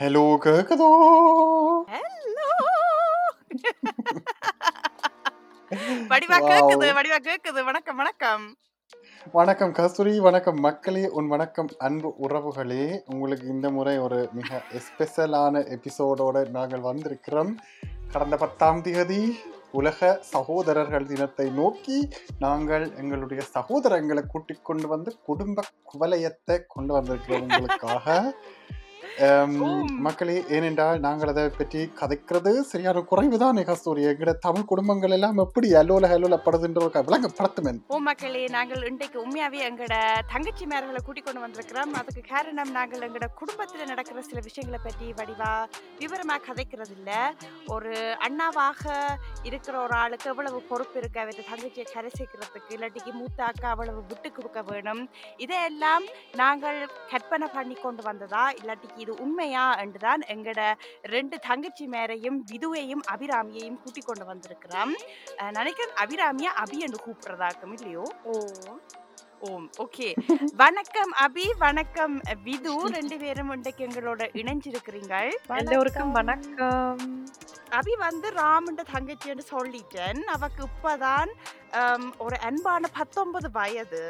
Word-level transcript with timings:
Hello 0.00 0.22
கேக்குதோ 0.44 0.86
hello 1.90 2.46
வடிவா 6.10 6.36
கேக்குது 6.50 6.86
வடிவா 6.98 7.18
கேக்குது. 7.28 7.64
வணக்கம் 7.64 7.96
வணக்கம். 7.96 8.56
வணக்கம் 9.32 9.72
கஸ்தூரி. 9.72 10.20
வணக்கம் 10.20 10.60
மக்களே. 10.60 11.08
உன் 11.08 11.28
வணக்கம் 11.28 11.68
அன்பு 11.78 12.14
உறவுகளே. 12.20 13.00
உங்களுக்கு 13.06 13.46
இந்த 13.46 13.70
முறை 13.70 13.98
ஒரு 13.98 14.28
மிக 14.32 14.62
ஸ்பெஷலான 14.86 15.62
எபிசோடோட 15.76 16.48
நாங்கள் 16.48 16.80
வந்திருக்கிறோம். 16.80 17.52
கடந்த 18.12 18.36
பத்தாம் 18.36 18.82
தேதி 18.82 19.40
உலக 19.72 20.18
சகோதரர்கள் 20.22 21.06
தினத்தை 21.06 21.50
நோக்கி 21.50 22.08
நாங்கள் 22.38 22.94
எங்களுடைய 22.96 23.42
சகோதரங்களை 23.42 24.22
கூட்டிக் 24.26 24.64
கொண்டு 24.64 24.88
வந்து 24.88 25.18
குடும்ப 25.22 25.62
குவலயத்தை 25.92 26.58
கொண்டு 26.68 27.00
வந்திருக்கிறோம் 27.00 27.46
உங்களுக்காக. 27.48 28.34
மக்களே 30.06 30.44
ஏனென்றால் 30.48 31.00
நாங்கள் 31.00 31.28
அதை 31.28 31.42
பற்றி 31.48 31.80
கதைக்கிறது 32.00 32.50
சரியான 32.60 32.98
குறைவுதான் 33.10 33.58
கஸ்தூரி 33.70 34.02
எங்கட 34.10 34.32
தமிழ் 34.46 34.68
குடும்பங்கள் 34.70 35.14
எல்லாம் 35.16 35.38
எப்படி 35.44 35.68
அலோல 35.80 36.08
அலோலப்படுதுன்ற 36.16 36.80
ஒரு 36.86 37.02
விளங்கப்படுத்துமென். 37.08 37.80
ஓ 37.86 37.98
மக்களே 38.08 38.42
நாங்கள் 38.56 38.86
இன்றைக்கு 38.90 39.18
உண்மையாவே 39.24 39.60
எங்கட 39.68 39.96
தங்கச்சி 40.32 40.66
மேர்களை 40.66 41.00
கூட்டிக் 41.06 41.26
கொண்டு 41.26 41.42
வந்திருக்கிறோம். 41.44 41.92
அதுக்கு 42.00 42.22
காரணம் 42.30 42.72
நாங்கள் 42.78 43.04
எங்கட 43.08 43.28
குடும்பத்துல 43.40 43.86
நடக்கிற 43.92 44.22
சில 44.28 44.40
விஷயங்களை 44.48 44.80
பற்றி 44.86 45.08
வடிவா 45.20 45.52
விவரமா 46.00 46.38
கதைக்கிறது 46.48 46.94
இல்ல 46.98 47.10
ஒரு 47.66 47.92
அண்ணாவாக 48.28 48.96
இருக்கிற 49.50 49.74
ஒரு 49.82 49.96
ஆளுக்கு 50.02 50.30
எவ்வளவு 50.32 50.60
பொறுப்பு 50.70 50.98
இருக்கு? 51.02 51.20
அவற்றை 51.20 51.44
தங்கச்சியை 51.50 51.86
கரை 51.94 52.10
சேர்க்கறதுக்கு 52.18 52.74
இல்லாட்டிக்கு 52.78 53.14
மூத்த 53.20 53.44
அக்கா 53.44 53.68
அவ்வளவு 53.74 54.02
விட்டு 54.10 54.32
கொடுக்க 54.32 54.62
வேணும். 54.72 55.04
இதையெல்லாம் 55.36 56.06
நாங்கள் 56.42 56.80
கற்பனை 57.12 57.48
பண்ணி 57.58 57.74
கொண்டு 57.74 58.02
வந்ததா? 58.10 58.44
இல்லாட்டிக்கு 58.60 59.00
இது 59.02 59.14
உண்மையா? 59.18 59.66
என்றுதான் 59.74 60.22
எங்கட 60.26 60.60
ரெண்டு 61.02 61.38
தங்கச்சி 61.38 61.86
மேரையும் 61.86 62.38
விதுவையும் 62.52 63.04
அபிராமியையும் 63.14 63.80
கூட்டிக் 63.82 64.06
கொண்டு 64.06 64.26
வந்திருக்கிறோம். 64.32 64.92
நினைக்கிறேன் 65.50 65.96
அபிராமியா 66.04 66.50
அபி 66.62 66.78
என்று 66.78 66.98
கூப்பிடுறதாக்கும் 67.06 67.72
இல்லையோ? 67.72 68.02
ஓ. 68.24 68.38
ஓம் 69.50 69.70
ஓகே. 69.78 70.08
வணக்கம் 70.56 71.12
அபி 71.20 71.46
வணக்கம் 71.58 72.20
விது. 72.44 72.74
ரெண்டு 72.88 73.16
பேரும் 73.18 73.50
இன்றைக்கு 73.50 73.86
எங்களோட 73.86 74.20
இணைஞ்சிருக்கிறீங்கள் 74.40 75.30
எல்லோருக்கும் 75.56 76.12
வணக்கம். 76.12 77.24
அபி 77.70 77.92
வந்து 77.98 78.30
ராமண்ட 78.30 78.84
தங்கச்சின்னு 78.92 79.44
சொல்லிட்டேன். 79.50 80.20
அவக்கு 80.36 80.64
இப்பதான் 80.68 81.32
ஒரு 82.18 82.36
அன்பான 82.40 82.88
பத்தொன்பது 82.98 83.50
வயது. 83.50 84.04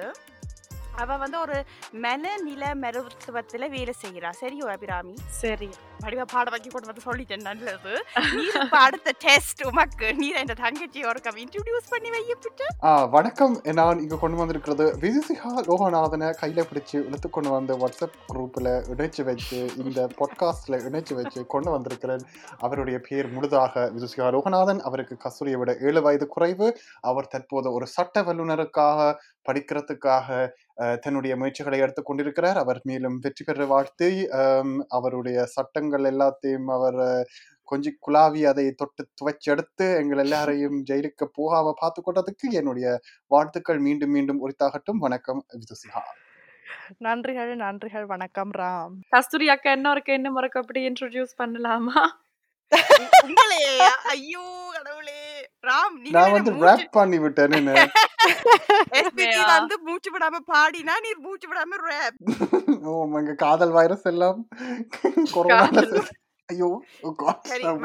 அவ 0.96 1.16
வந்து 1.16 1.40
ஒரு 1.40 1.64
மனநில 1.92 2.74
மருத்துவத்துல 2.74 3.68
வேலை 3.70 3.94
செய்கிறா 4.02 4.30
சரியோ 4.40 4.66
அபிராமி? 4.74 5.14
சரி. 5.28 5.70
வடிவ 5.98 6.24
பாட 6.24 6.50
வைக்க 6.50 6.68
கொண்டு 6.68 6.88
வந்து 6.90 7.02
சொல்லிட்டேன் 7.08 7.40
நல்லது. 7.40 8.04
நீர் 8.34 8.62
இப்ப 8.62 8.78
அடுத்த 8.78 9.12
டெஸ்ட் 9.18 9.64
உமக்கு 9.64 10.14
நீர் 10.14 10.36
இந்த 10.36 10.54
தங்கச்சி 10.54 11.04
ஒரு 11.04 11.20
இன்ட்ரோடியூஸ் 11.24 11.90
பண்ணி 11.90 12.10
வையப்பிட்டு 12.10 12.84
ஆ 12.84 13.04
வணக்கம். 13.04 13.60
நான் 13.72 13.98
இங்க 13.98 14.16
கொண்டு 14.16 14.36
வந்திருக்கிறது 14.36 14.96
விஜயசிகா 15.00 15.52
லோகநாதனை 15.70 16.28
கையில 16.40 16.64
பிடிச்சு 16.70 17.06
இழுத்து 17.06 17.30
கொண்டு 17.30 17.50
வந்து 17.50 17.76
வாட்ஸ்அப் 17.76 18.18
குரூப்ல 18.28 18.68
இணைச்சு 18.94 19.22
வச்சு 19.22 19.70
இந்த 19.76 20.08
பாட்காஸ்ட்ல 20.18 20.80
இணைச்சு 20.88 21.14
வச்சு 21.14 21.46
கொண்டு 21.46 21.70
வந்திருக்கிறேன். 21.70 22.20
அவருடைய 22.58 23.00
பேர் 23.08 23.32
முழுதாக 23.32 23.90
விஜயசிகா 23.96 24.28
லோகநாதன். 24.38 24.80
அவருக்கு 24.80 25.16
கஸ்தூரியை 25.24 25.56
விட 25.56 25.76
ஏழு 25.80 26.02
வயது 26.02 26.28
குறைவு. 26.28 26.78
அவர் 27.00 27.26
தற்போது 27.26 27.72
ஒரு 27.72 27.86
சட்ட 27.86 28.22
வல்லுநருக்காக 28.22 29.14
படிக்கிறதுக்காக 29.50 30.50
தன்னுடைய 31.04 31.32
முயற்சிகளை 31.40 31.78
எடுத்துக் 31.84 32.08
கொண்டிருக்கிறார். 32.08 32.58
அவர் 32.64 32.80
மேலும் 32.90 33.16
வெற்றி 33.24 33.44
பெற 33.48 33.66
வாழ்த்தி 33.72 34.10
அவருடைய 34.98 35.38
சட்டங்கள் 35.54 36.06
எல்லாத்தையும் 36.12 36.68
அவர் 36.76 37.00
கொஞ்சம் 37.70 37.98
குலாவி 38.06 38.40
அதை 38.50 38.64
தொட்டு 38.80 39.02
துவைச்சு 39.18 39.48
எடுத்து 39.52 39.86
எங்கள் 40.00 40.22
எல்லாரையும் 40.24 40.78
ஜெயிலுக்கு 40.90 41.26
போகாம 41.38 41.74
பார்த்து 41.82 42.00
கொண்டதுக்கு 42.06 42.46
என்னுடைய 42.60 42.86
வாழ்த்துக்கள் 43.34 43.80
மீண்டும் 43.86 44.12
மீண்டும் 44.16 44.42
உரித்தாகட்டும். 44.46 45.02
வணக்கம் 45.06 45.42
விதுசிகா 45.60 46.02
நன்றிகள் 47.06 47.52
நன்றிகள். 47.62 48.06
வணக்கம் 48.12 48.52
ராம். 48.60 48.94
கஸ்தூரி 49.14 49.46
அக்கா 49.54 49.70
என்ன 49.76 49.90
இருக்கு? 49.94 50.12
என்ன 50.18 50.28
முறைக்கு? 50.36 50.60
அப்படி 50.62 50.80
இன்ட்ரோடியூஸ் 50.88 51.34
பண்ணலாமா? 51.42 52.00
ஐயோ 54.14 54.44
கடவுளே. 54.76 55.21
ராம் 55.64 55.96
நீங்க 55.96 56.14
நான் 56.16 56.32
வந்து 56.32 56.52
மூச்சு 56.52 56.66
ரேப் 56.82 56.94
பண்ணி 56.96 57.18
விட்டேன்னு? 57.18 57.74
வந்து 59.52 59.74
மூச்சு 59.82 60.10
விடாம 60.12 60.40
பாடினா 60.50 60.94
நீர் 61.04 61.20
மூச்சு 61.20 61.46
விடாம 61.48 61.78
ரேப் 61.84 62.18
ஓ 62.88 62.94
எங்க 63.18 63.34
காதல் 63.36 63.74
வைரஸ் 63.78 64.06
எல்லாம்? 64.06 64.40
கொரோனா 65.32 65.66
ஐயோ 66.48 66.68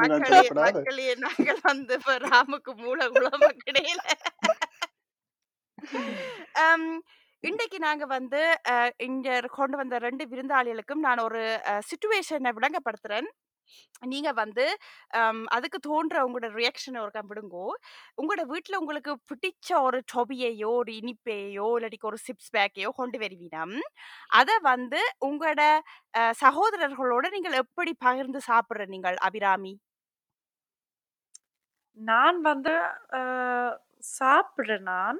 மக்களே 0.00 1.06
நாங்கள் 1.18 1.60
வந்து 1.62 1.94
இப்ப 1.94 2.16
ராமுக்கு 2.26 2.72
மூல 2.76 3.00
குளம 3.10 3.50
கிடையில. 3.64 4.00
um, 6.64 6.82
இன்றைக்கு 7.44 7.78
நாங்க 7.78 8.04
வந்து 8.06 8.40
இங்க 8.98 9.28
கொண்டு 9.50 9.76
வந்த 9.76 9.98
ரெண்டு 9.98 10.24
விருந்தாளிகளுக்கும் 10.24 11.04
நான் 11.06 11.20
ஒரு 11.20 11.42
சுச்சுவேஷனை 11.88 12.50
விளங்கப்படுத்துறேன். 12.56 13.28
நீங்க 14.06 14.28
வந்து 14.36 14.64
அம், 15.18 15.44
அதுக்கு 15.54 15.78
தோன்ற 15.84 16.14
உங்களோட 16.26 16.46
ரியாக்ஷனை 16.56 16.98
ஒரு 17.04 17.20
விடுங்கோ. 17.30 17.62
உங்களோட 18.18 18.42
வீட்ல 18.50 18.78
உங்களுக்கு 18.80 19.12
பிடிச்ச 19.30 19.68
ஒரு 19.84 19.98
டொபியையோ 20.12 20.70
ஒரு 20.78 20.90
இனிப்பையோ 21.00 21.66
இல்லாட்டிக்கு 21.76 22.08
ஒரு 22.10 22.18
சிப்ஸ் 22.24 22.50
பேக்கையோ 22.54 22.88
கொண்டு 22.98 23.16
வருவீனம் 23.20 23.72
அதை 24.38 24.54
வந்து 24.70 24.98
உங்களோட 25.26 25.60
அஹ், 26.14 26.34
சகோதரர்களோட 26.42 27.24
நீங்கள் 27.36 27.56
எப்படி 27.62 27.90
பகிர்ந்து 28.02 28.40
சாப்பிடுற 28.48 28.84
நீங்கள் 28.90 29.16
அபிராமி? 29.26 29.72
நான் 31.98 32.36
வந்து 32.44 32.72
அஹ், 33.18 33.72
சாப்பிடுறேன் 34.16 34.84
நான். 34.90 35.18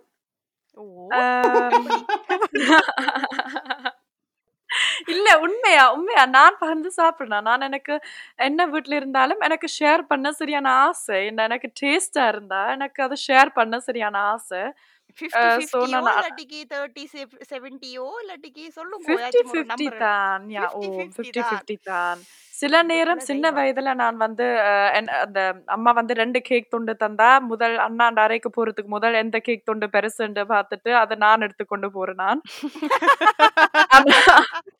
ஓ. 0.76 0.84
இல்ல 5.09 5.29
உண்மையா 5.45 5.83
உண்மையா. 5.95 6.23
நான் 6.35 6.57
பகிர்ந்து 6.61 6.91
சாப்பிடுறேன். 6.97 7.45
நான் 7.49 7.65
எனக்கு 7.69 7.95
என்ன 8.47 8.65
வீட்ல 8.73 8.95
இருந்தாலும் 8.97 9.43
எனக்கு 9.47 9.69
ஷேர் 9.77 10.03
பண்ண 10.11 10.29
சரியான 10.39 10.69
ஆசை. 10.85 11.19
என்ன 11.31 11.45
எனக்கு 11.49 11.69
டேஸ்டா 11.81 12.25
இருந்தா 12.33 12.61
எனக்கு 12.77 13.03
அதை 13.07 13.17
ஷேர் 13.27 13.51
பண்ண 13.59 13.81
சரியான 13.87 14.23
ஆசை. 14.31 14.63
ஃபிஃப்டி 15.19 15.39
அஹ், 15.41 15.61
so 15.61 15.61
ஃபிஃப்டியோ 15.61 15.99
நான் 15.99 16.09
இல்லாட்டிக்கு 16.17 16.59
தேர்ட்டி 16.73 17.05
செவன்டியோ 17.49 18.05
இல்லாட்டிக்கு 18.21 18.65
சொல்லுங்க. 18.77 19.01
ஃபிஃப்டி 19.05 19.17
ஏதாச்சும் 19.21 19.47
ஒரு 19.47 19.61
ஃபிஃப்டி 19.61 19.87
நம்பர் 19.87 20.03
தான் 20.03 20.45
யா 20.57 20.65
ஓ 20.71 20.81
50 20.81 20.99
50 20.99 21.15
ஃபிஃப்டி 21.17 21.39
தான். 21.39 21.49
ஃபிஃப்டி 21.53 21.77
தான். 21.89 22.21
சில 22.55 22.77
நேரம் 22.85 23.21
சின்ன 23.27 23.51
வயதுல 23.57 23.91
நான் 24.01 24.17
வந்து 24.23 24.47
அந்த 25.19 25.41
அம்மா 25.75 25.91
வந்து 25.99 26.13
ரெண்டு 26.21 26.41
கேக் 26.49 26.71
துண்டு 26.71 26.93
தந்தா 27.03 27.29
முதல் 27.51 27.77
அண்ணாண்ட 27.85 28.25
அறைக்கு 28.25 28.51
போறதுக்கு 28.53 28.91
முதல் 28.97 29.19
எந்த 29.21 29.41
கேக் 29.41 29.63
துண்டு 29.65 29.87
பெருசுன்னு 29.95 30.45
பார்த்துட்டு 30.55 30.91
அதை 31.03 31.17
நான் 31.25 31.45
எடுத்துக்கொண்டு 31.47 31.89
போறேன் 31.93 32.21
நான். 32.25 32.41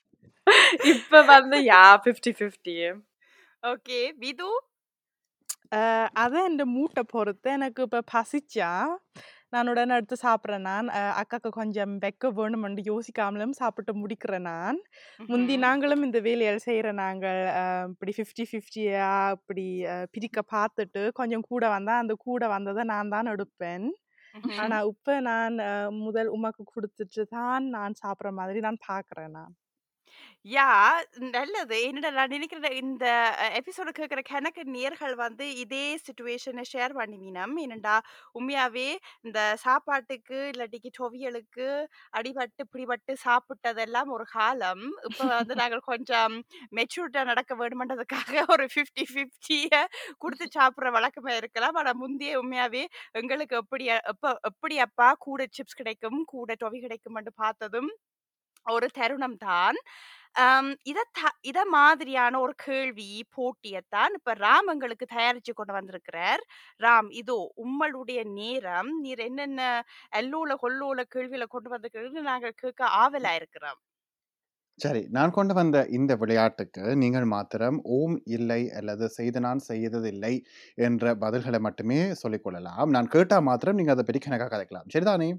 இப்ப 0.93 1.23
வந்து 1.31 1.57
யா 1.69 1.85
ஃபிஃப்டி 2.03 2.33
ஃபிஃப்டி 2.39 2.75
ஓகே. 3.63 4.01
விது? 4.23 4.49
அஹ், 5.77 6.09
அது 6.23 6.39
என் 6.45 6.61
மூட்டை 6.75 7.03
பொறுத்து 7.09 7.49
எனக்கு 7.55 7.81
இப்போ 7.87 8.01
பசிச்சா 8.13 8.71
நான் 9.53 9.71
உடனே 9.73 9.97
எடுத்து 9.97 10.17
சாப்பிட்றேன் 10.23 10.67
நான். 10.69 10.89
அக்காக்கு 11.21 11.51
கொஞ்சம் 11.55 11.93
வைக்க 12.03 12.31
வேணுமென்று 12.39 12.83
யோசிக்காமலும் 12.89 13.55
சாப்பிட்டு 13.61 13.93
முடிக்கிறேன் 14.01 14.47
நான். 14.49 14.79
முந்தி. 15.29 15.55
நாங்களும் 15.65 16.05
இந்த 16.07 16.19
வேலையை 16.27 16.53
செய்கிற 16.67 16.91
நாங்கள் 16.99 17.41
இப்படி 17.93 18.15
ஃபிஃப்டி 18.19 18.45
ஃபிஃப்டியா 18.51 19.07
இப்படி 19.39 19.67
பிரிக்க 20.15 20.43
பார்த்துட்டு 20.53 21.05
கொஞ்சம் 21.21 21.47
கூட 21.51 21.65
வந்தால் 21.75 22.03
அந்த 22.03 22.17
கூட 22.27 22.43
வந்ததை 22.55 22.85
நான் 22.93 23.13
தான் 23.15 23.33
எடுப்பேன். 23.35 23.87
ஆனால் 24.59 24.89
இப்போ 24.91 25.13
நான் 25.27 25.55
முதல் 26.03 26.31
உமக்கு 26.35 26.65
கொடுத்துட்டு 26.73 27.23
தான் 27.33 27.65
நான் 27.71 28.01
சாப்பிட்ற 28.03 28.33
மாதிரி 28.39 28.61
நான் 28.67 28.85
பார்க்குறேன் 28.89 29.35
நான். 29.39 29.55
யா 30.47 30.67
நல்லது. 31.35 31.77
என்னடா 31.87 32.11
நான் 32.17 32.33
நினைக்கிறேன் 32.35 32.77
இந்த 32.83 33.05
எபிசோட 33.59 33.91
கேட்குற 33.99 34.21
கணக்கு 34.29 34.63
நேர்கள் 34.75 35.15
வந்து 35.23 35.45
இதே 35.63 35.85
சுச்சுவேஷனை 36.05 36.65
ஷேர் 36.73 36.93
பண்ணுவீனம் 36.99 37.55
என்னடா? 37.65 37.97
உண்மையாவே 38.39 38.87
இந்த 39.27 39.41
சாப்பாட்டுக்கு 39.65 40.39
இல்லாட்டிக்கு 40.53 40.91
டொவியலுக்கு 40.99 41.67
அடிபட்டு 42.19 42.65
பிடிபட்டு 42.73 43.15
சாப்பிட்டதெல்லாம் 43.27 44.11
ஒரு 44.17 44.27
காலம். 44.33 44.85
இப்போ 45.09 45.25
வந்து 45.33 45.55
நாங்கள் 45.63 45.85
கொஞ்சம் 45.91 46.35
மெச்சூரிட்டா 46.79 47.23
நடக்க 47.31 47.53
வேணுமென்றதுக்காக 47.61 48.45
ஒரு 48.55 48.67
ஃபிஃப்டி 48.75 49.05
ஃபிஃப்டியை 49.13 49.83
கொடுத்து 50.19 50.47
சாப்பிட்ற 50.59 50.93
வழக்கமா 50.99 51.35
இருக்கலாம். 51.41 51.79
ஆனால் 51.81 51.99
முந்தைய 52.03 52.41
உண்மையாவே 52.43 52.85
எங்களுக்கு 53.21 53.57
எப்படி 53.63 53.85
எப்போ 54.13 54.31
எப்படி 54.51 54.77
அப்பா 54.87 55.09
கூட 55.27 55.43
சிப்ஸ் 55.59 55.81
கிடைக்கும் 55.83 56.21
கூட 56.35 56.51
டொவி 56.63 56.81
கிடைக்கும்னு 56.87 57.35
பார்த்ததும் 57.43 57.91
ஒரு 58.67 58.87
தருணம் 58.99 59.39
தான் 59.45 59.79
இத 60.91 60.99
இத 61.51 61.61
மாதிரியான 61.71 62.35
ஒரு 62.41 62.55
கேள்வி 62.65 63.07
போட்டியத்தான் 63.37 64.13
இப்ப 64.19 64.35
ராம் 64.43 64.69
எங்களுக்கு 64.75 65.07
தயாரிச்சு 65.11 65.53
கொண்டு 65.55 65.75
வந்திருக்கிறார். 65.77 66.43
ராம் 66.81 67.09
இதோ 67.21 67.39
உங்களுடைய 67.65 68.21
நேரம். 68.35 68.91
நீர் 69.05 69.25
என்னென்ன 69.29 69.63
அல்லூல 70.21 70.57
கொல்லூல 70.65 71.07
கேள்வியில 71.17 71.47
கொண்டு 71.49 71.71
வந்திருக்கிறது 71.75 72.29
நாங்கள் 72.31 72.59
கேட்க 72.63 72.83
ஆவலா 73.03 73.35
இருக்கிறோம் 73.41 73.81
சரி 74.79 75.01
நான் 75.17 75.33
கொண்டு 75.37 75.53
வந்த 75.59 75.77
இந்த 75.97 76.13
விளையாட்டுக்கு 76.21 76.83
நீங்கள் 77.03 77.27
மாத்திரம் 77.33 77.79
ஓம் 77.97 78.17
இல்லை 78.37 78.61
அல்லது 78.79 79.07
செய்து 79.17 79.39
நான் 79.47 79.63
செய்ததில்லை 79.69 80.33
என்ற 80.81 81.15
பதில்களை 81.23 81.61
மட்டுமே 81.67 82.01
சொல்லிக் 82.23 82.45
கொள்ளலாம். 82.45 82.89
நான் 82.97 83.13
கேட்டா 83.15 83.39
மாத்திரம் 83.51 83.79
நீங்க 83.81 83.95
அதை 83.97 84.05
பற்றி 84.05 84.23
கணக்காக 84.27 84.51
கதைக்கலாம். 84.55 84.91
சரிதானே? 84.95 85.31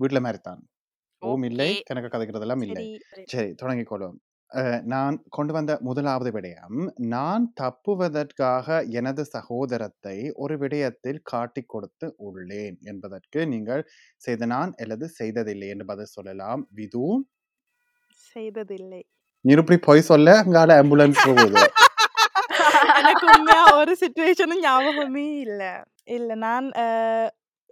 வீட்டுல 0.00 0.20
மாதிரி 0.26 0.42
தான் 0.42 0.62
ஓம் 1.22 1.44
இல்லை 1.48 1.70
கணக்கு 1.86 2.08
கதைக்கிறதெல்லாம் 2.08 2.64
இல்லை. 2.64 2.82
சரி 3.10 3.26
சரி. 3.32 3.50
தொடங்கிக் 3.54 3.90
கொள்வோம் 3.90 4.18
அஹ், 4.50 4.80
நான் 4.86 5.16
கொண்டு 5.28 5.52
வந்த 5.52 5.72
முதலாவது 5.80 6.30
விடயம் 6.34 6.76
நான் 7.10 7.42
தப்புவதற்காக 7.60 8.68
எனது 8.98 9.22
சகோதரத்தை 9.32 10.14
ஒரு 10.36 10.54
விடயத்தில் 10.62 11.20
காட்டிக் 11.24 11.68
கொடுத்து 11.68 12.06
உள்ளேன் 12.26 12.76
என்பதற்கு 12.84 13.40
நீங்கள் 13.46 13.82
செய்த 14.22 14.46
நான் 14.52 14.72
அல்லது 14.78 15.08
செய்ததில்லை 15.18 15.68
என்று 15.68 15.86
பதில் 15.86 16.14
சொல்லலாம். 16.14 16.62
விது? 16.72 17.04
செய்ததில்லை. 18.26 19.02
நீர் 19.44 19.62
இப்படி 19.62 19.80
பொய் 19.84 20.08
சொல்ல 20.08 20.38
அங்கால 20.40 20.78
ஆம்புலன்ஸ் 20.80 21.22
போகுது. 21.26 21.62
எனக்கு 23.00 23.26
உண்மையா 23.32 23.62
ஒரு 23.76 23.92
சுச்சுவேஷனும் 24.00 24.64
ஞாபகமே 24.64 25.26
இல்ல. 25.40 25.62
இல்ல 26.10 26.30
நான் 26.42 26.66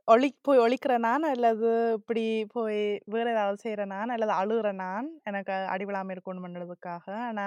ஒளி 0.08 0.28
போய் 0.40 0.62
ஒழிக்கிற 0.62 0.94
நான் 1.04 1.24
அல்லது 1.30 1.68
இப்படி 1.98 2.24
போய் 2.52 2.80
வேற 3.14 3.26
ஏதாவது 3.34 3.58
செய்யற 3.62 3.84
நான் 3.92 4.12
அல்லது 4.14 4.32
அழுகுற 4.36 4.70
நான் 4.80 5.08
எனக்கு 5.28 5.54
அடிவிழாம 5.72 6.14
இருக்கணும் 6.14 6.44
பண்ணுறதுக்காக 6.46 7.06
ஆனா 7.28 7.46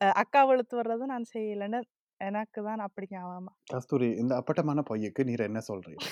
அஹ், 0.00 0.14
அக்கா 0.22 0.42
வெளுத்து 0.48 0.74
வர்றது 0.78 1.06
நான் 1.12 1.26
செய்யலைன்னு 1.32 1.80
எனக்கு 2.20 2.60
தான் 2.64 2.82
அப்படி 2.86 3.06
ஞாபகமா. 3.12 3.52
கஸ்தூரி 3.72 4.08
இந்த 4.22 4.32
அப்பட்டமான 4.40 4.80
பொய்யுக்கு 4.88 5.22
நீர் 5.28 5.46
என்ன 5.46 5.60
சொல்றீங்க? 5.68 6.04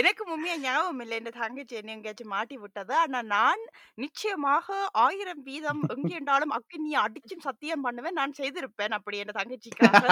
எனக்கு 0.00 0.22
உண்மையா 0.32 0.56
ஞாபகம் 0.62 1.00
இல்லை. 1.04 1.16
இந்த 1.20 1.32
தங்கச்சி 1.38 1.74
என்ன 1.80 1.94
எங்கேயாச்சும் 1.96 2.32
மாட்டி 2.34 2.56
விட்டது? 2.62 2.92
ஆனா 3.02 3.20
நான் 3.32 3.62
நிச்சயமாக 3.98 4.66
ஆயிரம் 5.04 5.42
வீதம் 5.48 5.82
எங்கே 5.96 6.14
இருந்தாலும் 6.14 6.54
அக்கினி 6.56 6.92
அடிச்சும் 7.02 7.46
சத்தியம் 7.48 7.84
பண்ணுவேன். 7.86 8.18
நான் 8.20 8.38
செய்திருப்பேன் 8.40 8.96
அப்படி 8.98 9.20
என் 9.22 9.38
தங்கச்சிக்காக. 9.40 10.04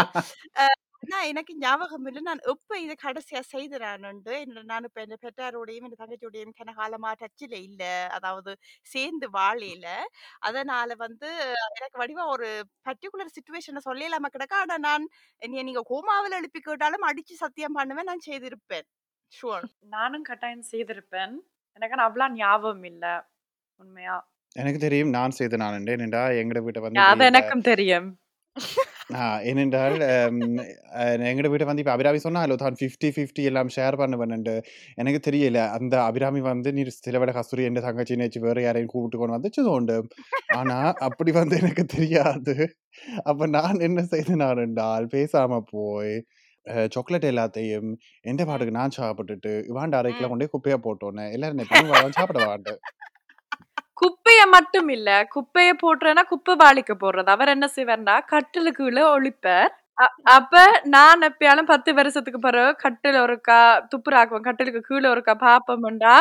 ஆனா 1.08 1.18
எனக்கு 1.30 1.52
ஞாபகம் 1.58 2.06
இல்லை. 2.08 2.20
நான் 2.22 2.40
எப்ப 2.52 2.78
இது 2.78 2.94
கடைசியா 3.02 3.40
செய்தறானுண்டு? 3.52 4.34
நான் 4.66 4.86
இப்ப 4.88 5.00
என் 5.04 5.14
பெற்றாரோடையும் 5.22 5.86
என் 5.86 5.94
தங்கச்சியோடையும் 5.94 6.52
கன 6.58 6.72
காலமா 6.74 7.10
டச்சில் 7.20 7.56
இல்ல. 7.60 7.82
அதாவது 8.16 8.52
சேர்ந்து 8.86 9.28
வாழையில 9.36 9.86
அதனால 10.48 10.96
வந்து 11.04 11.30
எனக்கு 11.78 12.00
வடிவா 12.02 12.26
ஒரு 12.34 12.48
பர்டிகுலர் 12.86 13.34
சுச்சுவேஷனை 13.36 13.82
சொல்லலாம 13.88 14.30
கிடக்க. 14.30 14.54
ஆனா 14.58 14.76
நான் 14.88 15.06
என்னைய 15.42 15.64
நீங்க 15.64 15.84
கோமாவில் 15.92 16.38
எழுப்பி 16.40 16.62
கேட்டாலும் 16.62 17.08
அடிச்சு 17.10 17.36
சத்தியம் 17.44 17.78
பண்ணுவேன். 17.80 18.10
நான் 18.10 18.26
செய்திருப்பேன். 18.28 18.86
ஷுவர் 19.32 19.68
நானும் 19.88 20.26
கட்டாயம் 20.28 20.68
செய்திருப்பேன். 20.70 21.34
எனக்கு 21.76 21.96
ஆனா 21.96 22.06
அவ்வளவு 22.08 22.38
ஞாபகம் 22.38 22.86
இல்ல. 22.90 23.04
உண்மையா? 23.80 24.18
எனக்கு 24.56 24.78
தெரியும். 24.78 25.10
நான் 25.16 25.36
செய்த 25.38 25.56
நான் 25.62 25.88
ஏனென்றா 25.88 26.22
எங்கட 26.40 26.60
வீட்டை 26.66 26.82
வந்து 26.84 27.02
அது 27.08 27.24
எனக்கும் 27.30 27.62
தெரியும். 27.62 28.08
ஏனென்றால் 29.44 29.94
அஹ், 30.06 30.40
எங்கட 31.28 31.48
வீட்டை 31.48 31.66
வந்து 31.68 31.82
இப்போ 31.82 31.94
அபிராமி 31.94 32.20
சொன்னாலோ 32.24 32.56
தான் 32.62 32.76
ஃபிஃப்டி 32.80 33.08
ஃபிஃப்டி 33.14 33.42
எல்லாம் 33.50 33.70
ஷேர் 33.76 33.96
பண்ணுவேன்ட்டு 34.00 34.54
எனக்கு 34.98 35.20
தெரியல. 35.26 35.60
அந்த 35.76 35.94
அபிராமி 36.08 36.40
வந்து 36.46 36.72
நீ 36.76 36.82
சிலவிட 36.98 37.32
கஸ்தூரி 37.36 37.64
என்ற 37.68 37.82
தங்கச்சி 37.86 38.18
நேச்சு 38.20 38.42
வேறு 38.44 38.64
யாரையும் 38.64 38.92
கூப்பிட்டு 38.92 39.20
கொண்டு 39.20 39.36
வந்துச்சு 39.36 39.64
உண்டு 39.74 39.96
ஆனா 40.58 40.76
அப்படி 41.08 41.32
வந்து 41.38 41.56
எனக்கு 41.62 41.84
தெரியாது. 41.96 42.56
அப்ப 43.26 43.46
நான் 43.56 43.84
என்ன 43.88 44.02
செய்தேன் 44.12 44.44
என்றால் 44.64 45.06
பேசாம 45.14 45.60
போய் 45.72 46.14
சாக்லேட் 46.94 47.30
எல்லாத்தையும் 47.30 47.90
எந்த 48.24 48.42
பாட்டுக்கு 48.44 48.78
நான் 48.78 48.96
சாப்பிட்டுட்டு 48.96 49.52
இவாண்ட 49.70 49.96
அரைக்கில 50.00 50.28
கொண்டே 50.30 50.48
குப்பையா 50.52 50.78
போட்டோன்னே 50.86 51.26
எல்லாரும் 51.36 51.64
சாப்பிட 52.18 52.40
வாண்டு. 52.44 52.74
குப்பைய 53.98 54.40
மட்டும் 54.50 54.88
இல்ல 54.88 55.10
குப்பைய 55.34 55.70
போட்டுறேன்னா 55.82 56.24
குப்பை 56.26 56.54
வாளிக்கு 56.56 56.94
போடுறது. 56.96 57.26
அவர் 57.26 57.48
என்ன 57.48 57.66
செய்வார்னா 57.76 58.16
கட்டிலுக்குள்ள 58.30 59.00
ஒழிப்பார் 59.14 59.70
அ- 59.98 60.14
அப்ப 60.32 60.56
நான் 60.88 61.24
எப்பயாலும் 61.28 61.66
பத்து 61.66 61.90
வருஷத்துக்கு 61.94 62.40
பிறகு 62.40 62.72
கட்டில் 62.78 63.22
ஒருக்கா 63.22 63.60
துப்புராக்குவேன் 63.92 64.40
கட்டிலுக்கு 64.40 64.82
கீழே 64.82 65.08
ஒருக்கா 65.08 65.34
பாப்போம்டா 65.42 66.16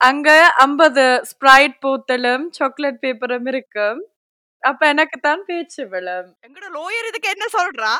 அங்க 0.00 0.28
ஐம்பது 0.58 1.04
ஸ்ப்ரைட் 1.30 1.76
போத்தலும் 1.84 2.44
சாக்லேட் 2.50 3.02
பேப்பரும் 3.02 3.48
இருக்கும். 3.48 3.98
அப்ப 4.62 4.82
எனக்கு 4.92 5.16
தான் 5.26 5.42
பேச்சு 5.48 5.82
விழும் 5.92 6.30
எங்கட 6.46 6.66
லோயர் 6.76 7.08
இதுக்கு 7.10 7.28
என்ன 7.34 7.46
சொல்றா? 7.56 7.92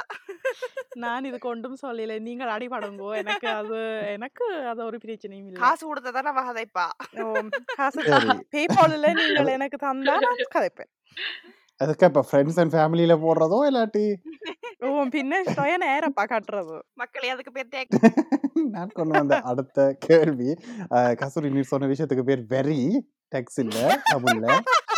நான் 1.03 1.27
இது 1.29 1.39
கொண்டும் 1.47 1.79
சொல்லல. 1.83 2.17
நீங்கள் 2.29 2.53
அடிபடுங்கோ 2.55 3.11
எனக்கு 3.21 3.49
அது 3.61 3.79
எனக்கு 4.17 4.47
அது 4.71 4.81
ஒரு 4.89 4.99
பிரச்சனையும் 5.05 5.47
இல்லை. 5.49 5.61
காசு 5.63 5.83
கொடுத்ததான 5.85 6.33
வகதைப்பா 6.39 6.87
காசு 7.81 8.01
சரி. 8.09 8.37
பேபாலில் 8.55 9.17
நீங்கள் 9.21 9.55
எனக்கு 9.57 9.79
தந்தா 9.87 10.17
நான் 10.27 10.43
கதைப்பேன். 10.57 10.91
அதுக்கு 11.81 12.09
இப்ப 12.11 12.25
ஃப்ரெண்ட்ஸ் 12.29 12.61
அண்ட் 12.63 12.75
ஃபேமிலியில 12.75 13.17
போடுறதோ 13.25 13.61
இல்லாட்டி? 13.69 14.07
ஓ 14.83 14.89
பின்ன 15.15 15.41
சுய 15.55 15.75
நேரப்பா 15.85 16.25
கட்டுறது. 16.33 16.77
மக்களே 17.03 17.31
அதுக்கு 17.35 17.53
பேர் 17.57 17.73
டேக் 17.75 17.93
நான் 18.75 18.97
கொண்டு 18.97 19.15
வந்த 19.17 19.35
அடுத்த 19.51 19.79
கேள்வி 20.07 20.51
கஸ்தூரி 21.21 21.51
நீர் 21.55 21.73
சொன்ன 21.73 21.89
விஷயத்துக்கு 21.93 22.29
பேர் 22.31 22.43
வெரி 22.53 22.81
டெக்ஸ் 23.33 23.61
இல்ல 23.65 23.79
தமிழ்ல 24.11 24.47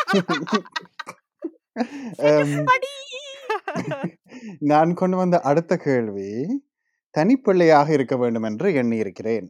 அடி 1.76 2.94
நான் 4.70 4.90
கொண்டு 4.94 5.16
வந்த 5.16 5.36
அடுத்த 5.42 5.72
கேள்வி 5.76 6.30
தனிப்பிள்ளையாக 7.14 7.88
இருக்க 7.92 8.14
வேண்டும் 8.16 8.42
என்று 8.42 8.68
எண்ணி 8.74 8.96
இருக்கிறேன் 8.96 9.46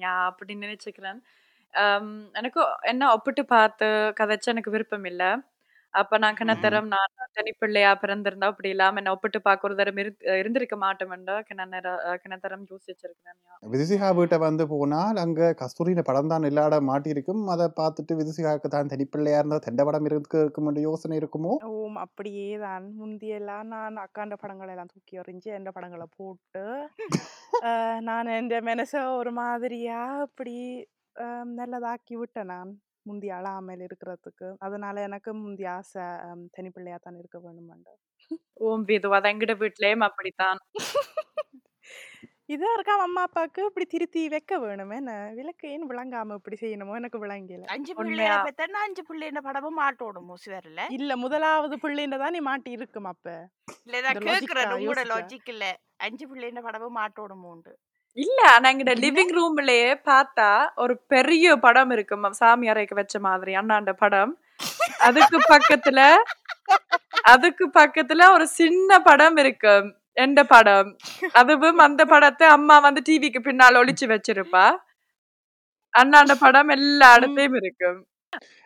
யா 0.00 0.14
அப்படி 0.26 0.52
நினைச்சுக்கிறேன். 0.56 1.18
எனக்கு 2.34 2.60
என்ன 2.82 3.10
ஒப்பிட்டு 3.12 3.42
பார்த்து 3.46 3.88
கதைச்சு 4.20 4.46
எனக்கு 4.46 4.70
விருப்பம் 4.70 5.04
இல்ல. 5.04 5.24
அப்ப 5.94 6.18
நான் 6.18 6.36
கனத்தரம் 6.38 6.88
நான் 6.88 7.06
தனிப்பிள்ளையா 7.36 7.90
பிறந்திருந்தா 8.00 8.48
அப்படி 8.50 8.68
இல்லாம 8.68 8.98
என்ன 9.00 9.12
ஒப்பிட்டு 9.12 9.38
பார்க்க 9.40 9.66
ஒரு 9.66 9.74
தரம் 9.76 9.98
இரு- 9.98 10.12
இருந்திருக்க 10.40 10.76
மாட்டோம்டா 10.82 11.34
கிணத்தரம் 12.20 12.64
யோசிச்சிருக்கிறேன் 12.68 13.38
யா. 13.40 13.56
விதுசிகா 13.64 14.08
வீட்டை 14.16 14.38
வந்து 14.42 14.64
போனால் 14.70 15.20
அங்க 15.22 15.48
கஸ்தூரியின் 15.60 16.06
படம் 16.08 16.30
தான் 16.32 16.46
இல்லாட 16.48 16.76
மாட்டியிருக்கும். 16.88 17.42
அதை 17.54 17.66
பார்த்துட்டு 17.76 18.18
விதுசிகாவுக்கு 18.20 18.70
தான் 18.70 18.92
தனிப்பிள்ளையா 18.92 19.40
இருந்தா 19.40 19.58
தெண்ட 19.66 19.84
படம் 19.84 20.06
இருக்கு 20.08 20.38
இருக்கும் 20.42 20.68
யோசனை 20.82 21.16
இருக்குமோ? 21.20 21.54
ஓம் 21.72 21.98
அப்படியே 22.04 22.46
தான் 22.58 22.86
முந்தியெல்லாம் 23.00 23.66
நான் 23.72 23.98
அக்காண்ட 24.04 24.36
படங்களை 24.36 24.72
எல்லாம் 24.72 24.92
தூக்கி 24.92 25.20
எறிஞ்சு 25.20 25.50
எந்த 25.54 25.72
படங்களை 25.72 26.06
போட்டு 26.18 26.64
நான் 28.02 28.32
என் 28.34 28.52
மனசை 28.66 29.02
ஒரு 29.16 29.32
மாதிரியா 29.38 29.98
அப்படி 30.22 30.54
நல்லதாக்கி 31.56 32.14
விட்டேன் 32.16 32.50
நான். 32.50 32.70
முந்தி 33.06 33.28
அழாமல் 33.36 33.84
இருக்கிறதுக்கு. 33.86 34.48
அதனால 34.66 35.02
எனக்கு 35.08 35.32
முந்தி 35.40 35.66
ஆசை 35.74 36.06
தனிப்பிள்ளையா 36.56 36.98
தான் 37.00 37.18
இருக்க 37.20 37.38
வேணுமாண்டு 37.46 37.92
ஓம் 38.64 38.84
அது 39.16 39.28
எங்கிட்ட 39.30 39.54
வீட்லயும் 39.62 40.06
அப்படித்தான். 40.08 40.60
இதா 42.48 42.70
இருக்கா 42.76 42.94
அம்மா 43.02 43.22
அப்பாவுக்கு 43.26 43.60
இப்படி 43.68 43.86
திருத்தி 43.86 44.22
வைக்க 44.32 44.54
வேணுமே 44.62 44.96
என்ன? 45.00 45.12
விளக்கு 45.36 45.66
ஏன் 45.74 45.86
விளங்காம 45.90 46.36
இப்படி 46.40 46.56
செய்யணுமோ? 46.62 46.94
எனக்கு 47.00 47.18
விளங்கல. 47.24 47.66
அஞ்சு 47.74 47.92
உண்மையா? 47.94 48.06
பிள்ளைகளை 48.10 48.38
பெத்தன்னா 48.48 48.80
அஞ்சு 48.86 49.02
பிள்ளைன 49.08 49.42
படமும் 49.46 49.78
மாட்டோடும் 49.80 50.28
மூசுவரில் 50.30 50.82
இல்ல 50.96 51.16
முதலாவது 51.24 51.76
பிள்ளைன்ற 51.84 52.18
தான் 52.22 52.34
நீ 52.36 52.42
மாட்டி 52.48 52.70
இருக்கும் 52.78 53.10
அப்ப 53.12 53.26
logic 54.20 54.26
கேக்குறேன் 54.28 54.72
உங்களோட? 54.78 55.02
லாஜிக் 55.12 55.50
இல்ல. 55.54 55.64
அஞ்சு 56.06 56.24
பிள்ளைன 56.28 56.62
படமும் 56.62 56.98
மாட்டோடும் 56.98 57.46
உண்டு 57.50 57.72
இல்ல. 58.16 58.38
ஆனா 58.54 58.68
எங்கிட்ட 58.70 58.94
லிவிங் 59.04 59.32
ரூம்லயே 59.36 59.90
பார்த்தா 60.08 60.48
ஒரு 60.74 60.94
பெரிய 61.06 61.56
படம் 61.56 61.90
இருக்கும் 61.90 62.26
சாமி 62.40 62.68
அறைக்கு 62.68 62.94
வச்ச 62.94 63.16
மாதிரி. 63.20 63.52
அண்ணாண்ட 63.54 63.92
படம். 64.02 64.32
அதுக்கு 64.98 65.38
பக்கத்துல 65.52 66.00
அதுக்கு 67.32 67.64
பக்கத்துல 67.74 68.26
ஒரு 68.32 68.46
சின்ன 68.58 68.98
படம் 69.00 69.36
இருக்கும் 69.36 69.86
எந்த 70.16 70.40
படம். 70.44 70.88
அதுவும் 71.32 71.78
அந்த 71.78 72.02
படத்தை 72.04 72.46
அம்மா 72.48 72.76
வந்து 72.78 73.00
டிவிக்கு 73.08 73.40
பின்னால 73.40 73.80
ஒளிச்சு 73.82 74.06
வச்சிருப்பா. 74.14 74.66
அண்ணாண்ட 75.94 76.34
படம் 76.44 76.70
எல்லா 76.76 77.08
இடத்தையும் 77.16 77.56
இருக்கும் 77.60 78.00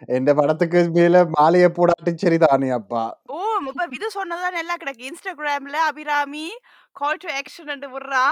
எந்த 0.07 0.35
படத்துக்கு 0.35 0.91
மேல 0.91 1.25
மாலையை 1.31 1.69
போடாட்டி 1.69 2.13
சரிதானே 2.23 2.71
அப்பா. 2.71 3.19
ஓ! 3.29 3.39
இப்ப 3.67 3.87
இது 3.91 4.11
சொன்னதான் 4.15 4.59
எல்லாம் 4.59 4.77
கிடக்கு. 4.85 5.11
இன்ஸ்டாகிராம்ல 5.11 5.73
அபிராமி 5.83 6.47
கால் 6.93 7.17
டு 7.17 7.29
ஆக்ஷன் 7.29 7.93
விடுறா. 7.95 8.25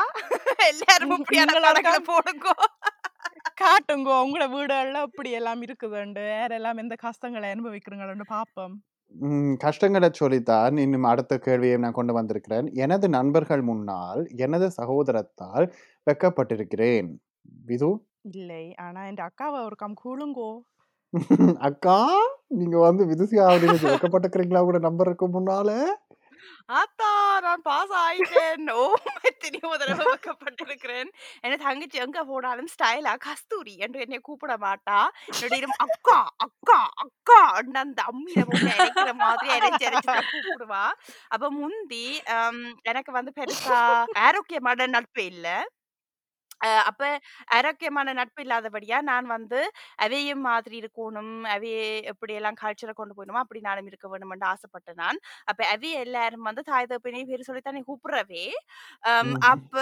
எல்லாரும் 0.69 1.19
இப்படியான 1.19 1.53
நீங்களா 1.53 1.73
படங்களை 1.73 1.95
இருக்கா? 1.95 2.13
போடுங்க. 2.13 2.49
காட்டுங்கோ 3.63 4.15
உங்களோட 4.23 4.47
வீடுகள்ல 4.53 5.03
இப்படி 5.03 5.31
எல்லாம் 5.31 5.63
இருக்குதுண்டு. 5.63 6.21
யாரெல்லாம் 6.33 6.77
எந்த 6.77 6.95
கஷ்டங்களை 6.95 7.51
அனுபவிக்கிறீங்களோன்னு 7.51 8.27
பாப்போம். 8.29 8.75
ம், 9.15 9.57
கஷ்டங்களை 9.57 10.11
சொல்லித்தான் 10.13 10.77
இன்னும் 10.77 11.03
அடுத்த 11.03 11.39
கேள்வியை 11.39 11.77
நான் 11.77 11.93
கொண்டு 11.93 12.13
வந்திருக்கிறேன். 12.13 12.71
எனது 12.75 13.09
நண்பர்கள் 13.09 13.63
முன்னால் 13.63 14.27
எனது 14.37 14.71
சகோதரத்தால் 14.71 15.67
வெக்கப்பட்டிருக்கிறேன். 16.07 17.09
விது? 17.65 17.91
இல்லை. 18.21 18.75
ஆனா 18.75 19.07
என் 19.07 19.17
அக்காவை 19.17 19.65
ஒரு 19.65 19.77
கம் 19.77 19.95
கூழுங்கோ 20.05 20.51
அக்கா 21.61 21.99
நீங்க 22.49 22.79
வந்து 22.79 23.05
விதுசியா 23.05 23.45
அப்படின்னு 23.49 23.93
வெக்கப்பட்டிருக்கிறீங்களா? 23.93 24.61
கூட 24.61 24.79
நம்பருக்கு 24.79 25.27
முன்னால. 25.29 25.71
ஆத்தா 26.69 27.41
நான் 27.41 27.63
பாஸ் 27.63 27.93
ஆயிட்டேன். 27.93 28.71
ஓ 28.71 28.83
எத்தனையோ 29.23 29.77
தடவை 29.77 30.05
வைக்கப்பட்டிருக்கிறேன். 30.07 31.09
என் 31.43 31.57
தங்கச்சி 31.59 31.99
எங்க 31.99 32.25
போனாலும் 32.25 32.67
ஸ்டைலா 32.67 33.17
கஸ்தூரி 33.17 33.77
என்று 33.79 34.01
என்னை 34.01 34.19
கூப்பிட 34.19 34.57
மாட்டா. 34.57 34.99
என்னுடைய 35.35 35.67
அக்கா 35.79 36.29
அக்கா 36.39 36.79
அக்கா 36.97 37.41
அந்த 37.83 38.03
அம்மியில 38.03 38.45
போட்டு 38.45 39.15
மாதிரி 39.15 39.49
அரைச்சு 39.51 39.87
அரைச்சு 39.87 40.17
கூப்பிடுவா. 40.33 40.85
அப்ப 41.29 41.51
முந்தி 41.51 42.21
ஹம், 42.27 42.73
எனக்கு 42.83 43.13
வந்து 43.13 43.33
பெருசா 43.41 44.07
ஆரோக்கியமான 44.15 44.87
நட்பு 44.87 45.25
இல்ல. 45.25 45.49
அப்ப 46.85 47.03
ஆரோக்கியமான 47.57 48.15
நட்பு 48.15 48.43
இல்லாதபடியா 48.45 48.99
நான் 49.05 49.27
வந்து 49.29 49.61
அவையும் 50.05 50.45
மாதிரி 50.47 50.77
இருக்கணும் 50.83 51.33
அவைய 51.53 51.79
எப்படி 52.13 52.35
எல்லாம் 52.35 52.61
கல்ச்சரை 52.61 52.95
கொண்டு 52.95 53.15
போகணுமோ 53.15 53.43
அப்படி 53.43 53.61
நானும் 53.63 53.89
இருக்க 53.91 54.09
வேணும்னு 54.09 54.51
ஆசைப்பட்டேன் 54.53 55.01
நான். 55.03 55.21
அப்ப 55.49 55.61
அவைய 55.73 56.05
எல்லாரும் 56.05 56.49
வந்து 56.49 56.65
தாய் 56.69 56.91
தப்பினே 56.91 57.23
பேர் 57.29 57.49
சொல்லித்தானே 57.49 57.83
கூப்பிடுறவே? 57.85 58.45
ஹம், 59.05 59.33
ம். 59.33 59.41
அப்ப 59.53 59.77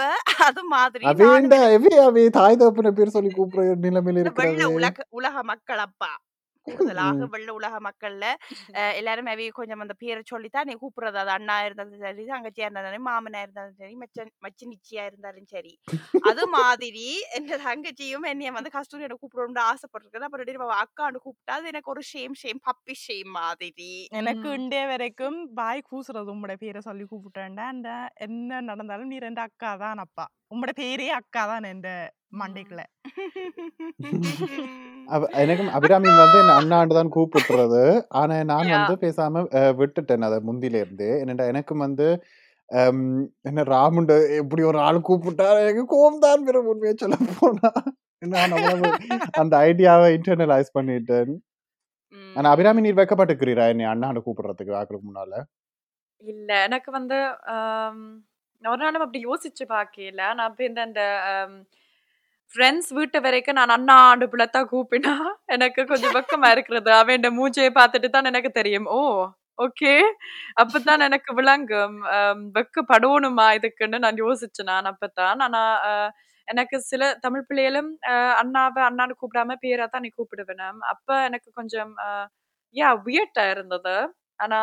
அது 0.47 0.63
மாதிரி 0.73 1.05
நானும் 1.05 1.13
அவேண்ட 1.13 1.55
எனக்கு 1.55 1.77
எவே 1.77 1.93
அவே 2.07 2.25
தாய் 2.31 2.59
தகப்பன 2.59 2.93
பேர் 2.93 3.15
சொல்லி 3.15 3.31
கூப்பிடுற 3.33 3.65
நிலைமையில 3.85 4.21
இந்த 4.21 4.31
வெள்ள 4.39 4.49
இருக்கிறது 4.55 4.75
உலக 4.77 5.07
உலக 5.17 5.43
மக்கள் 5.51 5.81
அப்பா. 5.87 6.11
கூடுதலாக. 6.67 7.27
வெள்ள 7.33 7.49
உலக 7.53 7.75
மக்கள்ல 7.85 8.25
அஹ் 8.75 8.93
எல்லாரும் 8.99 9.29
அவி 9.31 9.45
கொஞ்சம் 9.53 9.83
அந்த 9.83 9.95
பேரை 9.99 10.21
சொல்லித்தான் 10.25 10.67
நீ 10.69 10.75
கூப்பிடுறது? 10.77 11.19
அது 11.23 11.31
அண்ணா 11.31 11.55
இருந்தாலும் 11.65 12.03
சரி 12.03 12.25
தங்கச்சியா 12.31 12.67
இருந்தாலும் 12.67 13.07
மாமனா 13.07 13.41
இருந்தாலும் 13.41 13.77
சரி 13.79 13.95
மச்சன் 14.01 14.31
மச்சினிச்சியா 14.45 15.05
இருந்தாலும் 15.05 15.47
சரி. 15.47 15.73
அது 16.23 16.43
மாதிரி 16.53 17.05
என்ற 17.37 17.51
தங்கச்சியும் 17.63 18.27
என்னைய 18.31 18.51
வந்து 18.51 18.73
கஸ்தூரியோட 18.75 19.17
கூப்பிடணும்னு 19.17 19.63
ஆசைப்பட்டிருக்கேன் 19.67 20.27
அப்புறம் 20.29 20.49
அக்கான்னு 20.81 21.23
கூப்பிட்டா 21.25 21.55
அது 21.55 21.71
எனக்கு 21.71 21.91
ஒரு 21.91 22.03
ஷேம் 22.11 22.35
ஷேம் 22.41 22.61
பப்பி 22.67 22.95
ஷேம் 23.01 23.31
மாதிரி. 23.33 23.91
எனக்கு. 24.19 24.47
இண்டே 24.59 24.83
வரைக்கும் 24.87 25.39
பாய் 25.53 25.87
கூசுறது 25.87 26.33
உங்களோட 26.33 26.55
பேரை 26.57 26.81
சொல்லி 26.81 27.05
கூப்பிட்டேன்டா 27.05 27.97
என்ன 28.21 28.61
நடந்தாலும் 28.69 29.11
நீ 29.11 29.19
ரெண்டு 29.19 29.41
அக்கா 29.41 29.71
தான் 29.77 30.03
அப்பா. 30.05 30.25
உங்களோட 30.51 30.71
பேரே 30.79 31.07
அக்கா 31.19 31.41
தான் 31.49 31.67
என் 31.69 31.83
மண்டைக்குள்ள. 32.41 32.81
எனக்கும் 35.41 35.71
அபிராமி 35.77 36.09
வந்து 36.15 36.37
என்ன 36.41 36.53
அண்ணாண்டு 36.59 36.97
தான் 36.97 37.13
கூப்பிட்டுறது 37.15 37.81
ஆனா 38.19 38.35
நான் 38.51 38.73
வந்து 38.75 38.95
பேசாம 39.03 39.43
விட்டுட்டேன் 39.79 40.27
அதை 40.29 40.37
முந்தில 40.49 40.81
இருந்து 40.83 41.09
என்னடா 41.23 41.47
எனக்கும் 41.53 41.85
வந்து 41.85 42.07
என்ன 43.49 43.63
ராமுண்ட 43.71 44.13
எப்படி 44.41 44.61
ஒரு 44.69 44.79
ஆள் 44.87 44.99
கூப்பிட்டா 45.07 45.47
எனக்கு 45.63 45.83
கோபம் 45.93 46.23
தான் 46.25 46.45
பிற 46.47 46.59
உண்மையை 46.71 46.93
சொல்ல 46.95 47.15
போனா. 47.31 47.69
நான் 48.33 48.53
அந்த 49.41 49.53
ஐடியாவை 49.67 50.07
இன்டர்னலைஸ் 50.17 50.75
பண்ணிட்டேன். 50.77 51.31
ஆனா 52.35 52.47
அபிராமி 52.53 52.83
நீர் 52.85 52.99
வைக்கப்பட்டுக்கிறீரா 52.99 53.65
என்னை 53.73 53.85
அண்ணாண்டு 53.91 54.25
கூப்பிடுறதுக்கு 54.25 54.79
ஆக்களுக்கு 54.79 55.09
முன்னால? 55.09 55.33
இல்ல 56.23 56.49
எனக்கு 56.67 56.89
வந்து 56.97 57.17
ஒரு 58.61 58.79
நாளும் 58.81 59.03
அப்படி 59.03 59.19
யோசிச்சு 59.25 59.65
பார்க்கல 59.69 60.23
நான் 60.37 60.49
இப்ப 60.51 60.63
இந்த 60.65 60.81
இந்த 60.89 61.03
ஃப்ரெண்ட்ஸ் 62.53 62.89
வீட்டு 62.97 63.17
வரைக்கும் 63.25 63.57
நான் 63.59 63.73
அண்ணா 63.75 63.95
ஆண்டு 64.07 64.25
பிள்ளைத்தான் 64.31 64.69
கூப்பினா 64.71 65.13
எனக்கு 65.55 65.81
கொஞ்சம் 65.91 66.15
வெக்கமா 66.17 66.47
இருக்கிறது. 66.55 66.89
அவன் 66.99 67.27
மூஞ்சையை 67.37 67.71
பார்த்துட்டு 67.77 68.09
தான் 68.09 68.29
எனக்கு 68.31 68.51
தெரியும். 68.59 68.87
Oh 68.91 68.99
okay. 69.59 69.93
அப்பதான் 70.61 71.03
எனக்கு 71.07 71.31
விளங்கும். 71.39 71.97
ஆம், 72.15 72.43
வெக்கப்படணுமா 72.57 73.47
இதுக்குன்னு 73.57 73.99
நான் 74.05 74.21
யோசிச்சேன் 74.23 74.69
நான் 74.71 74.89
அப்பதான் 74.91 75.41
ஆனா 75.47 75.61
எனக்கு 76.47 76.77
சில 76.89 77.03
தமிழ் 77.25 77.47
பிள்ளைகளும் 77.49 77.91
அண்ணாவை 78.41 78.81
அண்ணான்னு 78.87 79.19
கூப்பிடாம 79.21 79.57
பேரா 79.63 79.85
தான் 79.87 80.05
நீ 80.05 80.11
கூப்பிடுவேன் 80.13 80.63
அப்ப 80.93 81.09
எனக்கு 81.29 81.49
கொஞ்சம் 81.59 81.93
யா 82.75 82.89
வியர்ட்டா 83.05 83.45
இருந்தது. 83.53 83.95
ஆனா 84.39 84.59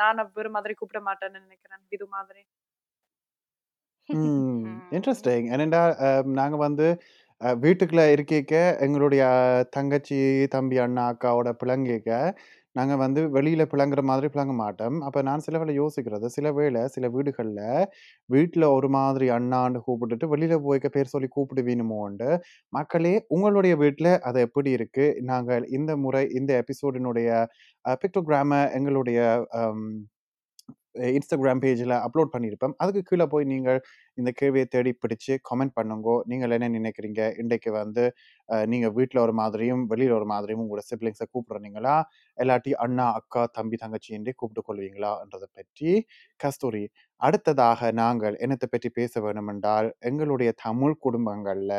நான் 0.00 0.30
வேறு 0.36 0.50
மாதிரி 0.56 0.74
கூப்பிட 0.76 1.00
மாட்டேன்னு 1.08 1.44
நினைக்கிறேன். 1.46 1.82
இது 1.96 2.06
மாதிரி. 2.16 2.42
ம். 4.08 4.60
இன்ட்ரெஸ்டிங் 4.96 5.46
என்னடா 5.54 5.80
நாங்க 6.36 6.56
வந்து 6.60 6.86
அஹ், 7.40 7.56
வீட்டுக்குள்ள 7.62 8.02
இருக்கைக்க 8.14 8.54
எங்களுடைய 8.84 9.24
தங்கச்சி 9.72 10.18
தம்பி 10.54 10.76
அண்ணா 10.84 11.02
அக்காவோட 11.10 11.50
பிள்ளைங்க 11.60 12.14
நாங்க 12.76 12.94
வந்து 12.98 13.20
வெளியில 13.34 13.62
பிளங்குற 13.70 14.00
மாதிரி 14.08 14.28
பிளங்க 14.28 14.52
மாட்டோம். 14.56 14.96
அப்ப 15.06 15.22
நான் 15.22 15.44
சில 15.46 15.56
வேளை 15.60 15.72
யோசிக்கிறது 15.78 16.26
சில 16.34 16.48
வேளை 16.52 16.82
சில 16.94 17.06
வீடுகள்ல 17.14 17.60
வீட்டுல 18.30 18.64
ஒரு 18.74 18.88
மாதிரி 18.96 19.26
அண்ணான்னு 19.36 19.80
கூப்பிட்டுட்டு 19.86 20.26
வெளியில 20.32 20.56
போய்க்க 20.66 20.88
பேர் 20.90 21.12
சொல்லி 21.14 21.28
கூப்பிடுவீனுமோண்டு 21.34 22.28
மக்களே 22.72 23.14
உங்களுடைய 23.34 23.74
வீட்டுல 23.82 24.10
அது 24.28 24.40
எப்படி 24.46 24.70
இருக்கு? 24.78 25.06
நாங்கள் 25.30 25.66
இந்த 25.78 25.94
முறை 26.04 26.24
இந்த 26.40 26.52
எபிசோடினுடைய 26.62 27.30
பிக்டோகிராம 28.02 28.50
எங்களுடைய 28.78 29.18
இன்ஸ்டாகிராம் 31.16 31.60
பேஜில் 31.64 31.94
அப்லோட் 32.06 32.32
பண்ணியிருப்பேன். 32.34 32.74
அதுக்கு 32.82 33.02
கீழே 33.08 33.26
போய் 33.32 33.44
நீங்கள் 33.52 33.80
இந்த 34.18 34.30
கேள்வியை 34.40 34.66
தேடி 34.74 34.92
பிடிச்சு 35.02 35.32
கமெண்ட் 35.50 35.74
பண்ணுங்கோ. 35.78 36.16
நீங்கள் 36.30 36.54
என்ன 36.56 36.68
நினைக்கிறீங்க? 36.78 37.22
இன்றைக்கு 37.42 37.70
வந்து 37.80 38.04
நீங்கள் 38.72 38.94
வீட்டில் 38.98 39.22
ஒரு 39.26 39.34
மாதிரியும் 39.40 39.82
வெளியில் 39.92 40.16
ஒரு 40.18 40.26
மாதிரியும் 40.32 40.62
உங்களோட 40.64 40.84
சிப்ளிங்ஸை 40.90 41.26
கூப்பிடுறீங்களா 41.32 41.96
இல்லாட்டி 42.38 42.72
அண்ணா 42.84 43.06
அக்கா 43.20 43.42
தம்பி 43.58 43.78
தங்கச்சி 43.84 44.10
என்றே 44.18 44.34
கூப்பிட்டு 44.40 44.66
கொள்வீங்களான்றதை 44.68 45.48
பற்றி 45.58 45.92
கஸ்தூரி. 46.40 46.84
அடுத்ததாக 47.20 47.90
நாங்கள் 48.02 48.34
என்னத்தை 48.44 48.68
பற்றி 48.70 48.90
பேச 48.98 49.20
வேணுமென்றால் 49.26 49.88
எங்களுடைய 50.10 50.50
தமிழ் 50.66 50.96
குடும்பங்களில் 51.06 51.78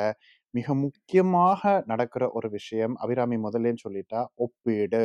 மிக 0.54 0.74
முக்கியமாக 0.84 1.62
நடக்கிற 1.92 2.24
ஒரு 2.38 2.48
விஷயம் 2.58 2.96
அபிராமி 3.04 3.38
முதல்லேன்னு 3.46 3.84
சொல்லிட்டா 3.86 4.22
ஒப்பீடு. 4.46 5.04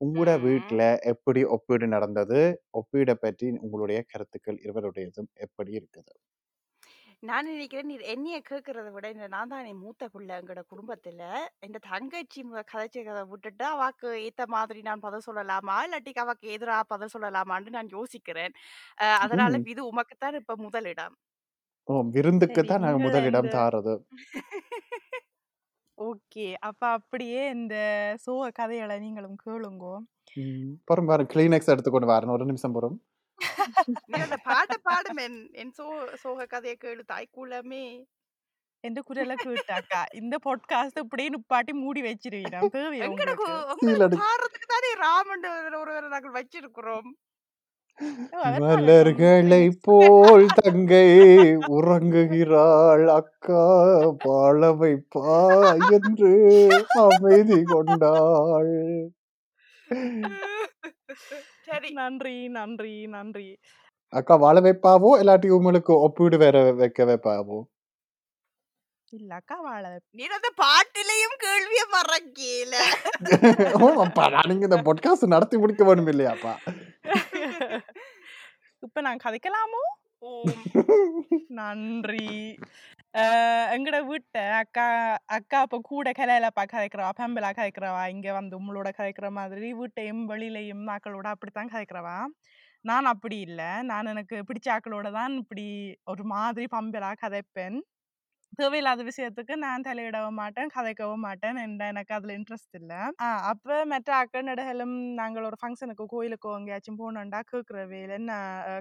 உங்களோட 0.00 0.30
வீட்ல 0.40 0.80
எப்படி 1.04 1.44
ஒப்பீடு 1.54 1.86
நடந்தது? 1.88 2.40
ஒப்பீடை 2.72 3.14
பற்றி 3.16 3.46
உங்களுடைய 3.58 3.98
கருத்துக்கள் 4.06 4.58
இருவருடையதும் 4.64 5.30
எப்படி 5.38 5.72
இருக்குது? 5.72 6.14
நான் 7.22 7.46
நினைக்கிறேன் 7.46 7.86
நீ 7.86 7.94
என்னைய 8.06 8.42
கேட்கறத 8.48 8.88
விட 8.92 9.06
இந்த 9.10 9.26
நான் 9.26 9.48
தான் 9.48 9.66
என் 9.66 9.78
மூத்த 9.78 10.08
பிள்ளை 10.08 10.32
எங்களோட 10.36 10.62
குடும்பத்துல 10.72 11.22
இந்த 11.62 11.78
தங்கச்சி 11.86 12.40
மு- 12.42 12.64
கதைச்சதை 12.72 13.22
விட்டுட்டு 13.28 13.64
அவாக்கு 13.64 14.08
ஏத்த 14.22 14.46
மாதிரி 14.46 14.80
நான் 14.82 15.00
பதில் 15.00 15.26
சொல்லலாமா? 15.26 15.76
இல்லாட்டி 15.86 16.12
அவாக்கு 16.16 16.48
எதிரா 16.56 16.80
பதில் 16.86 17.14
சொல்லலாமான்னு 17.14 17.70
நான் 17.70 17.94
யோசிக்கிறேன். 17.94 18.54
அஹ் 18.98 19.18
அதனால 19.24 19.58
ம். 19.58 19.66
இது 19.66 19.82
உமக்குத்தான் 19.92 20.38
இப்ப 20.40 20.56
முதலிடம் 20.58 21.16
ஓ 21.88 21.96
விருந்துக்கு 22.14 22.60
சரி 22.60 22.68
தான் 22.68 22.84
உங்களை 22.84 23.02
முதலிடம் 23.04 23.48
தாரது. 23.50 23.92
ஓகே. 25.96 26.54
அப்ப 26.54 26.86
அப்படியே 26.86 27.48
இந்த 27.48 27.76
சோக 28.18 28.50
கதைகளை 28.50 28.98
நீங்களும் 28.98 29.36
கேளுங்கோ. 29.46 29.98
ம். 30.34 30.72
பொறும் 30.84 31.06
பாரு 31.06 31.22
கிளீனெக்ஸ் 31.22 31.66
எடுத்துக்கொண்டு 31.66 32.08
வரணும் 32.08 32.30
ஒரு 32.30 32.44
நிமிஷம் 32.44 32.72
பொறும். 32.72 33.02
அந்த 34.10 34.36
பாட்டை 34.36 34.76
பாடும். 34.82 35.16
என் 35.16 35.50
என் 35.52 35.72
சோ 35.78 36.14
சோக 36.14 36.46
கதையை 36.46 36.78
கேளு 36.80 37.00
தாய்க்குள்ளமே 37.12 38.04
எந்த 38.80 39.00
குரலை 39.00 39.36
கேட்டாக்கா? 39.38 40.02
இந்த 40.12 40.36
பாட்காஸ்ட் 40.44 40.98
இப்படியே 40.98 41.28
நிப்பாட்டி 41.28 41.72
மூடி 41.72 42.02
வச்சிருவீங்க. 42.02 42.68
தேவையா 42.72 43.02
எங்கட 43.02 43.06
உங்களுக்கு? 43.06 43.46
பாடுறதுக்கு 43.92 44.66
தானே 44.66 44.94
ராமன் 44.96 45.74
ஒருவரை 45.74 46.08
நாங்கள் 46.08 46.42
வச்சிருக்கிறோம். 46.42 47.08
மலர்களை 48.58 49.70
போல் 49.82 50.46
தங்கை 50.54 51.06
உறங்குகிறாள். 51.68 53.06
அக்கா 53.14 53.62
வாழ 54.24 54.72
வைப்பா 54.72 55.28
என்று 55.92 56.32
அமைதி 56.98 57.62
கொண்டாள். 57.64 58.74
சரி. 61.66 61.90
நன்றி 61.92 62.48
நன்றி 62.48 63.06
நன்றி. 63.06 63.48
அக்கா 64.12 64.36
வாழ 64.36 64.60
வைப்பாவோ 64.60 65.10
இல்லாட்டி 65.20 65.48
உங்களுக்கு 65.48 65.92
ஒப்பீடு 66.00 66.38
வேற 66.38 66.72
வைக்க 66.72 67.04
வைப்பாவோ 67.04 67.58
இல்லக்கா 69.12 69.56
வாழ 69.60 69.82
நீ 70.10 70.24
அந்த 70.26 70.48
பாட்டிலையும் 70.62 71.36
கேள்விய 71.44 71.82
மறக்கல. 71.94 72.74
ஓ 73.80 73.88
அப்பா 74.04 74.24
நானுங்க 74.28 74.66
இந்த 74.68 74.78
பாட்காஸ்ட் 74.86 75.26
நடத்தி 75.26 75.58
முடிக்க 75.58 75.84
வேணும் 75.84 76.06
இல்லையாப்பா 76.06 76.54
இப்ப 78.82 79.00
நான் 79.00 79.22
கதைக்கலாமோ? 79.24 79.82
ஓம். 80.22 80.62
நன்றி. 81.50 82.28
எங்கட 83.74 83.96
வீட்டை 84.06 84.42
அக்கா 84.58 84.86
அக்கா 85.28 85.58
இப்ப 85.62 85.78
கூட 85.84 86.10
கலையிலப்பா 86.10 86.62
கதைக்கிறவா 86.72 87.10
பெம்பலா 87.20 87.50
கதைக்கிறவா 87.52 88.02
இங்க 88.06 88.32
வந்து 88.32 88.54
உங்களோட 88.58 88.88
கதைக்கிற 88.98 89.28
மாதிரி 89.30 89.68
வீட்டையும் 89.72 90.22
வெளியிலையும் 90.30 90.84
ஆக்களோட 90.94 91.26
அப்படித்தான் 91.26 91.72
கதைக்கிறவா. 91.74 92.18
நான் 92.84 93.04
அப்படி 93.04 93.36
இல்லை. 93.40 93.70
நான் 93.82 94.06
எனக்கு 94.06 94.36
பிடிச்ச 94.48 94.66
ஆக்களோட 94.74 95.08
தான் 95.10 95.34
இப்படி 95.36 95.66
ஒரு 96.04 96.24
மாதிரி 96.26 96.66
பம்பலா 96.70 97.12
கதைப்பேன். 97.22 97.78
தேவையில்லாத 98.58 99.00
விஷயத்துக்கு 99.08 99.54
நான் 99.62 99.84
தலையிடவும் 99.86 100.38
மாட்டேன் 100.40 100.70
கதைக்கவும் 100.74 101.24
மாட்டேன். 101.26 101.56
என்ற 101.64 101.82
எனக்கு 101.92 102.12
அதுல 102.16 102.34
இன்ட்ரெஸ்ட் 102.38 102.76
இல்ல. 102.80 102.92
அப்போ 103.06 103.26
அப்ப 103.52 103.86
மற்ற 103.90 104.10
அக்கநடுகளும் 104.20 104.94
நாங்கள் 105.18 105.46
ஒரு 105.48 105.56
ஃபங்க்ஷனுக்கு 105.60 106.04
கோயிலுக்கோ 106.12 106.50
எங்கேயாச்சும் 106.58 106.98
போனோம்டா 107.00 107.40
கேட்குறவே 107.50 107.84
வேலை 107.94 108.14
என்ன 108.18 108.32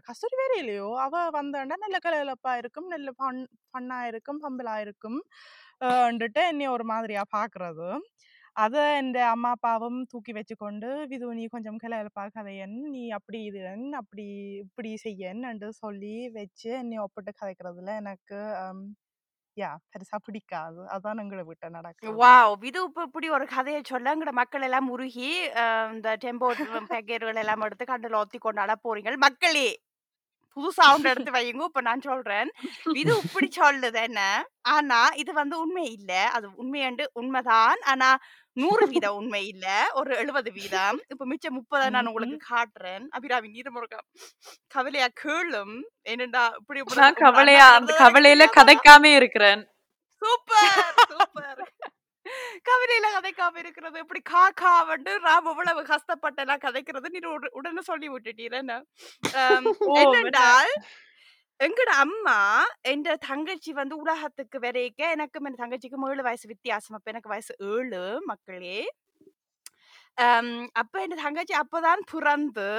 கஸ்தூரி 0.08 0.38
வேற 0.42 0.54
இல்லையோ? 0.62 0.88
அவ 1.06 1.14
வந்தோண்டா 1.38 1.78
நல்ல 1.84 2.00
கலகலப்பா 2.06 2.54
இருக்கும் 2.62 2.88
நல்ல 2.94 3.10
ஃபன் 3.18 3.42
ஃபன்னா 3.68 4.00
இருக்கும் 4.12 4.42
பம்பலா 4.46 4.76
இருக்கும். 4.86 5.20
ன்ட்டு 6.16 6.42
என்னைய 6.46 6.70
ஒரு 6.76 6.86
மாதிரியா 6.90 7.24
பாக்குறது. 7.34 7.88
அதை 8.56 8.82
எந்த 9.00 9.20
அம்மா 9.32 9.50
அப்பாவும் 9.56 9.98
தூக்கி 10.12 10.34
வச்சுக்கொண்டு 10.36 10.90
விது 11.12 11.28
நீ 11.38 11.46
கொஞ்சம் 11.50 11.80
கிளப்பா 11.82 12.26
கதையன். 12.36 12.76
நீ 12.94 13.04
அப்படி 13.18 13.40
இதுன் 13.50 13.88
அப்படி 14.02 14.26
இப்படி 14.64 14.92
செய்யன்னு 15.04 15.50
என்று 15.52 15.70
சொல்லி 15.82 16.16
வச்சு 16.38 16.70
என்னை 16.82 17.00
ஒப்பிட்டு 17.06 17.34
கதைக்கிறதுல 17.36 17.96
எனக்கு 18.04 18.40
யா 19.58 19.70
பெருசா 19.92 20.18
பிடிக்காது. 20.24 20.82
அதான் 20.94 21.22
எங்களை 21.24 21.44
விட்ட 21.46 21.66
நடக்குது 21.76 22.14
வாவ் 22.20 22.64
இது 22.70 22.80
இப்ப 22.88 23.04
இப்படி 23.08 23.28
ஒரு 23.36 23.46
கதையை 23.54 23.82
சொல்ல 23.86 24.14
எங்கட 24.14 24.32
மக்கள் 24.40 24.66
எல்லாம் 24.68 24.90
உருகி 24.92 25.30
அஹ், 25.62 25.90
இந்த 25.94 26.10
டெம்போ 26.24 26.50
பேக்கெட்டுகள் 26.90 27.42
எல்லாம் 27.44 27.66
எடுத்து 27.68 27.86
கண்ணுல 27.88 28.22
ஒத்தி 28.22 28.40
கொண்டாட 28.40 28.76
போறீங்க 28.84 29.18
மக்களே 29.26 29.68
புது 30.58 30.70
சவுண்ட் 30.76 31.10
எடுத்து 31.12 31.32
வையுங்க. 31.34 31.64
இப்ப 31.70 31.82
நான் 31.84 32.04
சொல்றேன். 32.04 32.50
இது 32.96 33.14
இப்படி 33.24 33.48
சொல்லுது 33.56 34.00
என்ன? 34.04 34.22
ஆனா 34.74 35.00
இது 35.22 35.32
வந்து 35.40 35.56
உண்மை 35.64 35.86
இல்ல. 35.96 36.12
அது 36.36 36.48
உண்மையண்டு 36.62 37.06
உண்மைதான். 37.16 37.82
ஆனா 37.94 38.10
நூறு 38.56 38.88
வீதம் 38.88 39.16
உண்மை 39.16 39.48
இல்ல. 39.48 39.88
ஒரு 39.94 40.16
எழுபது 40.16 40.52
வீதம். 40.52 41.00
இப்ப 41.08 41.26
மிச்சம் 41.26 41.62
முப்பதை 41.62 41.90
நான் 41.90 42.06
உங்களுக்கு 42.06 42.56
காட்டுறேன். 42.56 43.08
அபிராமி 43.10 43.50
நீரமுருகம் 43.50 44.28
கவலையா 44.68 45.08
கேளும். 45.24 45.82
என்னடா 46.02 46.56
இப்படி 46.58 46.82
கவலையா 47.14 47.74
அந்த 47.74 47.96
கவலையில 48.00 48.46
கதைக்காம 48.56 49.16
இருக்கிறேன். 49.16 49.68
Super 50.08 50.94
super. 51.08 51.74
கவிதையில 52.64 53.06
கதைக்காம 53.18 53.58
இருக்கிறது. 53.58 54.00
இப்படி 54.00 54.22
கா 54.54 54.84
வந்து 54.84 55.20
ராம் 55.20 55.50
இவ்வளவு 55.50 55.82
கஷ்டப்பட்டெல்லாம் 55.82 56.62
கதைக்கிறது. 56.62 57.10
நீ 57.10 57.20
உட- 57.20 57.48
உடனே 57.52 57.82
சொல்லி 57.82 58.10
விட்டுட்டீர் 58.10 58.52
என்ன 58.52 58.84
ஆம், 59.34 59.76
ஓ 59.80 59.96
என்னென்றால் 59.96 60.74
எங்கட 61.60 61.92
அம்மா 61.98 62.40
என்ற 62.84 63.10
தங்கச்சி 63.28 63.72
வந்து 63.74 63.96
உலகத்துக்கு 63.98 64.58
வரைக்க 64.60 65.02
எனக்கும் 65.12 65.46
என் 65.46 65.60
தங்கச்சிக்கும் 65.62 66.06
ஏழு 66.10 66.24
வயசு 66.24 66.46
வித்தியாசம். 66.48 66.96
அப்ப 66.96 67.12
எனக்கு 67.12 67.30
வயசு 67.30 67.54
ஏழு 67.72 68.02
மக்களே. 68.26 68.80
அப்ப 70.76 71.02
என் 71.02 71.22
தங்கச்சி 71.24 71.56
அப்பதான் 71.56 72.04
பிறந்து 72.12 72.70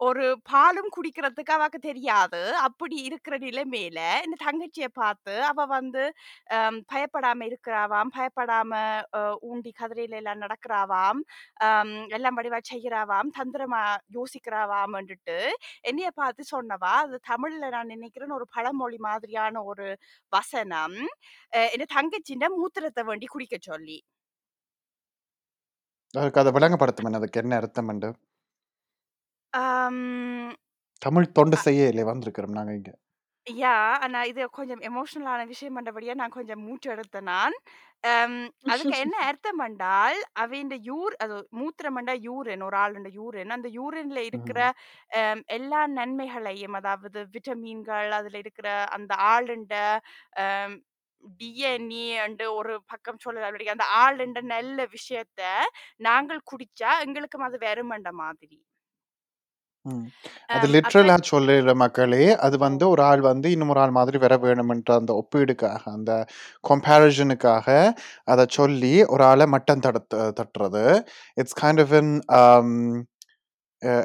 ஒரு 0.00 0.24
பாலும் 0.50 0.88
குடிக்கிறதுக்கு 0.94 1.52
அவக்கு 1.56 1.78
தெரியாது. 1.80 2.40
அப்படி 2.66 2.96
இருக்கிற 3.08 3.34
நிலைமையில 3.44 4.00
இந்த 4.24 4.36
தங்கச்சியை 4.44 4.88
பார்த்து 4.94 5.34
அவ 5.50 5.66
வந்து 5.74 6.02
பயப்படாம 6.92 7.46
இருக்கிறாவாம் 7.50 8.10
பயப்படாம 8.16 8.72
ஊண்டி 9.50 9.72
கதிரையில 9.80 10.18
எல்லாம் 10.22 10.42
நடக்கிறாவாம் 10.44 11.20
எல்லாம் 12.18 12.38
வடிவா 12.38 12.60
செய்கிறாவாம் 12.72 13.30
தந்திரமா 13.38 13.82
யோசிக்கிறாவாம்ன்ட்டு 14.16 15.38
என்னைய 15.90 16.10
பார்த்து 16.20 16.44
சொன்னவா 16.54 16.94
அது 17.04 17.18
தமிழ்ல 17.32 17.70
நான் 17.76 17.92
நினைக்கிறேன் 17.94 18.36
ஒரு 18.38 18.48
பழமொழி 18.56 19.00
மாதிரியான 19.08 19.62
ஒரு 19.72 19.88
வசனம் 20.32 20.98
என் 21.74 21.92
தங்கச்சின்ற 21.96 22.46
மூத்திரத்தை 22.58 23.04
வேண்டி 23.10 23.28
குடிக்க 23.28 23.56
சொல்லி. 23.62 23.98
அதுக்கு 26.14 26.40
அதை 26.42 26.50
விளங்கப்படுத்தும் 26.56 27.18
அதுக்கு 27.18 27.40
என்ன 27.42 27.54
அர்த்தம் 27.60 27.90
உண்டு? 27.92 28.08
ஆம், 29.54 30.54
தமிழ் 31.02 31.32
தொண்டு 31.36 31.56
செய்ய 31.58 31.90
இல்லை 31.90 32.04
வந்திருக்கிறோம் 32.10 32.56
நாங்க 32.58 32.72
இங்க. 32.78 32.90
யா 33.46 33.72
ஆனா 34.02 34.20
இது 34.30 34.42
கொஞ்சம் 34.56 34.82
எமோஷனலான 34.88 35.40
விஷயம் 35.48 35.74
பண்றபடியா 35.76 36.14
நான் 36.16 36.36
கொஞ்சம் 36.36 36.62
மூச்சு 36.66 36.88
எடுத்தேன் 36.94 37.28
நான். 37.30 37.56
அதுக்கு 38.68 38.94
என்ன 39.02 39.16
அர்த்தம் 39.28 39.60
பண்ணால் 39.60 40.18
அவைண்ட 40.42 40.76
யூர் 40.88 41.14
அது 41.22 41.36
மூத்திரம் 41.58 41.96
பண்ணா 41.98 42.14
யூரின் 42.26 42.64
ஒரு 42.66 42.76
ஆளுண்ட 42.82 43.10
யூரின். 43.18 43.52
அந்த 43.56 43.68
யூரின்ல 43.76 44.20
இருக்கிற 44.30 44.58
ஆம், 45.20 45.42
எல்லா 45.58 45.80
நன்மைகளையும் 45.96 46.78
அதாவது 46.80 47.06
விட்டமின்கள் 47.34 48.10
அதுல 48.20 48.38
இருக்கிற 48.44 48.68
அந்த 48.96 49.12
ஆளுண்ட 49.30 49.74
டிஎன்ஏ 51.38 52.06
அண்டு 52.24 52.46
ஒரு 52.58 52.74
பக்கம் 52.90 53.22
சொல்லலாம் 53.22 53.46
அந்த 53.74 53.86
ஆளுண்ட 54.02 54.40
நல்ல 54.50 54.78
விஷயத்த 54.94 55.42
நாங்கள் 56.02 56.46
குடிச்சா 56.50 56.90
எங்களுக்கும் 57.06 57.46
அது 57.48 57.58
வெறுமண்ட 57.66 58.10
மாதிரி. 58.22 58.56
ம். 59.86 60.04
அது 60.50 60.66
ஆம், 60.66 60.74
அப்ப 60.82 60.98
லிட்ரலா 61.04 61.16
சொல்லுற 61.30 61.72
மக்களே 61.76 62.26
அது 62.44 62.56
வந்து 62.58 62.84
ஒரு 62.88 63.02
ஆள் 63.02 63.22
வந்து 63.24 63.48
இன்னும் 63.50 63.70
ஒரு 63.70 63.80
ஆள் 63.80 63.92
மாதிரி 63.92 64.18
வர 64.18 64.34
வேணும்ன்ற 64.44 64.92
அந்த 65.00 65.12
ஒப்பீடுக்காக 65.20 65.82
அந்த 65.92 66.12
கம்பேரிசனுக்காக 66.64 67.66
அதை 68.26 68.46
சொல்லி 68.50 68.94
ஒரு 69.08 69.24
ஆளை 69.24 69.46
மட்டம் 69.48 69.84
தடுத்து 69.86 70.20
தட்டுறது. 70.40 70.84
It's 71.36 71.58
kind 71.62 71.82
of 71.84 71.94
in 72.00 72.12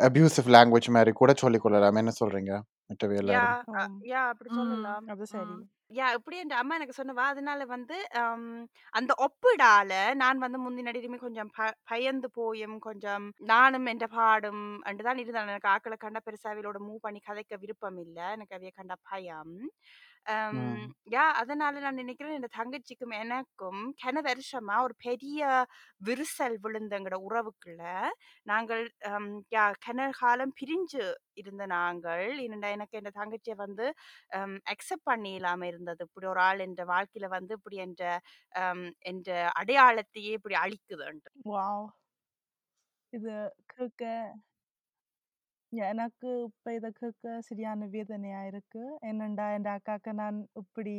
abusive 0.07 0.49
language 0.55 0.89
மாதிரி 0.95 1.13
கூட 1.15 1.33
சொல்லிக் 1.37 1.65
கொள்ளலாம். 1.65 1.99
என்ன 2.03 2.13
சொல்றீங்க? 2.21 2.53
மற்றவை 2.89 3.15
யா 3.27 3.43
எல்லாரும் 3.43 3.57
அ, 3.73 3.81
ஆம். 3.81 3.97
யா 4.09 4.21
அப்படி 4.29 4.49
ம். 4.53 4.55
சொல்லலாம் 4.55 5.07
அது 5.07 5.25
சரி. 5.29 5.57
யா 5.91 6.07
இப்படி 6.15 6.37
என் 6.39 6.51
அம்மா 6.53 6.75
எனக்கு 6.75 6.97
சொன்னவா 6.97 7.23
அதனால 7.31 7.61
வந்து 7.67 7.95
அந்த 8.93 9.11
ஒப்பிடால 9.25 9.91
நான் 10.15 10.43
வந்து 10.43 10.59
முந்தினடியுமே 10.59 11.17
கொஞ்சம் 11.17 11.49
ப 11.55 11.59
பயந்து 11.83 12.29
போயும் 12.35 12.77
கொஞ்சம் 12.79 13.23
நானும் 13.47 13.87
என்ற 13.87 14.07
பாடும் 14.13 14.61
அண்டு 14.85 15.07
தான் 15.07 15.21
இருந்தேன் 15.21 15.49
எனக்கு 15.49 15.73
ஆக்களை 15.73 15.97
கண்ட 15.97 16.21
பெருசாவிலோட 16.27 16.79
மூவ் 16.85 16.99
பண்ணி 17.01 17.21
கதைக்க 17.23 17.59
விருப்பம் 17.59 17.99
இல்லை 17.99 18.27
எனக்கு 18.35 18.57
அவைய 18.57 18.73
கண்ட 18.73 18.95
பயம். 19.07 19.55
யா 21.07 21.23
அதனால 21.39 21.79
நான் 21.79 21.99
நினைக்கிறேன் 22.01 22.35
என் 22.37 22.55
தங்கச்சிக்கும் 22.57 23.15
எனக்கும் 23.19 23.81
கன 24.03 24.21
வருஷமா 24.27 24.75
ஒரு 24.85 24.95
பெரிய 25.05 25.39
விரிசல் 26.01 26.57
விழுந்தங்கட 26.65 27.17
உறவுக்குள்ள 27.27 27.83
நாங்கள் 28.45 28.83
யா 29.51 29.65
கன 29.87 30.09
காலம் 30.19 30.53
பிரிஞ்சு 30.61 31.03
இருந்த 31.41 31.65
நாங்கள் 31.73 32.25
என்னடா 32.45 32.69
எனக்கு 32.77 32.99
என் 32.99 33.17
தங்கச்சியை 33.19 33.57
வந்து 33.57 33.87
அக்செப்ட் 34.73 35.07
பண்ணி 35.09 35.31
இல்லாம 35.39 35.67
இருந்தது. 35.71 36.01
இப்படி 36.07 36.27
ஒரு 36.33 36.41
ஆள் 36.41 36.65
என்ற 36.67 36.83
வாழ்க்கையில 36.93 37.29
வந்து 37.37 37.53
இப்படி 37.59 37.79
என்ற 37.87 38.03
என்ற 39.11 39.29
அடையாளத்தையே 39.61 40.33
இப்படி 40.39 40.57
அழிக்குதுன்ட்டு. 40.63 41.31
இது 43.13 43.33
கேட்க 43.71 44.03
எனக்கு 45.71 46.29
இப்ப 46.47 46.73
இத 46.73 46.87
கேட்க 46.93 47.41
சரியான 47.47 47.87
வேதனையா 47.93 48.39
இருக்கு. 48.49 48.83
என்னண்டா 49.09 49.47
என் 49.55 49.67
அக்காக்கு 49.73 50.11
நான் 50.19 50.37
இப்படி 50.61 50.95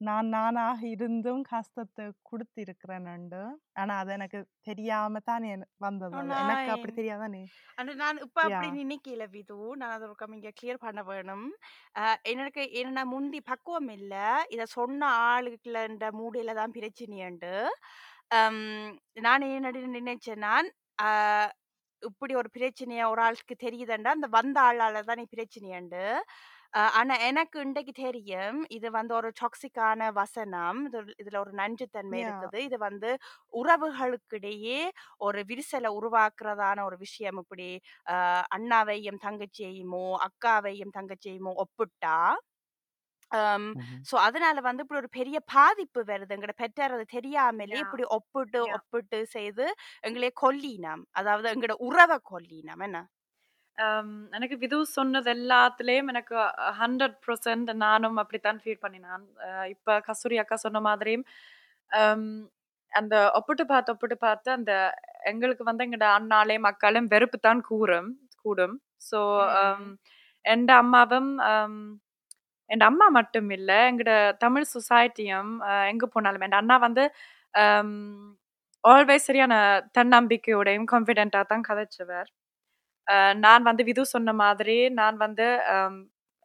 நான் 0.00 0.28
நானாக 0.30 0.80
இருந்தும் 0.92 1.42
கஷ்டத்தை 1.50 2.04
கொடுத்திருக்கிறேன்ண்டு 2.28 3.42
ஆனா 3.80 3.92
அது 4.00 4.10
எனக்கு 4.16 4.38
தெரியாம 4.66 5.20
தானே 5.28 5.50
வந்தது. 5.78 6.14
அது 6.18 6.32
எனக்கு 6.44 6.72
அப்படி 6.74 6.92
தெரியாதானே 6.92 7.42
ஆனா 7.78 7.92
நான் 8.00 8.22
இப்ப 8.24 8.38
யா. 8.42 8.48
அப்படி 8.48 8.68
நினைக்கல 8.80 9.26
விது. 9.34 9.58
நான் 9.80 9.94
அதை 9.96 10.08
ஒரு 10.08 10.36
இங்க 10.38 10.52
கிளியர் 10.58 10.82
பண்ண 10.84 11.02
வேணும். 11.10 11.46
அஹ் 11.96 12.18
எனக்கு 12.32 12.64
என்ன 12.82 13.04
முந்தி 13.12 13.40
பக்குவம் 13.42 13.90
இல்ல. 13.98 14.14
இத 14.50 14.66
சொன்ன 14.76 15.00
ஆளுக்குள்ள 15.28 15.84
மூடையில 16.18 16.54
தான் 16.54 16.76
பிரச்சனையுண்டு. 16.76 17.54
அம், 18.32 18.64
நான் 19.22 19.48
என்ன 19.50 19.70
நினைச்சேன் 19.98 20.42
நான் 20.42 20.68
ஆஹ் 21.02 21.50
இப்படி 22.02 22.34
ஒரு 22.36 22.48
பிரச்சனைய 22.54 23.02
ஒரு 23.10 23.20
ஆளுக்கு 23.22 23.54
தெரியுதுண்டா 23.64 24.10
அந்த 24.14 24.28
வந்த 24.32 24.58
ஆளால 24.62 25.02
தான் 25.04 25.22
பிரச்சனையுண்டு. 25.32 26.02
அஹ் 26.74 26.92
ஆனா 26.98 27.14
எனக்கு 27.28 27.56
இன்றைக்கு 27.64 27.92
தெரியும் 28.00 28.58
இது 28.70 28.88
வந்து 28.92 29.12
ஒரு 29.14 29.30
டாக்ஸிக்கான 29.40 30.10
வசனம். 30.14 30.78
இது 30.88 31.00
இதுல 31.22 31.38
ஒரு 31.44 31.52
நஞ்சுத்தன்மை 31.58 32.18
யா. 32.18 32.22
இருக்குது. 32.22 32.58
இது 32.68 32.78
வந்து 32.80 33.10
உறவுகளுக்கிடையே 33.54 34.80
ஒரு 35.20 35.40
விரிசலை 35.50 35.90
உருவாக்குறதான 35.98 36.84
ஒரு 36.88 36.98
விஷயம். 36.98 37.40
இப்படி 37.44 37.68
அஹ் 38.06 38.44
அண்ணாவையும் 38.56 39.20
தங்கச்சியையுமோ 39.26 40.04
அக்காவையும் 40.28 40.94
தங்கச்சியுமோ 40.98 41.54
ஒப்பிட்டா 41.64 42.16
ஸோ 44.08 44.14
அதனால 44.26 44.60
வந்து 44.68 44.84
இப்படி 44.84 45.00
ஒரு 45.02 45.10
பெரிய 45.18 45.38
பாதிப்பு 45.54 46.00
வருது. 46.10 46.34
எங்கட 46.36 46.54
பெற்றார் 46.62 46.96
அது 46.96 47.06
தெரியாமலே 47.16 47.78
இப்படி 47.84 48.04
ஒப்பிட்டு 48.18 48.60
ஒப்பிட்டு 48.76 49.20
செய்து 49.36 49.66
எங்களே 50.08 50.30
கொல்லினம். 50.42 51.04
அதாவது 51.20 51.48
எங்கட 51.54 51.76
உறவை 51.88 52.18
கொல்லினம். 52.32 52.82
என்ன? 52.88 53.00
எனக்கு 54.36 54.56
விது 54.62 54.78
சொன்னது 54.96 55.28
எல்லாத்துலேயும் 55.34 56.10
எனக்கு 56.12 56.34
ஹண்ட்ரட் 56.80 57.16
பர்சன்ட் 57.26 57.70
நானும் 57.84 58.18
அப்படித்தான் 58.22 58.60
ஃபீல் 58.62 58.82
பண்ணினான். 58.84 59.24
இப்ப 59.74 59.98
கஸ்தூரி 60.08 60.36
அக்கா 60.42 60.56
சொன்ன 60.66 60.82
மாதிரியும் 60.88 61.24
அந்த 62.92 63.14
ஒப்பிட்டு 63.38 63.64
பார்த்து 63.66 63.92
ஒப்பிட்டு 63.94 64.16
பார்த்து 64.26 64.48
அந்த 64.58 64.72
எங்களுக்கு 65.30 65.64
வந்து 65.68 65.84
எங்கட 65.86 66.06
அண்ணாலையும் 66.18 66.68
அக்காலையும் 66.70 67.12
வெறுப்பு 67.14 67.38
தான் 67.40 67.62
கூறும் 67.70 68.10
கூடும். 68.44 68.76
ஸோ 69.10 69.18
எந்த 70.44 70.70
அம்மாவும் 70.82 71.30
என் 72.72 72.84
அம்மா 72.88 73.06
மட்டும் 73.18 73.48
இல்லை 73.56 73.78
எங்களோட 73.90 74.12
தமிழ் 74.44 74.66
சொசைட்டியும் 74.74 75.50
எங்கே 75.92 76.06
போனாலும் 76.14 76.44
என் 76.46 76.58
அண்ணா 76.60 76.76
வந்து 76.86 77.04
ஆல்வேஸ் 78.84 79.26
சரியான 79.28 79.54
தன்னம்பிக்கையோடையும் 79.98 80.88
கான்ஃபிடென்ட்டாக 80.92 81.46
தான் 81.52 81.66
கதைச்சவர். 81.70 82.28
நான் 83.44 83.68
வந்து 83.70 83.82
விது 83.90 84.02
சொன்ன 84.14 84.32
மாதிரி 84.44 84.78
நான் 85.00 85.16
வந்து 85.26 85.46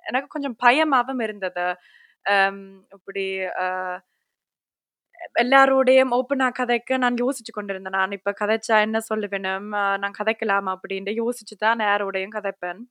எனக்கு 0.05 0.29
கொஞ்சம் 0.35 0.57
பயமாகவும் 0.65 1.23
இருந்தது. 1.27 1.65
இப்படி 2.97 3.25
எல்லாரோடையும் 5.41 6.11
ஓப்பனாக 6.17 6.53
கதைக்க 6.59 6.97
நான் 7.03 7.21
யோசிச்சு 7.23 7.51
கொண்டிருந்தேன். 7.57 7.97
நான் 7.99 8.15
இப்போ 8.17 8.31
கதைச்சா 8.41 8.75
என்ன 8.87 8.97
சொல்லுவேனும் 9.09 9.67
நான் 10.03 10.17
கதைக்கலாமா 10.19 10.73
அப்படின்ட்டு 10.77 11.13
யோசிச்சு 11.21 11.55
தான் 11.65 11.85
யாரோடையும் 11.89 12.35
கதைப்பேன். 12.37 12.81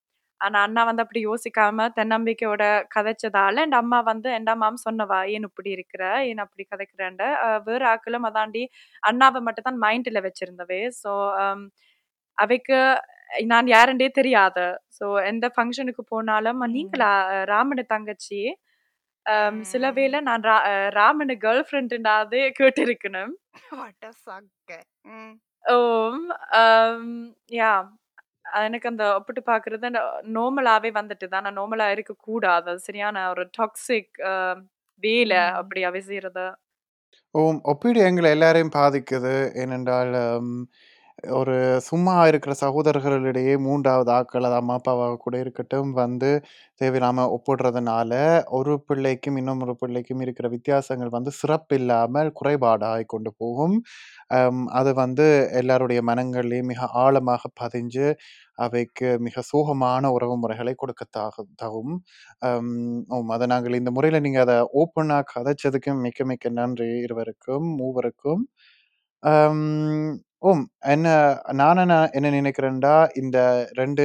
ஆனா 0.41 0.59
அண்ணா 0.67 0.83
வந்து 0.89 1.03
அப்படி 1.05 1.21
யோசிக்காம 1.27 1.87
தன்னம்பிக்கையோட 1.99 2.65
கதைச்சதால 2.95 3.63
என் 3.67 3.79
அம்மா 3.81 3.99
வந்து 4.11 4.29
என் 4.37 4.51
அம்மாவும் 4.55 4.85
சொன்னவா 4.87 5.21
ஏன் 5.35 5.47
இப்படி 5.49 5.71
இருக்கிற? 5.77 6.03
ஏன் 6.31 6.43
அப்படி 6.45 6.65
கதைக்கிறேன்ட 6.73 7.25
வேற 7.69 7.83
ஆக்களும் 7.95 8.29
அதாண்டி 8.31 8.65
அண்ணாவை 9.03 9.41
மட்டும் 9.47 9.69
தான் 9.69 9.83
மைண்ட்ல 9.85 10.21
வச்சிருந்தவே. 10.27 10.83
ஸோ 11.03 11.13
அவைக்கு 12.39 12.79
நான் 13.49 13.69
யாருண்டே 13.75 14.09
தெரியாது. 14.19 14.67
ஸோ 14.99 15.07
எந்த 15.31 15.47
ஃபங்க்ஷனுக்கு 15.55 16.03
போனாலும். 16.13 16.61
நீங்களா 16.77 17.11
ராமனு 17.53 17.85
தங்கச்சி? 17.95 18.41
சில. 19.71 19.85
வேளை 19.97 20.19
நான் 20.29 20.45
ரா 20.49 20.57
ராமனு 20.97 21.35
கேர்ள் 21.45 21.65
ஃப்ரெண்டுனாவது 21.69 22.41
கேட்டிருக்கணும். 22.61 23.33
ஓம் 25.65 26.27
யா. 27.57 27.73
எனக்கு 28.67 28.89
அந்த 28.91 29.05
ஒப்பிட்டு 29.17 29.43
பார்க்கறது 29.47 29.89
நார்மலாவே 30.37 30.91
வந்துட்டு 30.99 31.27
தான். 31.29 31.45
நான் 31.47 31.59
நார்மலா 31.61 31.87
இருக்க 31.95 32.15
கூடாது 32.27 32.69
அது 32.73 32.83
சரியான 32.89 33.25
ஒரு 33.33 33.45
டாக்ஸிக் 33.59 34.15
வேலை 35.03 35.41
ம். 35.41 35.57
அப்படி 35.61 35.81
அவை 35.89 36.03
செய்யறது 36.09 36.47
ஓம் 37.35 37.59
ஒப்பீடு 37.71 37.99
எங்களை 38.07 38.29
எல்லாரையும் 38.35 38.75
பாதிக்குது. 38.77 39.35
ஏனென்றால் 39.63 40.15
ஒரு 41.35 41.55
சும்மா 41.87 42.15
இருக்கிற 42.31 42.53
சகோதரர்களிடையே 42.61 43.55
மூன்றாவது 43.67 44.11
ஆட்கள் 44.17 44.47
அது 44.49 44.57
அம்மா 44.59 44.75
அப்பாவாக 44.79 45.19
கூட 45.19 45.35
இருக்கட்டும் 45.43 45.91
வந்து 46.01 46.31
தேவையில்லாமல் 46.81 47.33
ஒப்பிடுறதுனால 47.37 48.13
ஒரு 48.59 48.75
பிள்ளைக்கும் 48.89 49.39
இன்னொரு 49.41 49.75
பிள்ளைக்கும் 49.83 50.23
இருக்கிற 50.27 50.49
வித்தியாசங்கள் 50.57 51.15
வந்து 51.17 51.33
சிறப்பில்லாமல் 51.41 52.31
குறைபாடாக 52.41 53.07
கொண்டு 53.15 53.33
போகும். 53.41 53.77
அது 54.73 54.91
வந்து 54.97 55.27
எல்லாருடைய 55.61 56.01
மனங்கள்லேயும் 56.09 56.71
மிக 56.73 56.89
ஆழமாக 57.03 57.51
பதிஞ்சு 57.61 58.07
அவைக்கு 58.59 59.09
மிக 59.21 59.43
சோகமான 59.51 60.11
உறவு 60.13 60.37
முறைகளை 60.43 60.75
கொடுக்கத்தாக 60.77 61.35
தகும். 61.63 61.95
ஓம் 63.13 63.31
அதை 63.31 63.47
நாங்கள் 63.49 63.79
இந்த 63.81 63.93
முறையில் 63.93 64.25
நீங்கள் 64.27 64.45
அதை 64.47 64.59
ஓப்பனாக 64.83 65.29
கதைச்சதுக்கு 65.35 65.93
மிக்க 66.05 66.25
மிக்க 66.27 66.51
நன்றி 66.59 66.91
இருவருக்கும் 67.07 67.69
மூவருக்கும். 67.81 68.45
ஓம் 70.43 70.65
என்ன 70.89 71.07
நான் 71.55 71.79
என்ன 71.79 71.97
என்ன 72.15 72.31
நினைக்கிறேன்டா 72.37 72.95
இந்த 73.21 73.39
ரெண்டு 73.75 74.05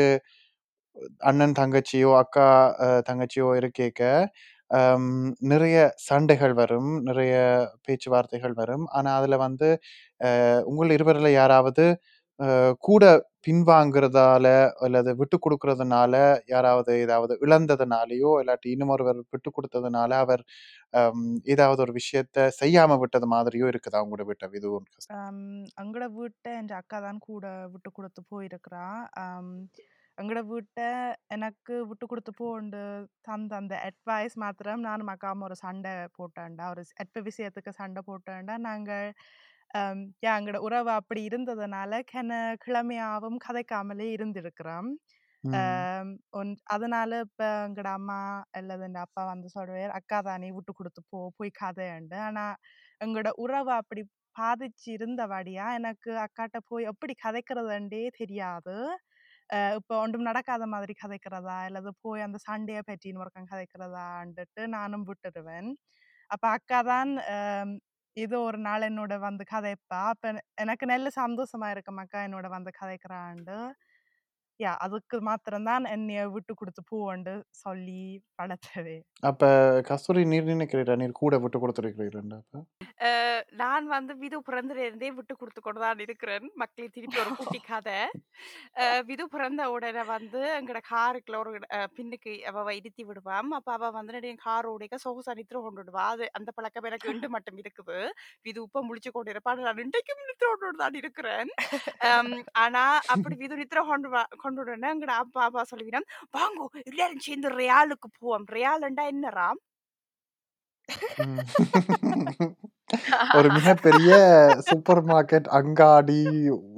அண்ணன் 1.21 1.55
தங்கச்சியோ 1.60 2.12
அக்கா 2.19 2.47
அஹ், 2.86 3.01
தங்கச்சியோ 3.07 3.49
இருக்கேக்க 3.60 4.01
நிறைய 5.51 5.77
சண்டைகள் 6.07 6.53
வரும் 6.62 6.91
நிறைய 7.10 7.34
பேச்சுவார்த்தைகள் 7.86 8.55
வரும். 8.62 8.86
ஆனால் 8.97 9.17
அதில் 9.19 9.43
வந்து 9.45 9.69
உங்கள் 10.69 10.95
இருவரில் 10.97 11.38
யாராவது 11.41 11.86
கூட 12.88 13.05
பின்வாங்கிறதால 13.47 14.47
அல்லது 14.86 15.12
விட்டு 15.19 15.38
கொடுக்கறதுனால 15.45 16.13
யாராவது 16.53 16.91
ஏதாவது 17.05 17.34
இழந்ததுனாலயோ 17.45 18.31
இல்லாட்டி 18.41 18.67
இன்னும் 18.73 18.93
ஒருவர் 18.95 19.19
விட்டு 19.34 19.49
கொடுத்ததுனால 19.57 20.12
அவர் 20.25 20.43
ஏதாவது 21.53 21.81
ஒரு 21.86 21.93
விஷயத்த 21.99 22.47
செய்யாம 22.62 22.97
விட்டது 23.03 23.27
மாதிரியோ 23.36 23.67
இருக்குதா 23.73 24.03
உங்களோட 24.05 24.25
வீட்டை 24.31 24.49
இது 24.60 24.69
அங்கட 25.81 26.05
வீட்டை 26.17 26.53
என் 26.60 26.71
அக்கா 26.81 26.99
தான் 27.07 27.21
கூட 27.29 27.45
விட்டு 27.73 27.89
கொடுத்து 27.91 28.21
போயிருக்கிறா. 28.34 28.86
ஆம், 30.17 30.24
எங்கட 30.24 30.39
வீட்டை 30.47 30.88
எனக்கு 31.36 31.74
விட்டு 31.89 32.06
கொடுத்து 32.08 32.32
போண்டு 32.38 32.80
தந்த 33.21 33.52
அந்த 33.60 33.76
அட்வைஸ் 33.88 34.36
மாத்திரம் 34.43 34.82
நானும் 34.88 35.12
அக்காவும் 35.13 35.45
ஒரு 35.47 35.56
சண்டை 35.62 35.93
போட்டாண்டா 36.17 36.65
ஒரு 36.74 36.84
அற்ப 36.95 37.21
விஷயத்துக்கு 37.28 37.71
சண்டை 37.80 38.02
போட்டாண்டா 38.10 38.56
நாங்கள் 38.67 39.08
யா 40.24 40.32
எங்கட 40.39 40.58
உறவு 40.67 40.91
அப்படி 40.95 41.21
இருந்ததுனால 41.28 41.91
கென 42.08 42.32
கிழமையாவும் 42.63 43.38
கதைக்காமலே 43.45 44.08
இருந்திருக்கிறோம். 44.15 44.89
அதனால 46.71 47.12
இப்ப 47.26 47.43
எங்கட 47.65 47.89
அம்மா 47.97 48.17
அல்லது 48.58 48.84
என் 48.88 49.00
அப்பா 49.04 49.24
வந்து 49.30 49.47
சொல்லுவார் 49.56 49.93
அக்கா 50.00 50.17
தானே 50.24 50.50
விட்டு 50.56 50.74
கொடுத்து 50.74 51.02
போ 51.12 51.19
போய் 51.38 51.52
கதைண்டு 51.60 52.17
ஆனா 52.28 52.45
எங்களோட 53.02 53.30
உறவு 53.43 53.71
அப்படி 53.80 54.02
பாதிச்சு 54.36 54.88
இருந்தபடியா 54.97 55.65
எனக்கு 55.80 56.12
அக்காட்ட 56.26 56.58
போய் 56.69 56.89
எப்படி 56.91 57.13
கதைக்கிறதுண்டே 57.24 58.04
தெரியாது. 58.19 58.76
இப்போ 59.77 59.93
ஒன்றும் 60.01 60.27
நடக்காத 60.27 60.63
மாதிரி 60.73 60.93
கதைக்கிறதா? 60.95 61.55
அல்லது 61.67 61.89
போய் 62.03 62.21
அந்த 62.21 62.37
சண்டையை 62.45 62.81
பற்றின்னு 62.87 63.21
ஒருக்கம் 63.23 63.49
கதைக்கிறதான்ட்டு 63.51 64.43
நானும் 64.75 65.05
விட்டுடுவேன் 65.09 65.69
அப்போ 66.29 66.47
அக்கா 66.55 66.79
தான் 66.87 67.11
இது 68.17 68.35
ஒரு 68.47 68.59
நாள் 68.65 68.85
என்னோட 68.87 69.13
வந்து 69.21 69.43
கதைப்பா. 69.51 69.99
அப்போ 70.13 70.29
எனக்கு 70.63 70.85
நல்ல 70.87 71.07
சந்தோஷமா 71.17 71.67
இருக்கும் 71.73 72.01
அக்கா 72.03 72.19
என்னோட 72.27 72.47
வந்து 72.55 72.71
கதைக்கிறாண்டு 72.79 73.57
யா 74.63 74.71
அதுக்கு 74.86 75.17
மாத்திரம்தான் 75.30 75.86
என்னைய 75.95 76.21
விட்டு 76.36 76.54
கொடுத்து 76.62 76.82
போவண்டு 76.91 77.34
சொல்லி 77.63 78.02
வளர்த்தவே 78.41 78.97
அப்ப 79.30 79.43
கஸ்தூரி 79.89 80.21
நீர் 80.32 80.52
நினைக்கிறீரா? 80.54 80.95
நீர் 81.02 81.19
கூட 81.21 81.36
விட்டு 81.43 81.58
கொடுத்துருக்கிறீரா 81.63 82.21
நான் 83.62 83.88
வந்து 83.95 84.13
விது 84.24 84.38
பிறந்ததுல 84.47 84.86
இருந்தே 84.88 85.10
விட்டு 85.17 85.34
கொடுத்து 85.41 85.62
கொண்டு 85.62 85.80
தான் 85.86 86.02
இருக்கிறேன். 86.06 86.45
மக்களே 86.62 86.88
திருப்பி 86.95 87.19
ஒரு 87.24 87.32
குட்டி 87.41 87.60
கதை 87.69 87.97
விது 89.10 89.26
பிறந்த 89.36 89.62
உடனே 89.76 90.04
வந்து 90.13 90.41
எங்கட 90.60 90.80
காருக்குள்ள 90.91 91.38
ஒரு 91.43 91.52
பின்னுக்கு 91.97 92.34
அவ 92.52 92.74
இருத்தி 92.80 93.04
விடுவாம். 93.10 93.50
அப்ப 93.60 93.69
அவ 93.78 93.91
வந்து 94.00 94.34
கார் 94.45 94.69
ஓடிக்க 94.74 94.97
சொகுசா 95.06 95.34
நித்திர 95.39 95.60
கொண்டு 95.65 95.82
விடுவா. 95.84 96.06
அது 96.15 96.26
அந்த 96.39 96.50
பழக்கம் 96.58 96.88
எனக்கு 96.91 97.12
இண்டு 97.13 97.30
மட்டும் 97.36 97.60
இருக்குது. 97.63 98.00
விது 98.47 98.60
உப்ப 98.65 98.84
முழிச்சு 98.89 99.12
கொண்டு 99.17 99.34
இருப்பான் 99.36 99.65
நான் 99.69 99.84
இன்றைக்கும் 99.86 100.24
நித்திர 100.32 100.50
கொண்டு 100.63 100.84
தான் 100.84 100.97
இருக்கிறேன். 101.02 101.52
ஆனா 102.65 102.84
அப்படி 103.15 103.36
விது 103.43 103.62
நித்திர 103.62 103.82
கொண்டு 103.89 104.50
கொண்டு 104.51 104.63
உடனே 104.67 104.89
எங்கட 104.95 105.13
அப்பா 105.23 105.41
அப்பா 105.49 105.63
சொல்லுவீங்க 105.71 106.01
வாங்கோ 106.37 106.67
எல்லாரும் 106.91 107.25
சேர்ந்து 107.27 107.49
ரியாலுக்கு 107.61 108.09
போவோம். 108.21 108.47
ரியாலுண்டா 108.57 109.05
என்னரா 109.13 109.49
ஒரு 113.37 113.49
மிகப்பெரிய 113.57 114.11
சூப்பர் 114.67 115.01
மார்க்கெட் 115.11 115.47
அங்காடி 115.59 116.21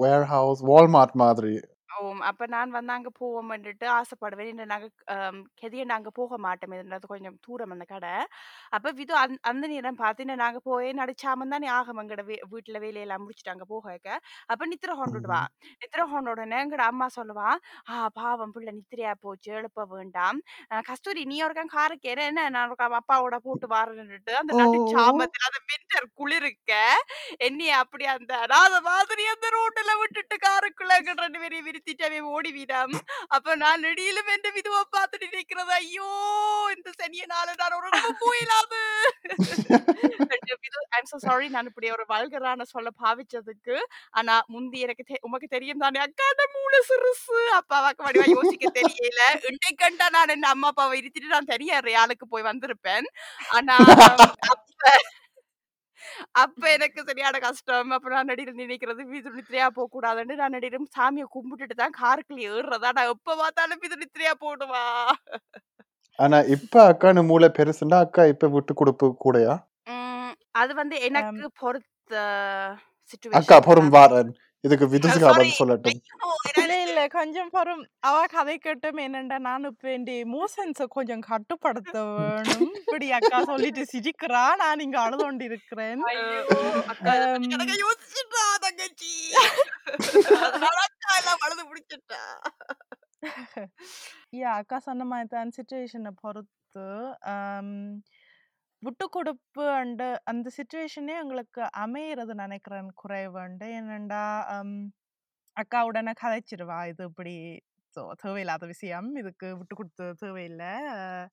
வேர்ஹவுஸ் 0.01 0.63
வால்மார்ட் 0.69 1.15
மாதிரி. 1.23 1.55
ஓம் 2.03 2.21
அப்ப 2.27 2.45
நான் 2.51 2.71
வந்து 2.75 2.93
அங்க 2.93 3.09
போவோம்ன்னுட்டு 3.17 3.85
ஆசைப்படுவேன். 3.93 4.41
நாங்க 4.71 4.85
ஆம், 5.15 5.39
கெதிய 5.59 5.83
நாங்க 5.89 6.09
போக 6.15 6.37
மாட்டோம். 6.43 6.73
இதுன்றது 6.75 7.07
கொஞ்சம் 7.11 7.37
தூரம் 7.45 7.73
அந்த 7.75 7.85
கடை. 7.87 8.13
அப்ப 8.73 8.91
விது 8.99 9.13
அந்த 9.19 9.37
அந்த 9.51 9.65
நேரம் 9.67 9.99
பார்த்து 10.01 10.11
நாங்க 10.35 10.59
போய் 10.67 10.89
நடிச்சாமன் 10.99 11.53
தானே 11.53 11.67
ஆகும் 11.77 12.01
எங்கட 12.03 12.23
வீ 12.29 12.37
வீட்டுல 12.53 12.79
வேலையெல்லாம் 12.83 13.23
முடிச்சுட்டு 13.23 13.53
அங்க 13.55 13.67
போக 13.67 13.81
அப்ப 14.49 14.63
நித்திர 14.71 14.91
கொண்டுடுவா 14.95 15.41
ம்ஹும். 15.41 15.51
நித்திர 15.81 16.01
கொண்ட 16.07 16.33
உடனே 16.33 16.57
எங்கட 16.63 16.83
அம்மா 16.89 17.07
சொல்லுவா 17.17 17.49
ஆ 17.89 18.07
பாவம் 18.17 18.53
பிள்ளை 18.55 18.71
நித்திரையா 18.77 19.13
போச்சு. 19.23 19.49
எழுப்ப 19.55 19.85
வேண்டாம். 19.93 20.39
கஸ்தூரி 20.87 21.23
நீ 21.25 21.37
ஒருக்கா 21.45 21.65
காருக்கு 21.73 22.11
ஏற 22.11 22.21
என்ன? 22.29 22.41
நான் 22.49 22.67
ஒருக்கா 22.67 22.87
அப்பாவோட 22.99 23.37
போட்டு 23.45 23.67
வாரேன்னுட்டு 23.73 24.33
அந்த 24.41 24.51
ஓ. 24.51 24.59
நடு 24.61 24.79
சாமத்துல 24.93 25.47
அந்த 25.49 25.61
வின்டர் 25.69 26.07
குளிருக்க 26.17 26.71
என்னைய 27.45 27.73
அப்படி 27.83 28.05
அந்த 28.13 28.33
அனாத 28.45 28.75
மாதிரி 28.87 29.23
அந்த 29.33 29.47
ரோட்டுல 29.55 29.91
விட்டுட்டு 30.01 30.35
காருக்குள்ள 30.43 30.69
எங்க 30.99 31.11
ரெண்டு 31.17 31.39
பேரையும் 31.39 31.67
விரித்திட்டாவே 31.67 31.92
ஓடி 32.35 32.51
வீடாம். 32.57 32.93
அப்ப 33.27 33.55
நான் 33.55 33.83
நெடியிலும் 33.85 34.29
என்று 34.35 34.49
விதுவ 34.57 34.75
பார்த்துட்டு 34.95 35.27
நிற்கிறது? 35.35 35.73
ஐயோ 35.73 36.09
இந்த 36.75 36.89
சனியனால 37.01 37.47
நான் 37.61 37.77
ஒரு 37.79 37.87
ரொம்ப 37.89 38.11
போயிடாது 38.23 38.81
ஐம் 40.95 41.07
so 41.11 41.17
சாரி 41.17 41.47
நான் 41.49 41.67
இப்படி 41.69 41.87
ஒரு 41.91 42.03
வல்கரான 42.09 42.65
சொல்ல 42.71 42.89
பாவிச்சதுக்கு 43.03 43.75
ஆனா 44.11 44.33
முந்தி 44.47 44.79
எனக்கு 44.79 45.17
உமக்கு 45.27 45.47
தெரியும் 45.47 45.83
தானே? 45.83 45.99
அக்காட 46.05 46.41
மூணு 46.57 46.77
சிறுசு. 46.89 47.39
அப்பாவாக்கு 47.59 48.05
வடிவா 48.07 48.25
யோசிக்க 48.37 48.65
தெரியல. 48.79 49.21
இன்றைக்கண்டா 49.51 50.07
நான் 50.17 50.33
என்ன 50.35 50.49
அம்மா 50.55 50.69
அப்பாவை 50.73 50.95
இருத்திட்டு 51.01 51.33
நான் 51.35 51.51
தனியா 51.53 51.79
ரியாலுக்கு 51.89 52.27
போய் 52.29 52.49
வந்திருப்பேன். 52.51 53.07
ஆனா 53.57 53.77
அப்ப 54.51 54.83
அப்ப 56.43 56.61
எனக்கு 56.75 56.99
சரியான 57.09 57.39
கஷ்டம். 57.45 57.91
அப்ப 57.97 58.13
நான் 58.15 58.29
நடிகர் 58.31 58.61
நினைக்கிறது 58.63 59.01
விது 59.11 59.35
நித்திரையா 59.37 59.67
போக 59.77 59.87
கூடாதுன்னு 59.95 60.39
நான் 60.41 60.55
நடிகரும் 60.57 60.89
சாமியை 60.97 61.27
கும்பிட்டுட்டு 61.35 61.77
தான் 61.81 61.97
காருக்குள்ள 62.01 62.47
ஏறுறதா? 62.51 62.91
நான் 62.97 63.11
எப்ப 63.15 63.35
பார்த்தாலும் 63.41 63.81
விது 63.83 64.01
நித்திரையா 64.03 64.33
போடுவா? 64.45 64.85
ஆனா 66.19 66.39
இப்ப 66.55 66.75
அக்கானு 66.89 67.21
மூளை 67.29 67.49
பெருசுண்டா 67.57 67.99
அக்கா 68.05 68.23
இப்ப 68.33 68.49
விட்டு 68.55 68.73
கொடுப்பு 68.81 69.05
கூடயா? 69.25 69.53
அது 70.61 70.71
வந்து 70.79 70.95
எனக்கு 71.07 71.45
பொறுத்த 71.61 72.13
அக்கா 73.39 73.57
பொறும் 73.67 73.91
வாரன். 73.95 74.31
இதுக்கு 74.63 74.85
விதுசிகா 74.91 75.27
சாரி 75.27 75.37
பதில் 75.39 75.57
சொல்லட்டும். 75.57 75.99
இல்ல 76.53 76.73
இல்ல. 76.85 77.01
கொஞ்சம் 77.15 77.49
பொறும் 77.49 77.81
அவ 78.07 78.17
கதை 78.33 78.55
கேட்டும் 78.59 78.99
என்னண்டா 79.05 79.37
நான் 79.41 79.67
இப்ப 79.69 79.87
வேண்டி 79.89 80.15
மோசன்ஸ 80.33 80.85
கொஞ்சம் 80.95 81.23
கட்டுப்படுத்த 81.27 81.95
வேணும் 82.11 82.71
இப்படி 82.81 83.07
அக்கா 83.17 83.39
சொல்லிட்டு 83.49 83.83
சிரிக்கிறா 83.91 84.43
நான் 84.61 84.83
இங்க 84.85 84.99
இருக்கிறேன் 85.49 86.03
ஆம். 86.05 87.47
எனக்கு 87.55 87.75
யோசிச்சுட்டா 87.83 88.45
தங்கச்சி. 88.65 89.13
பிடிச்சிட்டா. 91.71 92.21
யா 94.37 94.51
அக்கா 94.59 94.77
சொன்ன 94.85 95.05
மாதிரி 95.09 95.29
தான் 95.29 95.53
சுச்சுவேஷனை 95.57 96.11
பொறுத்து. 96.21 96.85
விட்டு 98.83 99.05
கொடுப்பு 99.09 99.63
அண்டு 99.77 100.07
அந்த 100.31 100.47
சுச்சுவேஷனே 100.57 101.15
எங்களுக்கு 101.21 101.61
அமையிறது 101.83 102.33
நினைக்கிறேன் 102.41 102.89
குறைவுண்டு 103.01 103.67
என்னண்டா 103.79 104.21
ஆம், 104.55 104.77
அக்கா 105.57 105.79
உடனே 105.89 106.13
கதைச்சிருவா 106.23 106.79
இது 106.91 107.03
இப்படி 107.11 107.35
ஸோ 107.95 108.03
தேவையில்லாத 108.21 108.65
விஷயம். 108.71 109.09
இதுக்கு 109.21 109.47
விட்டு 109.59 109.75
கொடுத்து 109.75 110.05
தேவையில்லை. 110.21 110.71
அஹ் 110.95 111.27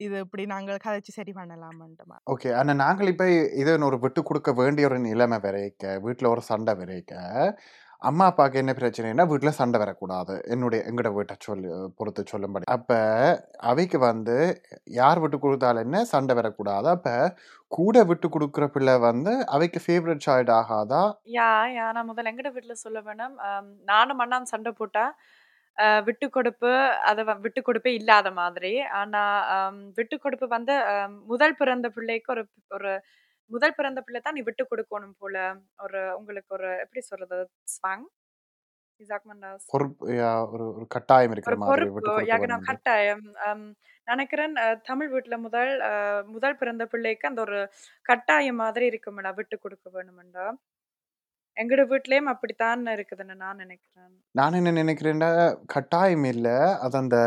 இது 0.00 0.16
இப்படி 0.24 0.44
நாங்கள் 0.52 0.82
கதைச்சு 0.84 1.12
சரி 1.16 1.32
பண்ணலாமன்றமா 1.38 2.16
ஓகே. 2.32 2.50
ஆனால் 2.58 2.80
நாங்கள் 2.82 3.10
இப்போ 3.12 3.26
இதை 3.62 3.72
ஒரு 3.88 3.98
விட்டு 4.04 4.20
கொடுக்க 4.28 4.50
வேண்டிய 4.60 4.88
ஒரு 4.90 4.98
நிலைமை 5.06 5.38
வரைக்க 5.46 5.84
வீட்டில் 6.06 6.32
ஒரு 6.34 6.42
சண்டை 6.50 6.74
வரைக்க 6.80 7.14
அம்மா 8.08 8.24
அப்பாவுக்கு 8.30 8.60
என்ன 8.60 8.72
பிரச்சனைனா 8.78 9.24
வீட்டில் 9.30 9.56
சண்டை 9.58 9.78
வரக்கூடாது. 9.82 10.34
என்னுடைய 10.52 10.80
எங்கட 10.90 11.08
வீட்டை 11.16 11.34
சொல்லி 11.46 11.70
பொறுத்து 11.98 12.22
சொல்லும்படி. 12.32 12.64
அப்போ 12.76 12.98
அவைக்கு 13.70 13.98
வந்து 14.08 14.36
யார் 15.00 15.20
விட்டு 15.22 15.38
கொடுத்தாலும் 15.42 15.84
என்ன 15.86 16.02
சண்டை 16.12 16.34
வரக்கூடாது. 16.38 16.88
அப்போ 16.96 17.14
கூட 17.78 18.04
விட்டு 18.10 18.28
கொடுக்குற 18.36 18.66
பிள்ளை 18.76 18.94
வந்து 19.08 19.34
அவைக்கு 19.56 19.80
ஃபேவரட் 19.86 20.24
சாய்ட் 20.28 20.54
ஆகாதா? 20.60 21.02
யா 21.38 21.50
யா 21.76 21.86
நான் 21.96 22.10
முதல்ல 22.12 22.32
எங்கட 22.32 22.50
வீட்டில் 22.56 22.82
சொல்ல 22.84 23.00
வேணும். 23.10 23.36
நானும் 23.92 24.22
அண்ணாவும் 24.24 24.52
சண்டை 24.54 24.72
போட்டா 24.80 25.04
விட்டு 26.06 26.26
கொடுப்பு 26.36 26.70
அதை 27.10 27.22
விட்டு 27.44 27.60
கொடுப்பே 27.66 27.90
இல்லாத 28.00 28.28
மாதிரி. 28.40 28.72
ஆனால் 29.00 29.76
விட்டு 29.98 30.16
கொடுப்பு 30.24 30.46
வந்து 30.56 30.74
முதல் 31.32 31.58
பிறந்த 31.60 31.88
பிள்ளைக்கு 31.96 32.32
ஒரு 32.34 32.42
ஒரு 32.76 32.92
முதல் 33.50 33.76
பிறந்த 33.78 34.00
பிள்ளை 34.06 34.20
தான் 34.22 34.36
நீ 34.38 34.42
விட்டு 34.48 34.64
கொடுக்கணும் 34.70 35.18
போல. 35.22 35.36
ஒரு 35.84 36.00
உங்களுக்கு 36.20 36.52
ஒரு 36.58 36.70
எப்படி 36.84 37.02
சொல்றது? 37.10 37.38
ஸ்வாங்? 37.74 38.06
ஒரு 39.74 40.64
கட்டாயம் 40.94 41.32
இருக்கிற 41.34 41.54
கட்டாயம். 42.68 43.22
நினைக்கிறேன் 44.08 44.54
தமிழ் 44.88 45.10
வீட்ல 45.12 45.36
முதல் 45.44 45.72
முதல் 46.34 46.58
பிறந்த 46.60 46.84
பிள்ளைக்கு 46.92 47.30
அந்த 47.30 47.40
ஒரு 47.46 47.58
கட்டாயம் 48.10 48.60
மாதிரி 48.62 48.84
இருக்கும்டா 48.90 49.32
விட்டு 49.38 49.56
கொடுக்க 49.58 49.86
வேணும்டா 49.96 50.46
எங்கட 51.56 51.82
வீட்லயும் 51.92 52.30
அப்படித்தான் 52.32 52.82
இருக்குதுன்னு 52.96 53.34
நான் 53.44 53.60
நினைக்கிறேன். 53.64 54.12
நான் 54.38 54.58
என்ன 54.58 54.74
நினைக்கிறேன்னா 54.82 55.30
கட்டாயம் 55.74 56.26
இல்லை. 56.34 56.56
அது 56.84 56.96
அந்த 57.02 57.18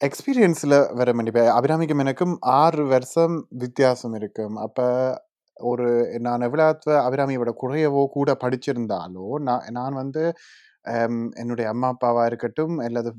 எக்ஸ்பீரியன்ஸில் 0.00 0.76
வர 0.98 1.08
வேண்டிய 1.12 1.44
அபிராமிக்கும் 1.54 2.02
எனக்கும் 2.04 2.34
ஆறு 2.58 2.82
வருஷம் 2.86 3.36
வித்தியாசம் 3.62 4.14
இருக்கும். 4.14 4.56
அப்போ 4.56 4.86
ஒரு 5.56 5.86
நான் 6.20 6.44
எவ்வளோ 6.46 6.64
அபிராமியோட 7.06 7.52
குறையவோ 7.62 8.02
கூட 8.16 8.30
படிச்சிருந்தாலோ 8.44 9.26
நான் 9.48 9.64
நான் 9.70 9.94
வந்து 9.94 10.22
என்னுடைய 11.36 11.66
அம்மா 11.72 11.88
அப்பாவா 11.94 12.22
இருக்கட்டும் 12.26 12.74
அல்லது 12.78 13.10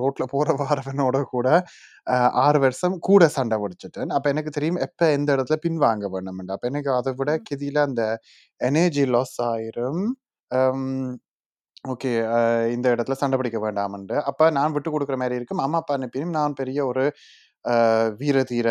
ரோட்ல 0.00 0.24
போற 0.30 0.54
வாரவனோட 0.62 1.18
கூட 1.32 1.48
ஆறு 2.44 2.58
வருஷம் 2.60 2.96
கூட 3.00 3.24
சண்டை 3.28 3.56
பிடிச்சிட்டேன். 3.64 4.12
அப்ப 4.16 4.26
எனக்கு 4.30 4.50
தெரியும் 4.50 4.80
எப்ப 4.86 5.10
எந்த 5.12 5.28
இடத்துல 5.36 5.58
பின்வாங்க 5.66 6.06
வேணும்னு 6.14 6.54
அப்ப 6.56 6.68
எனக்கு 6.72 6.92
அதை 6.92 7.14
விட. 7.20 7.32
கெதியில 7.50 7.82
அந்த 7.88 8.04
எனர்ஜி 8.60 9.06
லாஸ் 9.16 9.38
ஆயிரும். 9.52 10.02
ஓகே. 11.84 12.10
இந்த 12.74 12.86
இடத்துல 12.94 13.16
சண்டை 13.18 13.36
பிடிக்க 13.38 13.58
வேண்டாம்ண்டு 13.64 14.16
அப்ப 14.28 14.48
நான் 14.56 14.74
விட்டு 14.74 14.90
கொடுக்குற 14.90 15.16
மாதிரி 15.20 15.38
இருக்கும் 15.38 15.64
அம்மா 15.64 15.80
அப்பா 15.80 15.96
அனுப்பியும் 15.98 16.36
நான் 16.38 16.58
பெரிய 16.60 16.80
ஒரு 16.90 17.04
அஹ், 17.64 18.08
வீர 18.20 18.38
தீர 18.50 18.68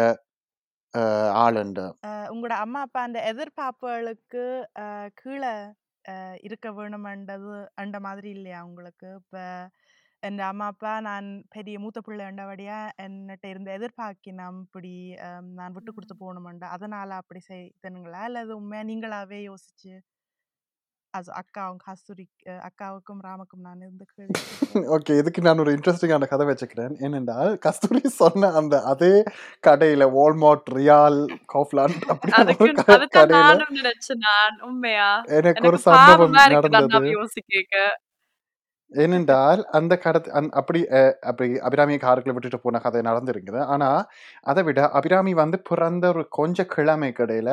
அஹ், 0.94 1.32
ஆளுண்டு 1.42 1.86
உங்களோட 2.32 2.56
அம்மா 2.64 2.80
அப்பா 2.86 3.02
அந்த 3.08 3.20
எதிர்பார்ப்புகளுக்கு 3.32 4.44
கீழே 5.20 5.54
இருக்க 6.46 6.68
வேணுமென்றது 6.78 7.54
அந்த 7.82 7.98
மாதிரி 8.06 8.30
இல்லையா 8.36 8.60
உங்களுக்கு? 8.68 9.10
இப்போ 9.22 9.44
என் 10.24 10.40
அம்மா 10.46 10.68
அப்பா 10.72 10.92
நான் 11.08 11.26
பெரிய 11.56 11.78
மூத்த 11.80 12.00
பிள்ளை 12.02 12.24
உண்டபடியா 12.30 12.78
என்னட்ட 13.04 13.46
இருந்த 13.54 13.70
எதிர்பார்க்கினம் 13.78 14.60
இப்படி 14.66 14.94
நான் 15.58 15.76
விட்டு 15.76 15.92
கொடுத்து 15.92 16.16
போகணுமெண்டா. 16.22 16.68
அதனால 16.78 17.10
அப்படி 17.22 17.42
செய்தனுங்களா 17.50 18.22
அல்லது 18.30 18.54
உண்மையா 18.60 18.84
நீங்களாவே 18.90 19.40
யோசிச்சு 19.46 19.94
அது 21.18 21.32
அக்காவும் 21.42 21.82
கஸ்தூரி 21.86 22.26
அக்காவுக்கும் 22.68 23.22
ராமுக்கும் 23.28 23.66
நான் 23.68 23.82
இருந்து 23.82 24.06
ஓகே. 24.96 25.14
இதுக்கு 25.22 25.42
நான் 25.42 25.62
ஒரு 25.64 25.72
இன்ட்ரெஸ்டிங்கான 25.76 26.28
கதை 26.28 26.46
வச்சுக்கிறேன். 26.48 26.96
ஏனென்றால் 27.06 27.52
கஸ்தூரி 27.66 28.02
சொன்ன 28.20 28.52
அந்த 28.60 28.76
அதே 28.92 29.14
கடையில 29.68 30.06
வால்மார்ட் 30.18 30.70
ரியால் 30.78 31.20
காஃப்லாண்ட் 31.54 31.98
எனக்கு 35.40 35.70
ஒரு 35.72 35.80
சம்பவம் 35.88 36.38
நடந்தது. 36.42 37.14
ஏனென்றால் 38.92 39.62
அந்த 39.78 39.94
கடத்து 40.04 40.30
அந் 40.40 40.50
அப்படி 40.60 40.82
அப்படி 41.30 41.48
அபிராமி 41.60 41.96
காருக்குள்ள 41.98 42.34
விட்டுட்டு 42.36 42.60
போன 42.60 42.80
கதை 42.80 43.02
நடந்திருக்குது. 43.02 43.62
ஆனா 43.74 43.90
அதை 44.46 44.64
விட 44.64 44.82
அபிராமி 45.00 45.34
வந்து 45.42 45.58
பிறந்த 45.70 46.06
ஒரு 46.14 46.24
கொஞ்ச 46.40 46.66
கிழமை 46.76 47.12
கடையில 47.14 47.52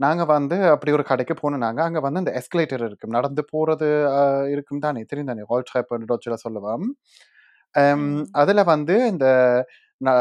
நாங்க 0.00 0.24
வந்து 0.24 0.70
அப்படி 0.70 0.92
ஒரு 0.92 1.04
கடைக்கு 1.04 1.34
போனோம் 1.34 1.56
நாங்க 1.56 1.82
அங்க 1.82 2.00
வந்து 2.00 2.18
அந்த 2.18 2.32
எஸ்கலேட்டர் 2.32 2.84
இருக்கும். 2.84 3.10
நடந்து 3.10 3.44
போறது 3.52 3.88
அஹ், 4.12 4.50
இருக்கும் 4.50 4.78
தானே? 4.78 5.02
தெரியும் 5.02 5.28
தானே 5.28 5.42
ஹால் 5.48 5.64
ட்ராப் 5.68 6.36
சொல்லுவோம். 6.36 6.86
அதுல 8.32 8.62
வந்து 8.64 9.08
இந்த 9.08 9.26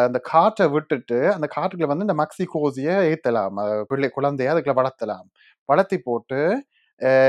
அந்த 0.03 0.19
காற்றை 0.23 0.67
விட்டுட்டு 0.67 1.33
அந்த 1.33 1.47
காற்றுக்குள்ள 1.55 1.87
வந்து 1.87 2.05
இந்த 2.09 2.17
மக்சி 2.23 2.45
கோசிய 2.53 2.89
அஹ் 3.63 3.83
பிள்ளை 3.83 4.09
குழந்தைய 4.17 4.51
அதுக்குள்ள 4.53 4.75
வளர்த்தலாம். 4.81 5.25
வளர்த்தி 5.69 5.99
போட்டு 5.99 6.39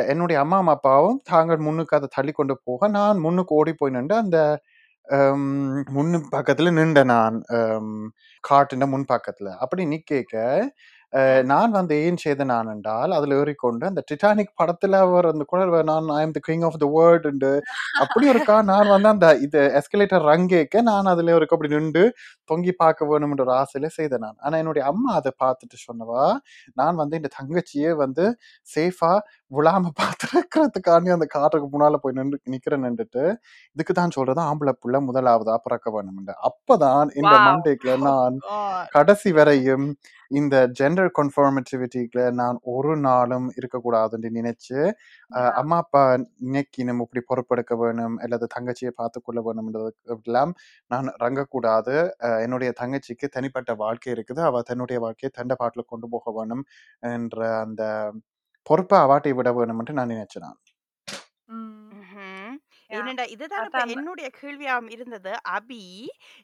என்னுடைய 0.09 0.41
அம்மா 0.41 0.63
அப்பாவும் 0.69 1.21
தாங்கள் 1.25 1.57
முன்னுக்கு 1.59 1.97
அதை 1.97 2.09
தள்ளி 2.13 2.33
கொண்டு 2.33 2.61
போக 2.65 2.89
நான் 2.89 3.19
முன்னுக்கு 3.19 3.55
ஓடி 3.55 3.75
போய் 3.75 3.93
நின்று 3.93 4.17
அந்த 4.17 4.39
முன்னு 5.95 6.19
பக்கத்துல 6.33 6.73
நின்றேன் 6.73 7.07
நான். 7.07 7.37
காட்டின 8.45 8.89
முன் 8.89 9.07
பக்கத்துல. 9.09 9.49
அப்படி 9.59 9.85
நிக்க 9.87 10.23
நான் 11.49 11.73
வந்து 11.73 11.95
ஏன் 12.05 12.19
செய்த 12.23 12.43
நான் 12.51 12.71
என்றால் 12.73 13.13
அதுல 13.17 13.39
ஏறிக்கொண்டு 13.41 13.85
அந்த 13.89 14.03
டிட்டானிக் 14.09 14.53
படத்துல 14.61 15.01
அவர் 15.07 15.27
அந்த 15.31 15.45
குழல் 15.51 15.75
நான் 15.91 16.07
I 16.15 16.21
am 16.23 16.35
the 16.37 16.41
king 16.47 16.65
of 16.69 16.79
the 16.81 16.89
world 16.95 17.47
அப்படி 18.03 18.27
இருக்கா 18.33 18.57
நான் 18.71 18.93
வந்து 18.95 19.09
அந்த 19.13 19.29
இது 19.47 19.63
எஸ்கலேட்டர் 19.81 20.25
ரங்கேக்க 20.31 20.83
நான் 20.91 21.11
அதுல 21.13 21.35
இருக்க 21.37 21.57
அப்படி 21.59 21.73
நின்று 21.77 22.05
தொங்கி 22.51 22.73
பார்க்க 22.79 23.11
வேணும்ன்ற 23.11 23.45
ஒரு 23.47 23.55
ஆசையில 23.59 23.91
செய்தேன் 23.99 24.25
நான் 24.25 24.39
ஆனா 24.43 24.57
என்னுடைய 24.63 24.85
அம்மா 24.93 25.13
அதை 25.21 25.33
பார்த்துட்டு 25.45 25.79
சொன்னவா 25.87 26.25
நான் 26.77 27.01
வந்து 27.03 27.21
இந்த 27.21 27.31
தங்கச்சியே 27.39 27.93
வந்து 28.03 28.27
சேஃபா 28.67 29.13
விழாம 29.53 29.93
பார்த்துருக்கிறதுக்காண்டி 30.01 31.11
அந்த 31.17 31.29
காட்டுக்கு 31.37 31.69
முன்னால 31.69 32.01
போய் 32.03 32.19
நின்று 32.19 32.39
நிக்கிறேன் 32.53 32.85
நின்றுட்டு 32.87 33.25
இதுக்கு 33.77 33.95
தான் 33.95 34.17
சொல்றது 34.17 34.43
ஆம்பளை 34.49 34.75
புள்ள 34.83 34.97
முதலாவதா 35.09 35.57
பிறக்க 35.67 35.91
வேணும் 35.91 36.19
அப்பதான் 36.49 37.09
இந்த. 37.21 37.35
மண்டேக்ல 37.47 37.91
Oh 37.93 38.01
நான் 38.05 38.37
God. 38.45 38.83
கடைசி 38.95 39.31
வரையும் 39.39 39.87
இந்த 40.33 40.57
ஜெண்டர் 40.79 41.11
கன்ஃபார்மேட்டிவிட்டிக்குள்ள 41.17 42.11
நான் 42.39 42.59
ஒரு 42.73 42.93
நாளும் 43.05 43.49
இருக்கக்கூடாதுன்னு 43.57 44.31
நினைச்சு 44.39 44.79
அஹ், 45.31 45.53
அம்மா 45.61 45.79
அப்பா 45.83 46.03
இன்னைக்கு 46.45 46.87
நம்ம 46.89 47.07
இப்படி 47.07 47.23
பொறுப்பெடுக்க 47.31 47.77
வேணும் 47.81 48.17
அல்லது 48.25 48.47
தங்கச்சியை 48.55 48.93
பார்த்துக்கொள்ள 48.97 49.41
வேணும்ன்றது 49.47 49.91
எல்லாம் 50.23 50.53
நான் 50.91 51.09
ரங்கக்கூடாது. 51.25 51.97
அஹ், 52.27 52.41
என்னுடைய 52.47 52.73
தங்கச்சிக்கு 52.81 53.29
தனிப்பட்ட 53.37 53.73
வாழ்க்கை 53.83 54.11
இருக்குது. 54.15 54.43
அவ 54.49 54.63
தன்னுடைய 54.71 54.99
வாழ்க்கையை 55.05 55.33
தண்ட 55.35 55.55
பாட்டில் 55.57 55.91
கொண்டு 55.93 56.09
போக 56.15 56.35
வேணும் 56.39 56.65
என்ற 57.13 57.37
அந்த 57.65 57.83
பொறுப்பை 58.67 58.99
அவாட்டை 59.05 59.33
விட 59.35 59.51
வேணும்னு 59.57 59.99
நான் 60.01 60.15
நினைச்சேன் 60.15 60.47
நான். 60.47 60.61
என்னடா 62.93 63.25
இதுதான் 63.35 63.65
இப்ப 63.65 63.79
அதான் 63.79 63.93
என்னுடைய 63.93 64.29
கேள்வியாம் 64.37 64.89
இருந்தது. 64.95 65.33
அபி 65.53 65.83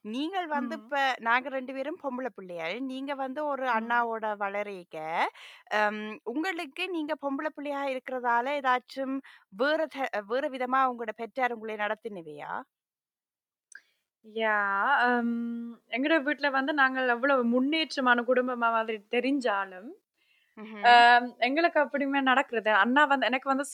நீங்கள் 0.09 0.47
வந்து 0.53 0.75
ம். 0.75 0.81
இப்ப 0.81 0.97
நாங்க 1.27 1.49
ரெண்டு 1.51 1.73
பேரும் 1.75 2.01
பொம்பளை 2.03 2.31
பிள்ளைகள் 2.33 2.77
நீங்க 2.89 3.13
வந்து 3.23 3.41
ஒரு 3.51 3.67
ம். 3.67 3.73
அண்ணாவோட 3.77 4.27
வளரீக்க 4.43 4.97
அம், 5.79 6.03
உங்களுக்கு 6.33 6.85
நீங்க 6.95 7.15
பொம்பளை 7.23 7.51
பிள்ளையா 7.53 7.83
இருக்கிறதால 7.93 8.57
ஏதாச்சும் 8.59 9.17
வேற 9.59 9.79
த- 9.95 10.13
வேற 10.29 10.45
விதமா 10.51 10.83
உங்களோட 10.91 11.15
பெற்றார் 11.19 11.57
உங்களை 11.57 11.77
நடத்தினவையா? 11.79 12.53
யா 14.27 14.57
எங்கட 15.93 16.15
வீட்ல 16.25 16.49
வந்து 16.55 16.73
நாங்கள் 16.81 17.13
அவ்வளவு 17.15 17.43
முன்னேற்றமான 17.53 18.23
குடும்பமா 18.29 18.69
மாதிரி 18.73 18.99
தெரிஞ்சாலும் 19.13 19.91
எங்களுக்கு 21.41 21.79
அப்படியுமே 21.83 22.21
நடக்கிறது. 22.23 22.71
அண்ணா 22.83 23.03
வந்து 23.05 23.27
எனக்கு 23.27 23.49
வந்து 23.53 23.67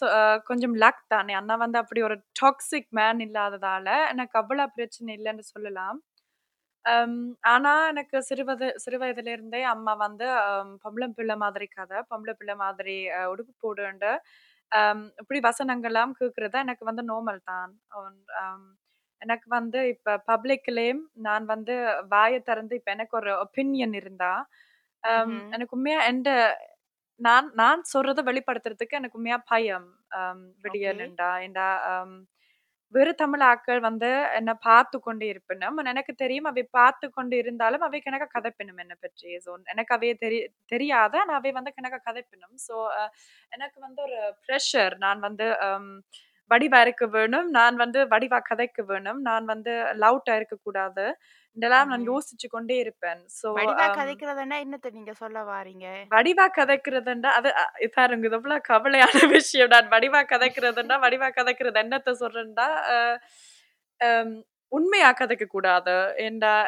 கொஞ்சம் 0.47 0.75
லக் 0.83 1.03
தானே. 1.09 1.35
அண்ணா 1.35 1.55
வந்து 1.57 1.79
அப்படி 1.79 2.01
ஒரு 2.03 2.17
டாக்ஸிக் 2.41 2.91
மேன் 2.93 3.21
இல்லாததால 3.27 3.89
எனக்கு 4.13 4.37
அவ்வளவு 4.43 4.75
பிரச்சனை 4.77 5.11
இல்லைன்னு 5.19 5.45
சொல்லலாம். 5.53 5.99
ஆனா 7.47 7.73
எனக்கு 7.89 8.17
சிறுவது 8.23 8.67
சிறு 8.77 8.97
வயதுல 9.03 9.33
இருந்தே 9.35 9.63
அம்மா 9.73 9.93
வந்து 10.03 10.27
ஆம், 10.43 10.73
பொம்பளை 10.85 11.09
பிள்ளை 11.19 11.37
மாதிரி 11.37 11.67
கதை 11.71 11.99
பொம்பளை 12.11 12.35
பிள்ளை 12.35 12.57
மாதிரி 12.57 12.97
உடுப்பு 13.33 13.55
போடுண்டு 13.65 14.13
இப்படி 15.21 15.41
வசனங்கள்லாம் 15.43 16.13
கேட்கறது 16.21 16.57
எனக்கு 16.65 16.85
வந்து 16.85 17.03
நார்மல் 17.11 17.41
தான். 17.45 17.73
எனக்கு 19.23 19.49
வந்து 19.51 19.81
இப்ப 19.89 20.17
பப்ளிக்லயும் 20.29 21.03
நான் 21.27 21.45
வந்து 21.47 21.75
வாயை 22.09 22.41
திறந்து 22.43 22.75
இப்ப 22.77 22.91
எனக்கு 22.93 23.15
ஒரு 23.17 23.33
ஒப்பீனியன் 23.45 23.95
இருந்தா. 24.01 24.33
எனக்கு 25.55 25.77
உண்மையா 25.77 26.01
எந்த 26.07 26.31
நான் 27.21 27.49
நான் 27.55 27.81
சொல்றத 27.91 28.21
வெளிப்படுத்துறதுக்கு 28.27 28.99
எனக்கு 28.99 29.19
உண்மையா 29.19 29.39
பயம். 29.51 29.89
ஆம், 30.19 30.45
வெளிய 30.65 30.87
ஓகே. 30.87 30.99
நின்றா 31.01 31.31
ஏண்டா 31.45 31.67
ஆம், 31.91 32.17
வேறு 32.95 33.13
தமிழ் 33.21 33.45
ஆட்கள் 33.49 33.81
வந்து 33.87 34.09
என்ன 34.39 34.51
பார்த்து 34.67 34.97
கொண்டு 35.01 35.25
இருப்பினும் 35.31 35.79
எனக்கு 35.87 36.13
தெரியும் 36.17 36.49
அவை 36.51 36.65
பார்த்து 36.77 37.07
கொண்டு 37.11 37.35
இருந்தாலும் 37.43 37.85
அவை 37.87 38.01
கணக்க 38.01 38.27
கதைப்பினும் 38.35 38.83
என்ன 38.85 38.95
பற்றி. 38.99 39.31
ஸோ 39.45 39.53
எனக்கு 39.73 39.95
அவைய 39.97 40.15
தெரி 40.23 40.39
தெரியாத 40.75 41.15
ஆனா 41.23 41.35
அவை 41.41 41.53
வந்து 41.59 41.73
கணக்க 41.79 41.99
கதைப்பினும். 42.09 42.57
ஸோ 42.67 42.77
எனக்கு 43.53 43.79
வந்து 43.87 44.03
ஒரு 44.09 44.19
ப்ரெஷர் 44.47 44.97
நான் 45.05 45.23
வந்து 45.29 45.49
ஆம், 45.69 45.93
வடிவா 46.51 46.79
இருக்க 46.85 47.05
வேணும். 47.15 47.47
நான் 47.57 47.77
வந்து 47.77 48.01
வடிவா 48.11 48.39
கதைக்க 48.49 48.81
வேணும். 48.89 49.21
நான் 49.29 49.45
வந்து 49.47 49.73
லவுட்டா 50.03 50.35
இருக்க 50.39 50.57
கூடாது 50.61 51.05
இதெல்லாம் 51.57 51.91
நான். 51.91 52.07
யோசிச்சு 52.09 52.47
கொண்டே 52.49 52.77
இருப்பேன். 52.83 53.21
சோ 53.37 53.49
வடிவா 53.59 53.87
கதைக்கிறதுன்னா 53.99 54.57
என்னத்த 54.65 54.91
நீங்க 54.97 55.13
சொல்ல 55.21 55.39
வாரீங்க? 55.51 55.87
வடிவா 56.15 56.47
கதைக்கிறதுண்டா 56.57 57.31
அது 57.39 57.51
பாருங்க 57.97 58.27
இது 58.27 58.39
எவ்வளவு 58.41 58.67
கவலையான 58.71 59.13
விஷயம். 59.39 59.73
நான் 59.75 59.93
வடிவா 59.95 60.21
கதைக்கிறதுண்டா 60.33 60.97
வடிவா 61.05 61.29
கதைக்கிறது 61.39 61.83
என்னத்த 61.85 62.17
ஹம், 64.01 64.35
உண்மையா 64.73 65.11
கதைக்க 65.15 65.45
கூடாது. 65.49 65.97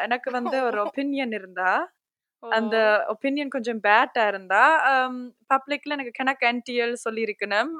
எனக்கு 0.05 0.29
வந்து 0.39 0.57
ஒரு 0.67 0.77
ஒப்பீனியன் 0.85 1.35
இருந்தா 1.39 1.71
அந்த 2.43 2.75
ஒப்பீனியன் 3.11 3.53
கொஞ்சம் 3.53 3.79
பேட்டா 3.85 4.23
இருந்தா 4.31 4.63
பப்ளிக்ல 5.51 5.95
எனக்கு 5.95 6.13
கணக்கு 6.19 6.45
என்டிஎல் 6.49 6.93
சொல்லி 7.03 7.21
இருக்கணும் 7.27 7.71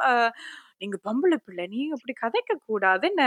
நீங்க 0.82 0.98
பொம்பளை 1.04 1.38
பிள்ளை 1.46 1.66
நீங்க 1.68 1.96
இப்படி 1.98 2.16
கதைக்க 2.24 2.54
கூடாது 2.66 3.08
என்ன 3.08 3.24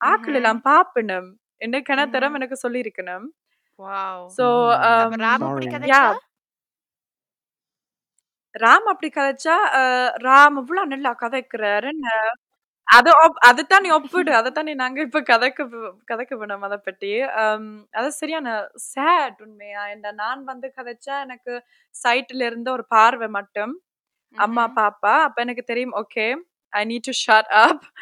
ஆக்கள். 0.00 0.36
எல்லாம் 0.36 0.62
பாப்பணும் 0.64 1.28
என்ன 1.60 1.76
கிணத்தரம். 1.88 2.34
எனக்கு 2.34 2.56
சொல்லி 2.56 2.80
இருக்கணும் 2.80 3.26
வாவ். 3.78 4.24
சோ 4.36 4.46
அப்ப 4.88 5.16
ராம் 5.22 5.44
அப்படி. 5.46 5.66
கதைச்சா? 5.68 6.00
ராம் 8.54 8.86
அப்படி 8.86 9.08
கதைச்சா 9.12 9.54
அஹ், 9.78 10.12
ராம் 10.24 10.56
இவ்வளவு 10.58 10.86
நல்லா 10.86 11.12
கதைக்கிறாருன்னு. 11.20 12.14
அது 12.88 13.10
ஒப்- 13.22 13.40
அதுதான் 13.46 13.82
நீ 13.82 13.90
ஒப்பிடு. 13.90 14.02
அதைத்தான் 14.40 14.66
நீ 14.66 14.74
நாங்க 14.74 15.00
இப்ப 15.02 15.20
கதைக்க 15.26 15.60
கதைக்க 16.10 16.34
வேணும் 16.36 16.62
அதை 16.62 16.78
பற்றி 16.80 17.10
அது 17.94 18.08
சரியான 18.12 18.48
சேட் 18.86 19.40
உண்மையா? 19.42 19.82
இந்த 19.90 20.08
நான் 20.16 20.42
வந்து 20.44 20.68
கதைச்சா 20.76 21.14
எனக்கு 21.24 21.52
சைட்ல 21.94 22.46
இருந்து 22.46 22.70
ஒரு 22.72 22.84
பார்வை 22.88 23.28
மட்டும். 23.30 23.74
அம்மா. 24.36 24.64
பாப்பா 24.76 25.14
அப்ப 25.24 25.42
எனக்கு 25.42 25.64
தெரியும் 25.64 25.96
okay 25.98 26.26
I 26.73 26.83
need 26.85 27.03
to 27.03 27.13
shut 27.21 27.51
up 27.59 27.83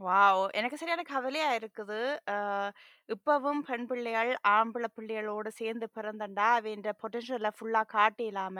wow 0.00 0.40
எனக்கு 0.52 0.76
சரியான 0.76 1.02
கவலையா 1.04 1.48
இருக்குது 1.54 2.00
அஹ், 2.30 2.70
இப்பவும் 3.09 3.61
பெண் 3.65 3.85
பிள்ளைகள் 3.87 4.29
ஆம்பளை 4.51 4.89
பிள்ளைகளோட 4.91 5.47
சேர்ந்து 5.57 5.87
பிறந்தண்டா? 5.95 6.45
அவைன்ற 6.57 6.89
பொட்டன்ஷியலை 7.01 7.51
ஃபுல்லா 7.55 7.81
காட்ட 7.89 8.19
இல்லாம 8.25 8.57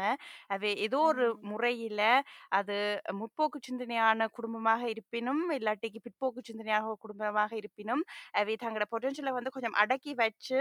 அவை 0.49 0.71
ஏதோ 0.85 0.99
ஒரு 1.09 1.27
முறையில 1.49 2.01
அது 2.53 2.77
முற்போக்கு 3.19 3.59
சிந்தனையான 3.67 4.01
குடும்பமாக 4.35 4.81
இருப்பினும் 4.93 5.43
இல்லாட்டிக்கு 5.57 6.01
பிற்போக்கு 6.05 6.41
சிந்தனையாக 6.49 6.71
குடும்பமாக 7.03 7.53
இருப்பினும் 7.61 8.03
அவை 8.41 8.55
தங்களோட 8.57 8.87
பொட்டன்ஷியலை 8.93 9.33
வந்து 9.37 9.55
கொஞ்சம் 9.55 9.79
அடக்கி 9.81 10.13
வச்சு 10.19 10.59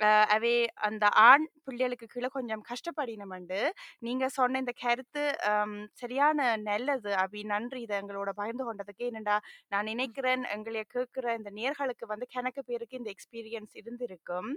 அஹ், 0.00 0.28
அவை 0.34 0.52
அந்த 0.86 1.06
ஆண் 1.24 1.42
பிள்ளைகளுக்கு 1.64 2.06
கீழே 2.08 2.28
கொஞ்சம் 2.30 2.62
கஷ்டப்படினமண்டு 2.68 3.58
நீங்க 4.06 4.24
சொன்ன 4.36 4.60
இந்த 4.62 4.72
கருத்து 4.78 5.22
சரியான 6.00 6.38
நல்லது. 6.62 7.10
அபி 7.22 7.40
நன்றி. 7.50 7.80
இதை 7.82 7.96
எங்களோட 8.00 8.30
பகிர்ந்து 8.38 8.64
கொண்டதுக்கு 8.66 9.04
என்னடா 9.10 9.36
நான் 9.72 9.88
நினைக்கிறேன் 9.90 10.44
எங்களை 10.54 10.82
கேட்கிற 10.88 11.34
இந்த 11.38 11.50
நேர்களுக்கு 11.58 12.06
வந்து 12.12 12.28
கணக்கு 12.32 12.62
பேருக்கு 12.64 13.00
இந்த 13.00 13.10
எக்ஸ்பீரியன்ஸ் 13.20 13.74
இருந்திருக்கும். 13.80 14.50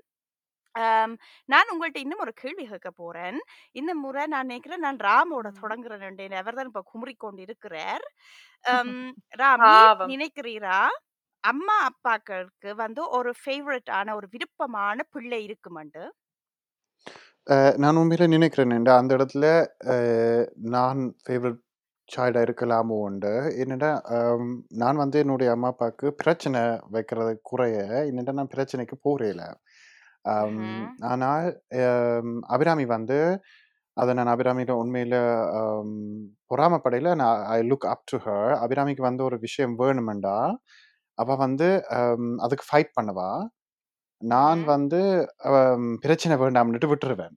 ஆம், 0.76 1.16
நான் 1.50 1.72
உங்கள்ட்ட 1.74 2.00
இன்னும் 2.04 2.24
ஒரு 2.26 2.34
கேள்வி 2.40 2.66
கேட்க 2.68 2.92
போறேன். 2.98 3.40
இந்த 3.76 3.94
முறை 4.02 4.24
நான் 4.32 4.48
நினைக்கிறேன் 4.48 4.86
நான் 4.86 5.00
ராமோட 5.06 5.50
தொடங்குறேன் 5.60 6.04
அவர் 6.42 6.58
தான் 6.58 6.70
இப்ப 6.72 6.84
குமரி 6.92 7.16
கொண்டு 7.20 7.42
இருக்கிறார் 7.48 8.06
ஆம், 8.66 8.96
ராம் 9.42 9.64
பாவம். 9.64 10.14
நினைக்கிறீரா? 10.14 10.80
அம்மா 11.44 11.76
அப்பாக்களுக்கு 11.88 12.72
வந்து 12.80 13.02
ஒரு 13.18 13.32
ஃபேவரட்டான 13.40 14.16
ஒரு 14.16 14.28
விருப்பமான 14.34 14.98
பிள்ளை 15.14 15.42
இருக்குமண்டு 15.48 16.04
அஹ் 17.48 17.76
நான் 17.78 18.00
உண்மையில 18.02 18.26
நினைக்கிறேன் 18.34 18.74
அந்த 18.94 19.12
இடத்துல 19.18 19.46
அஹ், 19.94 20.46
நான் 20.74 21.02
ஃபேவரட் 21.24 21.62
சைல்டாக 22.10 22.46
இருக்கலாமோ 22.46 22.96
உண்டு 23.04 23.32
என்னடா 23.62 23.90
நான் 24.76 25.02
வந்து 25.02 25.18
என்னுடைய 25.20 25.50
அம்மா 25.52 25.70
அப்பாவுக்கு 25.70 26.08
பிரச்சனை 26.20 26.62
வைக்கிறது 26.90 27.34
குறைய 27.44 27.78
என்னடா 28.10 28.34
நான் 28.34 28.54
பிரச்சனைக்கு 28.54 28.98
ம்ஹும். 30.50 30.84
ஆனால் 31.06 31.48
அபிராமி 32.50 32.86
வந்து 32.92 33.18
அதை 33.98 34.12
நான் 34.14 34.32
அபிராமியில் 34.34 34.72
உண்மையில் 34.78 35.18
பொறாமப்படையில் 36.52 37.10
நான் 37.16 37.42
I 37.50 37.60
look 37.64 37.88
up 37.90 38.06
to 38.12 38.18
her 38.26 38.54
அபிராமிக்கு 38.62 39.04
வந்து 39.08 39.24
ஒரு 39.24 39.38
விஷயம் 39.40 39.74
வேணுமெண்டா 39.80 40.38
அவள் 41.18 41.42
வந்து 41.42 41.68
அதுக்கு 42.40 42.66
ஃபைட் 42.70 42.96
பண்ணுவா 42.98 43.30
நான் 44.22 44.58
ம்ஹும். 44.58 44.72
வந்து 44.74 45.00
பிரச்சனை 46.04 46.36
வேண்டாம்னுட்டு 46.42 46.92
விட்டுருவேன் 46.92 47.36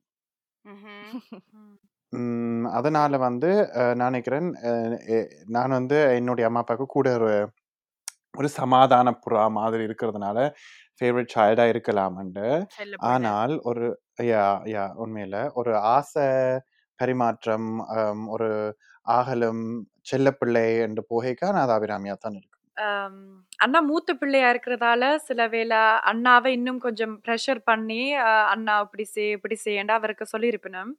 ம்ஹும். 0.65 1.19
அதனால 2.77 3.19
வந்து 3.25 3.51
நான் 3.95 4.09
நினைக்கிறேன் 4.09 4.49
நான் 5.55 5.77
வந்து 5.79 5.99
என்னுடைய 6.19 6.49
அம்மா 6.49 6.63
அப்பாவுக்கு 6.63 6.87
கூட 6.91 7.11
ஒரு 7.19 7.31
ஒரு 8.35 8.49
சமாதான 8.57 9.13
புறா 9.23 9.45
மாதிரி 9.55 9.83
இருக்கிறதுனால 9.87 10.39
ஃபேவரட் 10.99 11.35
சைல்டாக 11.35 11.73
இருக்கலாம்ண்டு 11.73 12.47
ஆனால் 13.13 13.55
ஒரு 13.71 13.87
யா 14.27 14.45
யா 14.73 14.85
உண்மையில 15.03 15.39
ஒரு 15.55 15.73
ஆசை 15.93 16.27
பரிமாற்றம் 16.99 17.71
ஒரு 18.35 18.51
ஆகலும் 19.07 19.65
செல்லப்பிள்ளை 20.07 20.67
என்று 20.85 21.03
போகைக்கா 21.11 21.49
நான் 21.51 21.65
அது 21.65 21.77
அபிராமியா 21.77 22.15
தான் 22.19 22.37
இருக்கும் 22.37 22.53
ஆம், 22.77 23.21
அண்ணா 23.65 23.81
மூத்த 23.87 24.11
பிள்ளையா 24.17 24.49
இருக்கிறதால 24.53 25.05
சில 25.27 25.41
வேளை 25.49 25.79
அண்ணாவை 26.11 26.51
இன்னும் 26.57 26.81
கொஞ்சம் 26.81 27.15
ப்ரெஷர் 27.25 27.61
பண்ணி 27.69 28.03
அண்ணா 28.51 28.75
இப்படி 28.85 29.05
செய் 29.13 29.35
இப்படி 29.37 29.57
செய்யண்டா 29.63 29.95
அவருக்கு 29.99 30.27
சொல்லியிருப்பினும் 30.33 30.91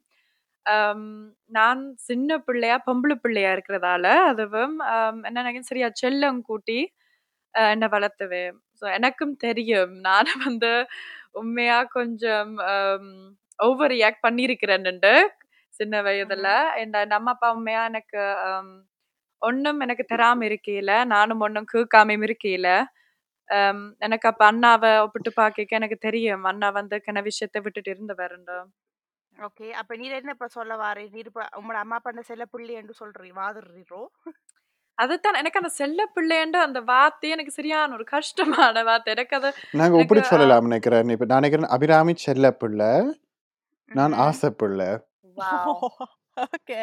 நான் 1.50 1.80
சின்ன 2.08 2.38
பிள்ளையா 2.46 2.76
பொம்பளை 2.86 3.16
பிள்ளையா 3.22 3.50
இருக்கிறதால 3.56 4.06
அதுவும் 4.30 4.74
என்ன 5.26 5.36
நினைக்கிறேன் 5.38 5.70
சரியா 5.70 5.88
செல்லம் 6.02 6.40
கூட்டி 6.50 6.78
என்னை 7.54 7.88
வளர்த்துவேன். 7.94 8.52
ஸோ 8.80 8.84
எனக்கும் 8.98 9.34
தெரியும். 9.46 9.92
நான் 10.08 10.30
வந்து 10.46 10.72
உண்மையா 11.40 11.78
கொஞ்சம் 11.96 12.52
ஓவர் 13.58 13.92
ரியாக்ட் 13.94 14.24
பண்ணியிருக்கிறேன்னுண்டு 14.26 15.12
சின்ன 15.74 15.96
வயதுல. 16.08 16.48
என் 16.82 17.16
அம்மா 17.18 17.32
அப்பா 17.36 17.48
உண்மையா 17.56 17.82
எனக்கு 17.90 18.20
ஒண்ணும் 19.42 19.80
எனக்கு 19.86 20.04
தராம 20.12 20.44
இருக்கையில 20.50 20.92
நானும் 21.14 21.42
ஒண்ணும் 21.46 21.70
கேட்காமையும் 21.74 22.26
இருக்கையில 22.28 22.68
எனக்கு 24.06 24.26
அப்ப 24.30 24.42
அண்ணாவை 24.50 24.90
ஒப்பிட்டு 25.04 25.32
பார்க்க 25.34 25.78
எனக்கு 25.80 25.98
தெரியும். 26.08 26.44
அண்ணா 26.52 26.68
வந்து 26.80 26.96
கிண 27.06 27.18
விஷயத்தை 27.28 27.60
விட்டுட்டு 27.66 27.92
இருந்தவருண்டு. 27.94 28.56
ஓகே. 29.38 29.70
அப்ப 29.72 29.96
நீர் 29.96 30.12
என்ன 30.12 30.30
இப்ப 30.30 30.48
சொல்ல 30.48 30.76
வாரே 30.76 31.04
நீர் 31.10 31.26
இப்ப 31.26 31.42
உங்களோட 31.56 31.78
அம்மா 31.78 31.98
பண்ண 31.98 32.20
செல்ல 32.22 32.44
புள்ளி 32.46 32.72
என்று 32.74 32.94
சொல்றீ 33.00 33.30
வாதுறீரோ 33.34 34.02
அதுதான். 34.98 35.34
எனக்கு 35.34 35.60
அந்த 35.60 35.72
செல்ல 35.74 36.04
பிள்ளைன்ற 36.14 36.58
அந்த 36.62 36.80
வார்த்தை 36.86 37.30
எனக்கு 37.30 37.52
சரியான 37.52 37.94
ஒரு 37.94 38.04
கஷ்டமான 38.06 38.82
வார்த்தை. 38.82 39.12
எனக்கு 39.12 39.36
அது 39.36 39.48
நாங்க 39.72 39.84
எனக்கு 39.86 40.04
இப்படி 40.04 40.22
ஆ, 40.22 40.30
சொல்லலாம் 40.30 40.66
நினைக்கிறேன். 40.68 41.10
இப்ப 41.10 41.26
நான் 41.26 41.40
நினைக்கிறேன் 41.40 41.72
அபிராமி 41.76 42.14
செல்லப்பிள்ளை 42.24 42.92
நான் 43.90 44.12
ம்ஹும். 44.12 44.22
ஆசைப்பிள்ளை 44.26 44.88
வாவ். 45.36 45.82
ஓகே. 46.46 46.80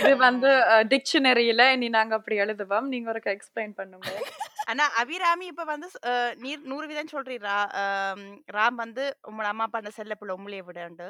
இது 0.00 0.16
வந்து 0.18 0.50
டிக்ஷனரியில 0.90 1.72
இனி 1.72 1.88
நாங்க 1.90 2.14
அப்படி 2.14 2.36
எழுதுவோம். 2.38 2.86
நீங்க 2.86 3.08
ஒரு 3.10 3.20
எக்ஸ்பிளைன் 3.32 3.72
பண்ணுங்க. 3.74 4.04
ஆனா 4.70 4.84
அபிராமி 4.96 5.46
இப்ப 5.46 5.64
வந்து 5.64 5.88
ஸ்- 5.94 6.04
நீர் 6.36 6.62
நூறு 6.64 6.86
விதம் 6.86 7.12
சொல்றீரா? 7.12 7.56
ஆம், 7.80 8.22
ராம் 8.52 8.76
வந்து 8.76 9.04
உங்களோட 9.28 9.48
அம்மா 9.48 9.66
பண்ண 9.66 9.90
செல்ல 9.90 10.14
புள்ள 10.20 10.32
உங்களே 10.32 10.60
விடண்டு 10.62 11.08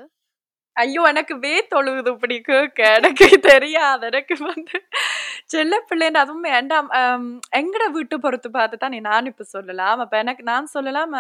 ஐயோ 0.77 1.03
எனக்கு 1.13 1.35
வே 1.45 1.55
தொழுகுது 1.73 2.11
இப்படி 2.17 2.37
கேட்க. 2.49 2.81
எனக்கு 2.99 3.27
தெரியாது. 3.51 4.05
எனக்கு 4.11 4.35
வந்து 4.51 4.77
செல்ல 5.55 5.75
பிள்ளைன்னு 5.91 6.23
அதுவும் 6.25 6.49
வேண்டாம். 6.53 6.89
எங்கட 7.61 7.85
வீட்டு 7.97 8.17
பொறுத்து 8.25 8.51
பார்த்து 8.59 8.83
தான் 8.83 8.95
நீ 8.97 9.01
நான் 9.11 9.31
இப்ப 9.33 9.47
சொல்லலாம். 9.55 10.01
அப்ப 10.05 10.17
எனக்கு 10.25 10.45
நான் 10.53 10.73
சொல்லலாம் 10.77 11.15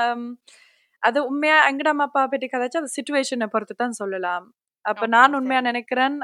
அது 1.03 1.19
உண்மையா 1.31 1.57
எங்கட 1.71 1.88
அம்மா 1.92 2.07
அப்பா 2.09 2.23
பற்றி 2.33 2.47
கதைச்சு 2.53 2.81
அது 2.83 2.95
சுச்சுவேஷனை 2.97 3.49
பொறுத்து 3.55 3.75
தான் 3.83 3.99
சொல்லலாம். 4.03 4.45
அப்ப 4.85 5.05
நான் 5.16 5.37
உண்மையா 5.38 5.61
நினைக்கிறேன் 5.71 6.16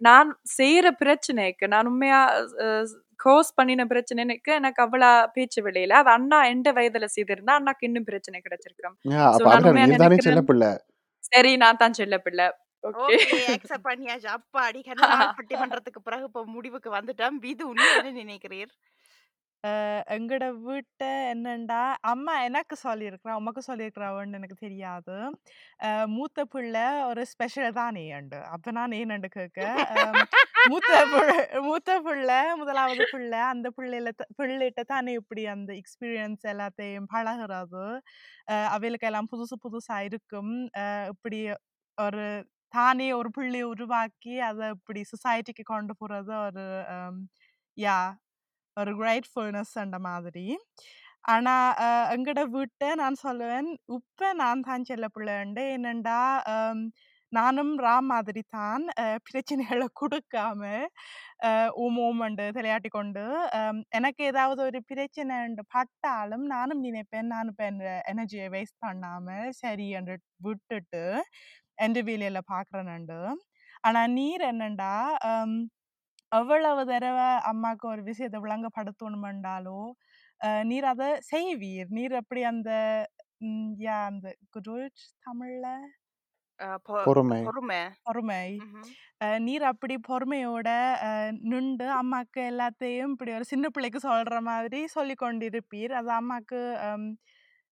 நான் 0.00 0.28
செய்யற 0.58 0.86
பிரச்சனைக்கு 1.02 1.64
நான் 1.72 1.88
உண்மையா 1.90 2.20
கோஸ் 3.24 3.50
பண்ணின 3.58 3.84
பிரச்சனைக்கு 3.90 4.50
எனக்கு 4.60 4.80
அவ்வளோ 4.84 5.08
பேச்சு 5.34 5.60
வெளியில. 5.66 5.96
அது 6.02 6.10
அண்ணா 6.16 6.38
எந்த 6.54 6.68
வயதுல 6.78 7.08
செய்திருந்தா 7.16 7.56
அண்ணாக்கு 7.58 7.88
இன்னும் 7.88 8.08
பிரச்சனை 8.10 8.38
கிடைச்சிருக்கும். 8.46 8.96
சரி 11.32 11.52
நான் 11.56 11.76
தான் 11.76 11.96
செல்ல 11.98 12.16
பிள்ளை. 12.20 12.46
ஓகே. 12.84 13.16
அக்செப்ட் 13.54 13.88
பண்ணியாச்சு. 13.88 14.28
அப்பாடி 14.36 14.80
கண்ண 14.82 15.02
நாள் 15.12 15.34
பட்டிமன்றத்துக்கு 15.38 16.00
பிறகு 16.02 16.24
இப்ப 16.30 16.44
முடிவுக்கு 16.54 16.90
வந்துட்டோம். 16.92 17.36
இது 17.46 17.64
உண்மை 17.70 17.92
என்ன 17.94 18.12
நினைக்கிறீர்? 18.20 18.72
அஹ் 19.64 20.02
எங்கட 20.16 20.44
வீட்டை 20.64 21.08
என்னண்டா? 21.32 21.80
அம்மா 22.12 22.34
எனக்கு 22.42 22.76
சொல்லியிருக்கிறா 22.84 23.34
உமக்கு 23.40 23.62
சொல்லியிருக்கிறாவன்னு 23.68 24.38
எனக்கு 24.38 24.56
தெரியாது. 24.60 25.16
அஹ் 25.86 26.08
மூத்த 26.14 26.44
பிள்ளை 26.54 26.86
ஒரு 27.10 27.24
ஸ்பெஷல் 27.32 27.78
தான் 27.80 27.98
ஏண்டு 28.08 28.40
அப்ப 28.54 28.72
நான் 28.72 28.98
ஏனண்டு 29.00 29.30
கேட்க? 29.38 29.58
மூத்த 30.64 30.90
மூத்த 31.64 31.90
பிள்ளை 32.00 32.38
முதலாவது 32.60 33.04
பிள்ளை. 33.06 33.40
அந்த 33.50 33.68
பிள்ளையில 33.76 34.08
பிள்ளைகிட்ட 34.38 34.82
தானே 34.86 35.12
இப்படி 35.20 35.42
அந்த 35.52 35.70
எக்ஸ்பீரியன்ஸ் 35.74 36.44
எல்லாத்தையும் 36.52 37.08
பழகுறது? 37.12 37.84
அஹ் 38.52 38.68
அவைகளுக்கு 38.74 39.08
எல்லாம் 39.10 39.30
புதுசு 39.32 39.56
புதுசா 39.64 39.98
இருக்கும். 40.08 40.52
அஹ் 40.82 41.08
இப்படி 41.14 41.40
ஒரு 41.98 42.24
தானே 42.74 43.08
ஒரு 43.14 43.30
பிள்ளையை 43.32 43.66
உருவாக்கி 43.70 44.34
அதை 44.48 44.66
இப்படி 44.76 45.00
சொசைட்டிக்கு 45.12 45.64
கொண்டு 45.66 45.94
போறது 46.00 46.32
ஒரு 46.46 46.64
யா 47.78 47.98
ஒரு 48.76 48.92
கிரேட்ஃபுல்னஸ் 48.98 49.74
அந்த 49.82 49.98
மாதிரி. 50.08 50.46
ஆனா 51.26 51.54
அஹ், 51.80 52.08
எங்கட 52.14 52.40
வீட்டை 52.50 52.90
நான் 52.96 53.16
சொல்லுவேன் 53.24 53.68
இப்ப 53.96 54.32
நான் 54.36 54.62
தான் 54.62 54.84
செல்ல 54.84 55.06
பிள்ளைண்டு 55.16 55.62
என்னண்டா 55.76 56.18
ஹம், 56.50 56.84
நானும் 57.32 57.72
ராம் 57.84 58.08
மாதிரி 58.12 58.42
தான் 58.54 58.84
பிரச்சனைகளை 59.26 59.86
கொடுக்காம 60.00 60.62
ஊம் 61.76 61.98
ஓம் 61.98 61.98
ஓமண்டு 62.06 62.44
விளையாட்டி 62.56 62.90
கொண்டு 62.90 63.22
எனக்கு 63.98 64.22
ஏதாவது 64.30 64.60
ஒரு 64.66 64.80
பிரச்சனை 64.90 65.36
பட்டாலும் 65.74 66.44
நானும் 66.54 66.82
நினைப்பேன் 66.86 67.30
நான் 67.34 67.50
இப்போ 67.52 67.64
என் 67.70 67.80
எனர்ஜியை 68.12 68.48
வேஸ்ட் 68.56 68.78
பண்ணாம 68.86 69.28
சரி 69.60 69.86
என்று 70.00 70.16
விட்டுட்டு 70.46 71.04
எந்த 71.86 71.98
வேலையில 72.08 72.40
பார்க்குறேன்ண்டு 72.52 73.20
ஆனா 73.84 74.00
நீர் 74.16 74.44
என்னண்டா 74.50 74.94
எவ்வளவு 76.32 76.82
தடவை 76.90 77.28
அம்மாவுக்கு 77.50 77.86
ஒரு 77.92 78.02
விஷயத்தை 78.10 78.38
விளங்கப்படுத்தணுமெண்டாலோ 78.44 79.78
நீர் 80.70 80.86
அதை 80.92 81.08
செய்வீர். 81.30 81.88
நீர் 81.98 82.14
அப்படி 82.20 82.42
அந்த 82.52 82.70
யா 83.84 83.96
அந்த 84.10 84.26
குருள் 84.54 84.86
தமிழ்ல? 85.26 85.66
பொ- 86.86 87.04
பொறுமை 87.04 87.40
பொறுமை 87.44 87.80
பொறுமை 88.06 88.42
ம்ஹும். 88.60 88.84
நீர் 89.44 89.64
அப்படி 89.70 89.94
பொறுமையோட 90.06 90.68
அஹ், 91.06 91.32
நின்று 91.50 91.88
அம்மாக்கு 91.98 92.42
எல்லாத்தையும் 92.50 93.12
இப்படி 93.14 93.34
ஒரு 93.34 93.48
சின்ன 93.50 93.68
பிள்ளைக்கு 93.70 94.00
சொல்ற 94.06 94.38
மாதிரி 94.46 94.80
சொல்லி 94.94 95.16
கொண்டிருப்பீர் 95.18 95.94
அது 95.98 96.10
அம்மாக்கு 96.16 96.60
ஹம், 96.84 97.10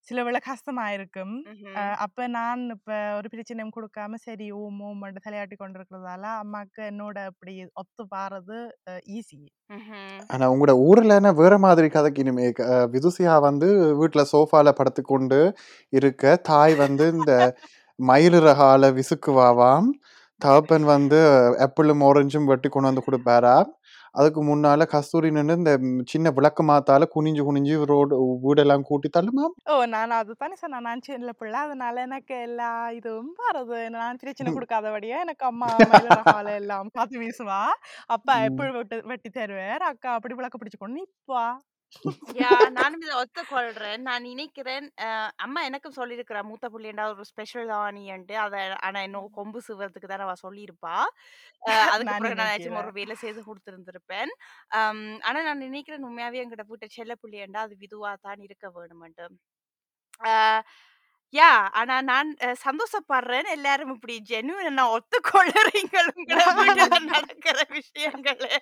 சில 0.09 0.22
வேளை 0.26 0.41
கஷ்டமா 0.43 0.84
இருக்கும் 0.93 1.32
ம்ஹும். 1.49 1.72
அஹ், 1.78 1.97
அப்ப 2.05 2.26
நான் 2.34 2.61
இப்ப 2.74 2.91
ஒரு 3.16 3.28
பிரச்சனையும் 3.32 3.72
கொடுக்காம 3.74 4.18
சரி 4.22 4.47
ஓம் 4.59 4.78
ஓம் 4.84 5.01
மட்டும் 5.01 5.24
தலையாட்டி 5.24 5.57
கொண்டிருக்கிறதால 5.59 6.24
அம்மாக்கு 6.43 6.82
என்னோட 6.91 7.16
அப்படி 7.30 7.55
ஒத்து 7.76 8.05
பாறது 8.12 8.59
ஈஸி 9.14 9.41
ம்ஹும். 9.70 10.12
ஆனா 10.30 10.45
உங்களோட 10.53 10.74
ஊர்லன்னா 10.84 11.32
வேற 11.39 11.55
மாதிரி 11.62 11.89
கதைக்கு 11.91 12.22
இனிமே 12.22 12.47
விதுசியா 12.93 13.34
வந்து 13.43 13.68
வீட்டுல 13.99 14.22
சோஃபால 14.30 14.72
படுத்துக்கொண்டு 14.78 15.41
இருக்க 15.93 16.22
தாய் 16.49 16.76
வந்து 16.80 17.07
இந்த 17.14 17.32
மயிலிறகால 17.99 18.90
விசுக்குவாவாம் 18.99 19.88
தகப்பன் 20.40 20.84
வந்து 20.84 21.18
ஆப்பிளும் 21.64 22.03
ஆரஞ்சும் 22.09 22.44
வெட்டி 22.44 22.68
கொண்டு 22.68 22.88
வந்து 22.88 23.07
கொடுப்பாராம் 23.07 23.70
அதுக்கு 24.14 24.40
முன்னால 24.44 24.82
கஸ்தூரி 24.86 25.28
நின்று 25.30 25.55
இந்த 25.55 25.72
சின்ன 26.07 26.30
விளக்கு 26.30 26.62
மாத்தால 26.62 27.07
குனிஞ்சு 27.14 27.42
குனிஞ்சு 27.49 27.74
ரோடு 27.84 28.14
வீடெல்லாம் 28.44 28.80
கூட்டி 28.80 29.09
தள்ளுமாம். 29.16 29.53
ஓ 29.70 29.74
நான் 29.84 30.11
அதுதானே 30.11 30.55
சொன்னேன். 30.55 30.82
நான் 30.82 31.05
சின்ன 31.07 31.32
பிள்ளை. 31.32 31.59
அதனால 31.61 32.01
எனக்கு 32.01 32.40
எல்லா 32.40 32.70
இதுவும் 32.90 33.32
வரது 33.44 33.88
நான் 33.88 34.20
பிரச்சனை 34.22 34.53
கொடுக்காதபடியா 34.53 35.18
எனக்கு 35.26 35.46
அம்மா 35.46 35.68
மயிலரகால 35.92 36.55
எல்லாம் 36.55 36.90
பார்த்து 36.92 37.22
வீசுவா. 37.24 37.61
அப்பா. 38.07 38.36
எப்படி 38.49 38.72
வெட்டி 38.78 38.99
வெட்டி 39.12 39.30
தருவார்? 39.30 39.84
அக்கா 39.92 40.14
அப்படி 40.14 40.34
விளக்க 40.34 40.59
பிடிச்சு 40.59 40.82
கொண்டு 40.84 41.01
நிப்பா. 41.01 41.44
யா 42.39 42.49
நானும் 42.76 43.03
இதை 43.05 43.14
ஒத்துக்கொள்றேன். 43.20 44.03
நான் 44.09 44.26
நினைக்கிறேன் 44.28 44.86
அம்மா 45.45 45.61
எனக்கும் 45.68 45.97
சொல்லியிருக்கிறா 45.99 46.41
மூத்த 46.49 46.66
புள்ளியண்டா 46.74 47.05
ஒரு 47.12 47.24
ஸ்பெஷல் 47.30 47.70
ஆனியன்ட்டு 47.78 48.36
அதை 48.45 48.61
ஆனா 48.86 49.01
இன்னும் 49.07 49.28
கொம்பு 49.39 49.61
சிவறதுக்கு 49.68 50.11
தான் 50.12 50.24
அவ 50.26 50.36
சொல்லியிருப்பா. 50.43 50.95
அஹ், 51.62 51.86
அதுக்கு 51.95 52.11
நான் 52.11 52.24
பிறகு 52.24 52.39
நான் 52.39 52.49
ஏதாச்சும் 52.49 52.57
நினைக்கிறேன். 52.70 52.80
ஒரு 52.82 52.93
வேலை 52.99 53.16
செய்து 53.22 53.41
கொடுத்துருந்திருப்பேன். 53.49 54.32
ஆம், 54.78 55.01
ஆனா 55.26 55.41
நான் 55.49 55.64
நினைக்கிறேன் 55.66 56.07
உண்மையாவே 56.09 56.43
எங்கிட்ட 56.43 56.66
வீட்டை 56.70 56.89
செல்ல 56.97 57.14
புள்ளியண்டா 57.22 57.62
அது 57.66 57.76
விதுவா 57.84 58.12
தான் 58.20 58.43
இருக்க 58.49 58.66
வேணுமெண்டு 58.76 59.26
அஹ், 60.28 60.62
யா 61.34 61.48
ஆனா 61.72 61.96
நான் 62.02 62.28
அஹ், 62.40 62.56
சந்தோஷப்படுறேன் 62.64 63.48
எல்லாரும் 63.50 63.92
இப்படி 63.94 64.14
ஜெனுவன் 64.28 64.80
ஒத்துக்கொள்ளுறீங்க 64.92 65.96
உங்களோட 66.12 66.44
வீட்டுல 66.60 66.86
நடக்கிற 67.08 67.56
விஷயங்களை. 67.74 68.52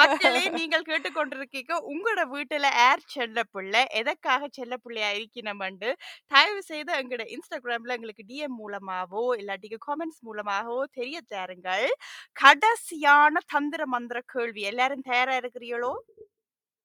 மக்களே 0.00 0.42
நீங்கள் 0.50 0.84
கேட்டுக்கொண்டிருக்கீங்க. 0.84 1.72
உங்களோட 1.92 2.22
வீட்டுல 2.32 2.68
ஏர் 2.82 3.04
செல்ல 3.06 3.42
பிள்ளை? 3.50 3.82
எதற்காக 4.00 4.48
செல்ல 4.52 4.76
பிள்ளையா 4.78 5.10
இருக்கணும்னு 5.16 5.90
தயவு 6.32 6.62
செய்து 6.62 6.92
எங்களோட 6.96 7.26
இன்ஸ்டாகிராம்ல 7.34 7.96
எங்களுக்கு 7.96 8.28
டிஎம் 8.28 8.56
மூலமாவோ 8.60 9.24
இல்லாட்டிக்கு 9.38 9.80
காமெண்ட்ஸ் 9.88 10.22
மூலமாகவோ 10.22 10.82
தெரிய 10.92 11.20
தாருங்கள். 11.28 11.88
கடைசியான 12.36 13.34
தந்திர 13.48 13.82
மந்திர 13.88 14.20
கேள்வி. 14.28 14.62
எல்லாரும் 14.72 15.06
தயாரா 15.06 15.36
இருக்கிறீங்களோ 15.38 15.92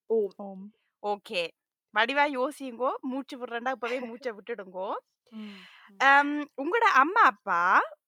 ஓம் 0.09 0.33
ஓம். 0.41 0.65
ஓகே. 1.03 1.43
வடிவா 1.95 2.25
யோசிங்கோ 2.37 2.91
மூச்சு 3.01 3.35
விடுறேன்டா 3.37 3.71
இப்பவே 3.71 3.97
மூச்சை 3.99 4.31
விட்டுடுங்கோ. 4.31 4.89
உங்களோட 6.61 6.85
அம்மா 7.01 7.23
அப்பா 7.31 7.63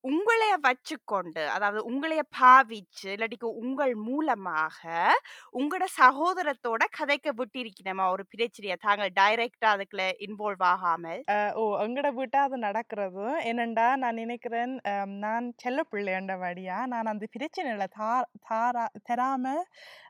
உங்களைய 0.08 0.54
வச்சுக்கொண்டு 0.64 1.44
அதாவது 1.54 1.80
உங்களைய 1.90 2.22
பாவிச்சு 2.34 3.06
இல்லாட்டிக்கு 3.14 3.50
உங்கள் 3.62 3.94
மூலமாக 4.08 4.80
உங்களோட 5.54 5.86
சகோதரத்தோட 5.96 6.84
கதைக்க 6.98 7.28
விட்டிருக்கணுமா? 7.38 8.06
ஒரு 8.16 8.24
பிரச்சனைய? 8.32 8.76
தாங்கள் 8.84 9.14
டைரக்டா 9.20 9.70
அதுக்குள்ள 9.76 10.06
இன்வால்வ் 10.26 10.66
ஆகாமல். 10.72 11.22
ஓ 11.56 11.64
எங்கட 11.86 12.10
வீட்டா 12.18 12.42
அது 12.44 12.58
நடக்கிறது. 12.66 13.28
என்னண்டா 13.50 13.88
நான் 14.04 14.20
நினைக்கிறேன் 14.22 14.74
அம், 14.94 15.16
நான் 15.24 15.48
செல்ல 15.58 15.86
பிள்ளைன்ற 15.92 16.36
வழியா 16.44 16.80
நான் 16.94 17.12
அந்த 17.14 17.28
பிரச்சனையில 17.36 17.88
தா 17.98 18.12
தாரா 18.48 18.86
தராம 19.08 19.46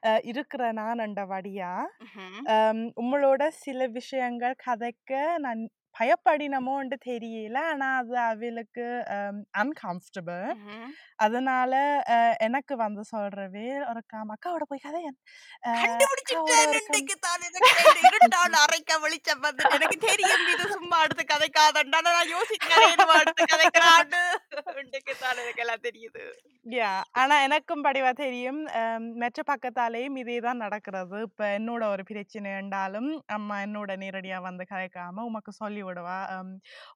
அஹ், 0.03 0.21
இருக்கிற 0.31 0.61
நான் 0.75 1.05
என்ற 1.05 1.21
வழியா 1.27 1.71
ம்ஹும். 2.05 2.41
அம், 2.55 2.83
உங்களோட 3.01 3.43
சில 3.61 3.79
விஷயங்கள் 3.93 4.61
கதைக்க 4.65 5.11
நான் 5.41 5.63
பயப்படினமோன்ட்டு 5.99 6.97
தெரியல. 7.09 7.57
ஆனா 7.71 7.87
அது 8.01 8.15
அவளுக்கு 8.29 8.85
அன்கம்ஃபர்டபுள். 9.61 10.45
அதனால 11.25 11.73
எனக்கு 12.47 12.73
வந்து 12.83 13.01
சொல்றவே 13.11 13.67
ஒரு 13.89 14.01
அக்காவோட 14.35 14.63
போய் 14.69 14.85
இருட்டான 18.09 18.53
அறைக்க 18.65 18.97
வெளிச்சம் 19.03 19.43
வந்து 19.45 19.63
எனக்கு 19.75 19.97
தெரியும். 20.09 20.45
இது 20.53 20.65
சும்மா 20.77 20.97
அடுத்து 21.03 21.25
கதைக்காதண்டா 21.33 21.99
நான் 22.07 22.33
யோசிக்கிறேன் 22.35 23.05
அடுத்து 23.19 23.43
கதைக்கிறான்னு. 23.53 24.23
எல்லாம் 25.63 25.85
தெரியுது. 25.87 26.23
யா 26.65 26.91
ஆனா 27.21 27.35
எனக்கும் 27.45 27.85
படிவா 27.85 28.11
தெரியும். 28.23 28.59
மற்ற 29.21 29.41
பக்கத்தாலேயும் 29.51 30.17
இதே 30.21 30.37
தான் 30.47 30.61
நடக்கிறது. 30.65 31.17
இப்ப 31.27 31.47
என்னோட 31.57 31.83
ஒரு 31.93 32.03
பிரச்சனை 32.09 32.51
என்றாலும் 32.61 33.09
அம்மா 33.37 33.55
என்னோட 33.65 33.91
நேரடியா 34.03 34.39
வந்து 34.49 34.65
கதைக்காம 34.73 35.25
உமக்கு 35.29 35.53
சொல்லி 35.61 35.82
விடுவா. 35.87 36.17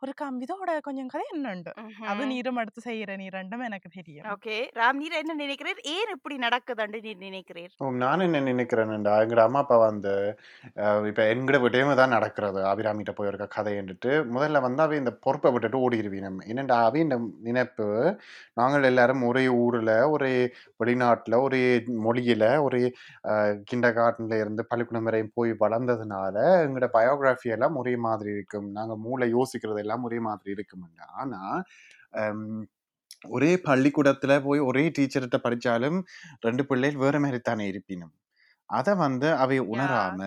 ஒரு 0.03 0.13
கம் 0.21 0.39
இதோட 0.45 0.77
கொஞ்சம் 0.87 1.11
கதை 1.13 1.25
என்னண்டு 1.35 1.71
அது. 2.11 2.23
நீரும் 2.33 2.61
எடுத்து 2.63 2.81
செய்யற 2.89 3.17
நீ 3.21 3.27
ரெண்டும் 3.37 3.65
எனக்கு 3.69 3.89
தெரியும். 3.97 4.27
ஓகே. 4.35 4.57
ராம் 4.81 4.99
நீர் 5.01 5.19
என்ன 5.21 5.37
நினைக்கிறீர்? 5.43 5.81
ஏன் 5.95 6.13
இப்படி 6.15 6.37
நடக்குதுன்னு 6.45 7.01
நீர் 7.07 7.23
நினைக்கிறீர்? 7.27 7.73
நான் 8.03 8.25
என்ன 8.27 8.43
நினைக்கிறேன்டா 8.51 9.15
எங்கட 9.23 9.43
அம்மா 9.47 9.61
அப்பா 9.65 9.77
வந்து 9.87 10.13
இப்ப 11.11 11.21
எங்கட 11.33 11.57
விட்டேமே 11.63 11.93
தான் 12.01 12.15
நடக்கிறது. 12.17 12.59
அபிராமிட்ட 12.71 13.11
போயிருக்க 13.19 13.47
கதைன்ட்டு 13.57 14.11
முதல்ல 14.35 14.61
வந்து 14.67 14.83
அவ 14.85 14.95
இந்த 15.01 15.11
பொறுப்பை 15.25 15.49
விட்டுட்டு 15.53 15.83
ஓடிடுவீனம் 15.85 16.39
என்னடா 16.51 16.77
அவ 16.87 16.99
இந்த 17.05 17.17
நினைப்பு? 17.47 17.87
நாங்கள் 18.59 18.87
எல்லாரும் 18.91 19.23
ஒரே 19.29 19.45
ஊர்ல 19.63 19.91
ஒரே 20.15 20.33
வெளிநாட்டுல 20.81 21.35
ஒரே 21.47 21.61
மொழியில 22.05 22.45
ஒரே 22.67 22.81
கிண்ட 23.69 23.87
கார்டன்ல 23.97 24.39
இருந்து 24.43 24.63
பள்ளிக்கூடம் 24.71 25.07
வரையும் 25.09 25.33
போய் 25.37 25.51
வளர்ந்ததுனால 25.63 26.35
எங்களோட 26.65 26.89
பயோகிராஃபி 26.97 27.53
எல்லாம் 27.55 27.77
ஒரே 27.81 27.93
மாதிரி 28.07 28.29
இருக்கும். 28.37 28.69
நாங்க 28.77 28.95
மூளை 29.03 29.27
யோசிக்கிறது 29.33 29.83
எல்லாம் 29.83 30.05
ஒரே 30.05 30.19
மாதிரி 30.25 30.55
இருக்கும் 30.55 30.85
ஆனா 31.17 31.41
ஹம், 32.17 32.61
ஒரே 33.31 33.51
பள்ளிக்கூடத்துல 33.65 34.33
போய் 34.43 34.61
ஒரே 34.67 34.85
டீச்சர்கிட்ட 34.95 35.39
படிச்சாலும் 35.43 35.99
ரெண்டு 36.41 36.63
பிள்ளைகள் 36.69 37.03
வேற 37.03 37.17
மாதிரி 37.19 37.39
தானே 37.43 37.67
இருப்பினும் 37.67 38.13
அதை 38.69 38.93
வந்து 38.99 39.27
அவை 39.41 39.57
உணராம 39.69 40.21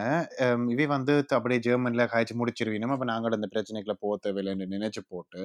இவை 0.72 0.86
வந்து 0.92 1.14
அப்படியே 1.30 1.60
ஜெர்மன்ல 1.64 2.04
காய்ச்சி 2.08 2.34
முடிச்சிருவினும் 2.36 2.92
அப்ப 2.94 3.06
நாங்கள் 3.10 3.36
அந்த 3.36 3.48
பிரச்சனைக்குள்ள 3.50 3.96
போக 4.00 4.14
தேவையில்லைன்னு 4.22 4.74
நினைச்சு 4.74 5.02
போட்டு 5.08 5.42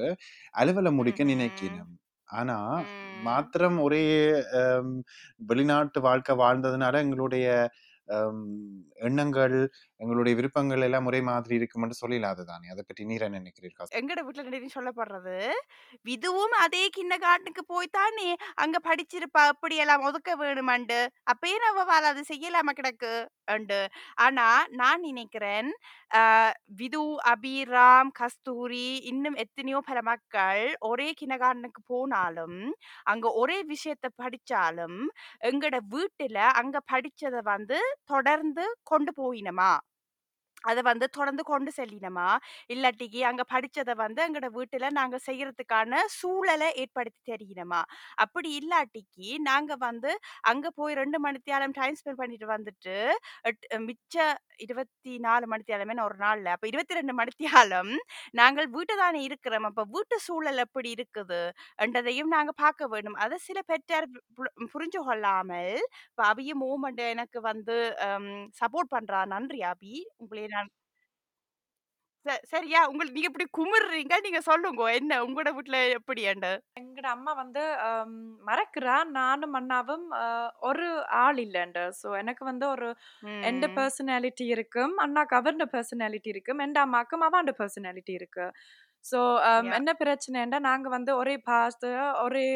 அலுவலை 0.56 0.92
முடிக்க. 1.00 1.24
நினைக்கணும் 1.32 1.92
ஆனா. 2.30 2.58
மாத்திரம் 3.24 3.78
ஒரே 3.84 4.04
வெளிநாட்டு 5.50 6.00
வாழ்க்கை 6.04 6.34
வாழ்ந்ததுனால 6.38 7.02
எங்களுடைய 7.04 7.46
எண்ணங்கள் 9.06 9.56
எங்களுடைய 10.00 10.34
விருப்பங்கள் 10.40 10.84
எல்லாம் 10.88 11.08
ஒரே 11.10 11.20
மாதிரி 11.28 11.54
இருக்குமென்று 11.60 11.96
சொல்லிடாது 12.02 12.44
தானே. 12.50 12.68
அதை 12.74 12.84
பற்றி 12.84 13.04
நீர் 13.10 13.26
என்ன 13.28 13.40
நினைக்கிறீர்கள் 13.40 13.90
எங்கட 14.00 14.20
வீட்டுல 14.26 14.46
நிறைய 14.48 14.70
சொல்லப்படுறது 14.76 15.38
விதுவும் 16.06 16.56
அதே 16.64 16.84
கிண்ண 16.96 17.14
காட்டுக்கு 17.20 17.64
போய் 17.68 17.96
தானே 17.96 18.30
அங்க 18.64 18.78
படிச்சிருப்பா 18.86 19.44
அப்படி 19.52 19.76
எல்லாம் 19.84 20.06
ஒதுக்க 20.08 20.32
வேணுமண்டு 20.42 21.00
அப்பயே 21.32 21.58
அவள் 21.72 22.10
அது 22.12 22.24
செய்யலாம 22.30 22.74
கிடக்கு? 22.74 23.14
அண்டு 23.48 23.80
ஆனா 24.18 24.46
நான் 24.76 25.02
நினைக்கிறேன் 25.04 25.70
விது 26.80 27.02
அபிராம் 27.32 28.10
கஸ்தூரி 28.20 28.80
இன்னும் 29.12 29.38
எத்தனையோ 29.44 29.80
பல 29.88 30.00
மக்கள் 30.08 30.62
ஒரே 30.90 31.10
கிணகாரனுக்கு 31.20 31.82
போனாலும் 31.92 32.60
அங்க 33.06 33.26
ஒரே 33.42 33.58
விஷயத்த 33.72 34.08
படிச்சாலும் 34.20 35.00
எங்கட 35.50 35.78
வீட்டுல 35.94 36.40
அங்க 36.62 36.78
படிச்சதை 36.92 37.42
வந்து 37.52 37.80
தொடர்ந்து 38.04 38.78
கொண்டு 38.84 39.12
போயினமா? 39.12 39.72
அத 40.66 40.78
வந்து 40.90 41.08
தொடர்ந்து 41.18 41.44
கொண்டு 41.44 41.72
செல்லினோமா, 41.78 42.30
இல்லாட்டிக்கு 42.74 43.22
அங்க 43.30 43.44
படிச்சத 43.54 43.92
வந்து 44.04 44.22
எங்கட 44.28 44.48
வீட்டுல 44.58 44.90
நாங்க 45.00 45.18
செய்யறதுக்கான 45.28 45.84
சூழல 46.18 46.64
ஏற்படுத்தி 46.84 47.22
தெரியணுமா 47.32 47.82
அப்படி 48.26 48.50
இல்லாட்டிக்கு, 48.60 49.30
நாங்க 49.50 49.72
வந்து 49.86 50.12
அங்க 50.52 50.66
போய் 50.80 50.96
2 50.96 51.20
மணித்தியாலம் 51.26 51.76
டைம் 51.80 51.98
ஸ்பெண்ட் 52.00 52.22
பண்ணிட்டு 52.22 52.48
வந்துட்டு, 52.54 52.96
எட் 53.50 53.64
மிச்ச 53.88 54.16
24 54.64 55.48
மணித்தியாலம் 55.52 55.92
என்ன 55.94 56.04
ஒரு 56.10 56.18
நாள்ல, 56.24 56.48
அப்ப 56.56 56.68
22 56.72 57.16
மணித்தியாலம் 57.20 57.92
நாங்கள் 58.40 58.68
வீட்ல 58.76 58.98
தானே 59.02 59.22
இருக்கிறோம். 59.28 59.68
அப்ப 59.70 59.84
வீட்டு 59.96 60.18
சூழல் 60.26 60.64
எப்படி 60.66 60.90
இருக்குது? 60.96 61.42
என்றதையும் 61.86 62.34
நாங்க 62.36 62.52
பார்க்க 62.62 62.92
வேணும். 62.94 63.18
அத 63.24 63.40
சில 63.48 63.60
பெற்றார் 63.70 64.08
பு 64.38 64.44
புரிஞ்சு 64.74 65.00
கொள்ளாமல், 65.08 65.76
இப்ப 66.10 66.22
அபியும் 66.30 66.62
மூவ்மெண்ட் 66.64 67.02
எனக்கு 67.14 67.40
வந்து 67.50 67.78
அம் 68.08 68.30
சப்போர்ட் 68.62 68.94
பண்றா. 68.96 69.22
நன்றி 69.34 69.62
அபி. 69.72 69.94
உங்களை 70.22 70.46
ச 72.26 72.40
சரியா? 72.52 72.80
உங்கள் 72.88 73.12
நீங்க 73.12 73.30
இப்படி 73.30 73.48
குமுறுறீங்க. 73.58 74.14
நீங்க 74.24 74.40
சொல்லுங்கோ. 74.48 74.88
என்ன 74.96 75.22
உங்களோட 75.26 75.50
வீட்ல 75.56 75.80
எப்படியாண்டு? 75.98 76.52
எங்கட 76.80 77.08
அம்மா 77.14 77.32
வந்து 77.34 77.62
அம் 77.88 78.16
மறக்கிறா. 78.48 78.96
நானும் 79.16 79.54
அண்ணாவும் 79.54 80.06
ஒரு 80.62 80.88
ஆள் 81.22 81.38
இல்லண்டு. 81.38 81.84
ஸோ 82.00 82.08
எனக்கு 82.18 82.44
வந்து 82.46 82.66
ஒரு 82.70 82.88
எந்த 83.44 83.66
ம். 83.68 83.76
பெர்சனாலிட்டி 83.76 84.46
இருக்கும். 84.48 84.94
அண்ணாக்கு 85.00 85.36
அவர்ட 85.40 85.66
பெர்சனாலிட்டி 85.74 86.30
இருக்கும். 86.30 86.60
எந்த 86.60 86.80
அம்மாக்கும் 86.86 87.26
அவாண்ட 87.28 87.54
பெர்சனாலிட்டி 87.60 88.14
இருக்கு. 88.14 88.46
So 89.06 89.20
um 89.50 89.70
yeah. 89.70 89.76
என்ன 89.80 89.92
பிரச்சனைன்னா, 90.00 90.60
நாங்க 90.70 90.88
வந்து 90.90 91.12
ஒரே 91.18 91.36
பாஸ்ட் 91.50 91.88
ஒரே 92.26 92.48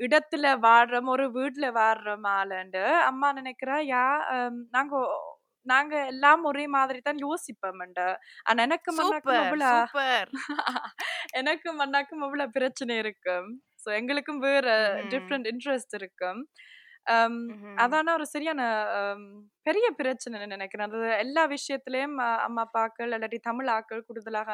இடத்துல 0.00 0.46
வாழ்றோம். 0.62 1.08
ஒரு 1.08 1.24
வீட்ல 1.32 1.66
வாழ்றோம் 1.76 2.26
ஆளுண்டு. 2.34 2.82
அம்மா 3.08 3.28
நினைக்கிறா, 3.34 3.76
யா 3.92 4.04
நாங்க 4.76 4.94
நாங்க 5.68 5.94
எல்லாம் 6.06 6.42
ஒரே 6.42 6.64
மாதிரி 6.68 7.00
தான் 7.00 7.20
யோசிப்போம்ண்டு. 7.22 8.06
ஆனா 8.42 8.58
எனக்கும் 8.62 8.98
அண்ணாக்கும் 8.98 9.24
சூப்பர், 9.24 9.40
அவ்வள 9.42 9.64
சூப்பர். 9.72 10.30
எனக்கும் 11.40 11.80
அண்ணாக்கும் 11.80 12.24
அவ்வள 12.26 12.46
பிரச்சனை 12.48 12.96
இருக்கும். 12.96 13.48
ஸோ 13.84 13.88
எங்களுக்கும் 13.94 14.40
வேற. 14.40 14.66
டிஃபரண்ட் 15.10 15.48
இன்ட்ரெஸ்ட் 15.52 15.94
இருக்கும். 15.94 16.40
அதான 17.78 18.12
ஒரு 18.14 18.26
சரியான 18.26 18.60
பெரிய 19.66 19.86
பிரச்சனைன்னு 19.98 20.46
நினைக்கிறேன். 20.48 20.88
அது 20.88 21.00
எல்லா 21.18 21.42
விஷயத்திலயும் 21.52 22.14
அம்மா, 22.44 22.62
அப்பாக்கள் 22.64 23.10
இல்லாட்டி 23.10 23.38
தமிழ் 23.42 23.68
ஆக்கள் 23.74 24.04
கூடுதலாக 24.06 24.50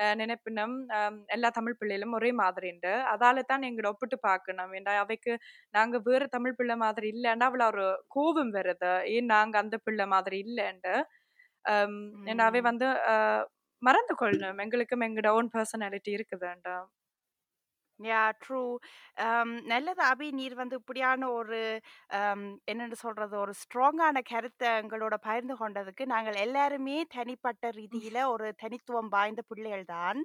அ 0.00 0.14
நினைப்பினம். 0.14 0.74
அம் 0.98 1.18
எல்லா 1.28 1.50
தமிழ் 1.50 1.78
பிள்ளைகளும் 1.80 2.16
ஒரே 2.18 2.30
மாதிரிண்டு. 2.40 2.92
அதால 3.12 3.44
தான் 3.46 3.66
எங்கள 3.70 3.90
ஒப்பிட்டு 3.92 4.18
பார்க்கணும். 4.26 4.72
ஏன்டா 4.78 4.94
அவைக்கு 5.02 5.34
நாங்க 5.74 5.98
வேற 6.06 6.22
தமிழ் 6.36 6.58
பிள்ளை 6.58 6.76
மாதிரி 6.84 7.08
இல்லன்னா, 7.14 7.48
அவள 7.50 7.64
ஒரு 7.72 7.86
கோபம் 8.16 8.52
வருது. 8.54 8.92
ஏன் 9.14 9.30
நாங்க 9.34 9.56
அந்த 9.60 9.78
பிள்ளை 9.84 10.06
மாதிரி 10.14 10.38
இல்லண்டு. 10.46 10.94
அம் 11.64 12.00
ஏன்னா 12.26 12.44
அவை 12.46 12.60
ம். 12.60 12.70
வந்து 12.70 12.86
அ 13.08 13.16
மறந்து 13.82 14.14
கொள்ளணும். 14.20 14.62
எங்களுக்கும் 14.64 15.06
எங்கட 15.06 15.28
ஓன் 15.36 15.50
பெர்சனாலிட்டி 15.54 16.10
இருக்குதுண்டு. 16.16 16.74
Yeah 18.00 18.20
true. 18.42 18.60
அம் 19.24 19.52
நல்லது 19.70 20.02
அபி 20.06 20.26
நீர் 20.36 20.54
வந்து 20.60 20.76
இப்படியான 20.80 21.28
ஒரு 21.38 21.58
அம் 22.18 22.42
என்னன்னு 22.70 22.96
சொல்றது? 23.02 23.34
ஒரு 23.38 23.52
ஸ்ட்ராங்கான 23.60 24.18
கருத்த 24.28 24.62
எங்களோட 24.80 25.14
பகிர்ந்து 25.22 25.54
கொண்டதுக்கு, 25.60 26.04
நாங்கள் 26.12 26.38
எல்லாருமே 26.44 26.96
தனிப்பட்ட 27.14 27.70
ரீதியில 27.78 28.18
ஒரு 28.32 28.46
தனித்துவம் 28.62 29.10
வாய்ந்த 29.14 29.42
பிள்ளைகள் 29.50 29.84
தான். 29.92 30.20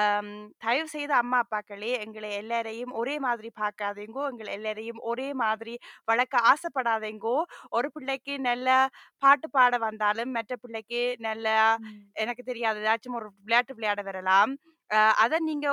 அம் 0.00 0.32
தயவு 0.64 0.90
செய்து 0.94 1.14
அம்மா, 1.20 1.40
அப்பாக்களே 1.44 1.92
எங்கள 2.04 2.24
எல்லாரையும் 2.40 2.94
ஒரே 3.02 3.16
மாதிரி 3.26 3.50
பார்க்காதீங்கோ. 3.60 4.24
எங்கள 4.32 4.50
எல்லாரையும் 4.58 5.00
ஒரே 5.12 5.28
மாதிரி 5.42 5.76
வளர்க்க 6.08 6.44
ஆசைப்படாதீங்கோ. 6.50 7.36
ஒரு 7.72 7.90
பிள்ளைக்கு 7.96 8.36
நல்லா 8.48 8.78
பாட்டு 9.22 9.48
பாட 9.52 9.72
வந்தாலும், 9.86 10.32
மற்ற 10.36 10.52
பிள்ளைக்கு 10.62 11.00
நல்லா 11.28 11.56
ம். 11.80 11.98
எனக்கு 12.16 12.42
தெரியாது 12.44 12.78
ஏதாச்சும் 12.82 13.18
ஒரு 13.20 13.28
விளையாட்டு 13.40 13.72
விளையாட 13.74 14.00
வரலாம். 14.04 14.52
அ 14.90 14.98
அத 15.22 15.34
நீங்க 15.44 15.66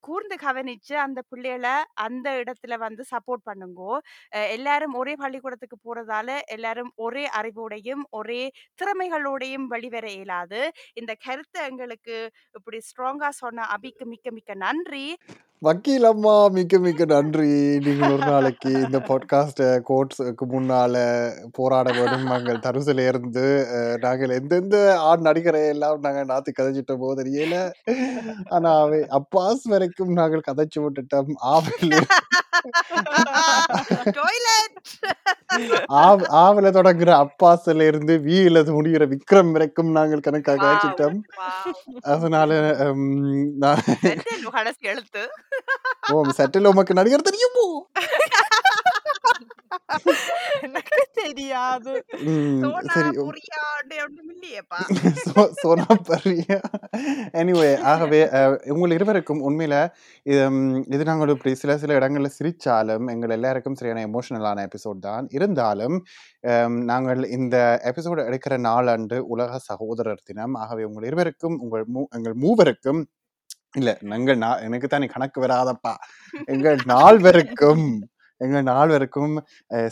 கூர்ந்து 0.00 0.36
கவனிச்சு 0.36 0.94
அந்த 0.94 1.20
பிள்ளைகள 1.30 1.66
அந்த 1.94 2.28
இடத்துல 2.42 2.78
வந்து 2.78 3.04
சப்போர்ட் 3.10 3.46
பண்ணுங்கோ. 3.50 3.92
எல்லாரும் 4.32 4.94
ஒரே 4.94 5.14
பள்ளிக்கூடத்துக்கு 5.14 5.78
போறதால, 5.84 6.38
எல்லாரும் 6.46 6.92
ஒரே 6.96 7.24
அறிவோடையும், 7.40 8.02
ஒரே 8.10 8.42
திறமைகளோடையும் 8.82 9.66
வெளிவர 9.66 10.06
இயலாது. 10.10 10.62
இந்த 10.94 11.14
கருத்தை 11.14 11.66
எங்களுக்கு 11.68 12.16
இப்படி 12.54 12.80
ஸ்ட்ராங்கா 12.90 13.28
சொன்ன 13.28 13.66
அபிக்கு 13.76 14.06
மிக்க 14.06 14.30
மிக்க 14.30 14.54
நன்றி. 14.54 15.06
வக்கீல் 15.64 16.04
அம்மா 16.04 16.48
மிக்க 16.54 16.78
மிக்க 16.84 17.04
நன்றி. 17.04 17.50
நீங்கள் 17.84 18.12
ஒரு 18.12 18.24
நாளைக்கு 18.30 18.70
இந்த 18.70 18.98
பாட்காஸ்ட்டை 19.08 19.68
கோர்ட்ஸுக்கு 19.88 20.44
முன்னால் 20.54 20.98
போராட 21.52 21.92
வேணும். 21.92 22.24
நாங்கள் 22.24 22.58
தருசில 22.58 23.06
இருந்து 23.08 23.44
நாங்கள் 24.00 24.34
எந்தெந்த 24.38 24.76
ஆண் 25.00 25.24
நடிகரை 25.26 25.62
எல்லாம் 25.68 26.00
நாங்க 26.00 26.24
நாத்து 26.24 26.96
போது 27.02 27.16
தெரியல. 27.22 27.56
ஆனால் 28.48 28.80
அவை 28.82 29.00
அப்பாஸ் 29.20 29.64
வரைக்கும் 29.64 30.12
நாங்கள் 30.12 30.46
கதைச்சு 30.50 30.86
விட்டுட்டோம். 30.86 31.32
ஆவில 31.54 32.02
ஆவில 36.40 36.68
தொடங்குற 36.72 37.10
அப்பாஸ்ல 37.22 37.86
இருந்து 37.86 38.14
வீல 38.20 38.40
முடிகிற 38.72 39.06
விக்ரம் 39.08 39.50
வரைக்கும் 39.50 39.90
நாங்கள் 39.90 40.20
கணக்கா 40.20 40.52
வாவ்! 40.52 40.62
கதைச்சிட்டோம். 40.62 41.18
வாவ்! 41.38 41.74
அதனால. 42.12 42.50
ஓ 46.12 46.22
செட்டில் 46.36 46.66
உமக்கு 46.66 46.94
நடிகர் 46.94 47.22
தெரியுமோ? 47.22 47.66
எனக்கு 50.66 50.98
தெரியாது. 51.18 51.92
சோனா, 52.60 52.96
சரி. 52.96 53.10
புரியா 53.20 53.60
அப்படி 53.72 53.96
ஒண்ணும் 54.04 54.30
இல்லையேப்பா. 54.34 54.80
சோ 55.26 55.42
சோனா 55.60 55.86
பரியா. 56.08 56.58
எனிவே 57.34 57.70
ஆகவே 57.92 58.20
உங்கள் 58.74 58.94
இருவருக்கும் 58.96 59.42
உண்மையில 59.48 59.76
இது 60.26 60.40
ம் 60.54 60.60
இது 60.94 61.04
நாங்கள் 61.04 61.32
இப்படி 61.34 61.52
சில 61.62 61.76
சில 61.78 61.96
இடங்கள்ல 62.00 62.30
சிரிச்சாலும், 62.36 63.06
எங்கள் 63.14 63.34
எல்லாருக்கும் 63.38 63.78
சரியான 63.80 64.04
எமோஷனலான 64.08 64.64
எபிசோட் 64.68 65.00
தான். 65.08 65.26
இருந்தாலும், 65.38 65.96
அம் 66.52 66.78
நாங்கள் 66.92 67.22
இந்த 67.38 67.56
எபிசோட் 67.92 68.24
எடுக்கிற 68.28 68.56
நாளன்று 68.68 69.20
உலக 69.34 69.60
சகோதரர் 69.70 70.26
தினம். 70.30 70.56
ஆகவே 70.64 70.86
உங்கள் 70.90 71.08
இருவருக்கும், 71.10 71.58
உங்கள் 71.64 71.86
மூ 71.94 72.04
எங்கள் 72.18 72.38
மூவருக்கும் 72.44 73.02
இல்ல 73.76 73.90
எங்கள் 74.16 74.40
நா 74.40 74.50
எனக்கு 74.66 74.88
தான் 74.88 75.06
கணக்கு 75.12 75.40
வராதப்பா. 75.44 75.94
எங்கள் 76.48 76.78
நால்வருக்கும் 76.94 77.86
எங்கள் 78.44 78.66
நால்வருக்கும் 78.70 79.34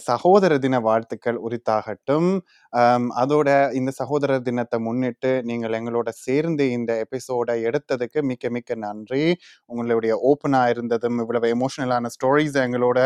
சகோதர 0.08 0.58
தின 0.58 0.80
வாழ்த்துக்கள் 0.80 1.38
உரித்தாகட்டும். 1.48 2.28
அம் 2.72 3.08
அதோட 3.20 3.48
இந்த 3.74 3.90
சகோதரர் 3.92 4.44
தினத்த 4.48 4.78
முன்னிட்டு, 4.78 5.30
நீங்கள் 5.42 5.76
எங்களோட 5.78 6.08
சேர்ந்து 6.16 6.64
இந்த 6.70 6.92
எபிசோட 7.04 7.48
எடுத்ததுக்கு 7.68 8.20
மிக்க 8.22 8.50
மிக்க 8.50 8.74
நன்றி. 8.84 9.24
உங்களுடைய 9.70 10.14
ஓப்பனா 10.30 10.62
இருந்ததும், 10.72 11.18
இவ்வளவு 11.24 11.52
எமோஷனலான 11.56 12.10
ஸ்டோரீஸ 12.16 12.56
எங்களோட 12.66 12.98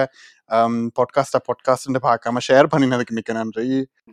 அம் 0.50 0.80
பாட்காஸ்ட்ட 0.98 1.38
பாட்காஸ்ட்ன்னு 1.46 2.00
பார்க்காம 2.06 2.42
ஷேர் 2.48 2.72
பண்ணினதுக்கு 2.72 3.16
மிக்க 3.18 3.32
நன்றி. 3.32 3.68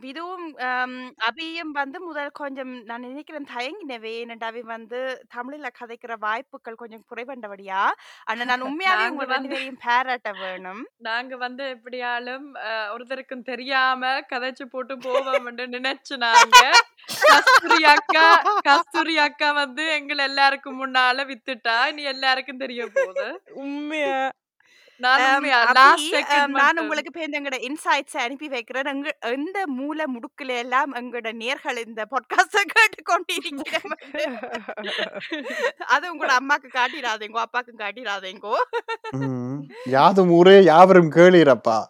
இதுவும் 0.09 0.45
அம் 0.67 0.95
அபியும் 1.27 1.73
வந்து 1.79 1.97
முதல் 2.05 2.31
கொஞ்சம் 2.39 2.71
நான் 2.89 3.05
நினைக்கிறேன் 3.07 3.49
தயங்கினவே. 3.51 4.13
ஏனென்டா 4.21 4.47
அவி 4.51 4.61
வந்து 4.71 4.99
தமிழ்ல 5.35 5.69
கதைக்கிற 5.79 6.13
வாய்ப்புகள் 6.25 6.79
கொஞ்சம் 6.81 7.03
குறைவண்டபடியா. 7.09 7.81
ஆனா 8.27 8.47
நான் 8.51 8.65
உண்மையாவே 8.69 9.05
உங்க 9.11 9.25
2 9.25 9.33
வந்து 9.33 9.51
பேரையும் 9.53 9.81
பாராட்ட 9.85 10.31
வேணும். 10.41 10.81
நாங்க 11.09 11.35
வந்து 11.45 11.65
எப்படியாலும் 11.75 12.47
ஒருத்தருக்கும் 12.93 13.47
தெரியாம 13.51 14.13
கதைச்சு 14.31 14.67
போட்டு 14.73 14.95
போவோம்ன்னு 15.41 15.93
நினைச்சு 15.93 16.17
நாங்க. 16.17 16.71
கஸ்தூரி 17.29 17.83
அக்கா 17.83 18.35
கஸ்தூரி 18.61 19.17
அக்கா 19.17 19.51
வந்து 19.51 19.83
எங்கள 19.83 20.17
எல்லாருக்கும் 20.17 20.85
முன்னால 20.85 21.33
வித்துட்டா. 21.33 21.87
இனி 21.87 22.03
எல்லாருக்கும் 22.03 22.57
தெரிய 22.57 22.87
போகுது. 22.93 23.41
உண்மையா. 23.53 24.29
நான். 24.97 25.47
உங்களுக்கு 26.77 27.27
எங்கட 27.27 27.69
இன்சைட்ஸ 27.69 28.17
அனுப்பி 28.17 28.47
வைக்கிறேன். 28.47 28.83
எங்க 28.83 29.17
எந்த 29.19 29.63
மூல 29.67 30.03
முடுக்குல 30.03 30.57
எல்லாம் 30.57 30.95
எங்கட 30.95 31.31
நேயர்கள் 31.31 31.85
இந்த 31.85 32.05
பாட்காஸ்ட்ட 32.11 32.61
கேட்டுக் 32.67 33.11
கொண்டிருக்கிறோம்னு. 33.11 34.43
அது 35.77 36.17
உங்களோட 36.17 36.29
அம்மாக்கு 36.29 36.67
காட்டிறாதீங்கோ, 36.73 37.43
அப்பாக்கும் 37.43 37.79
காட்டிறாதீங்கோ. 37.79 38.55
ம். 39.11 39.57
யாதும் 39.85 40.29
ஊரே 40.29 40.63
யாவரும் 40.63 41.11
கேளீரப்பா. 41.11 41.83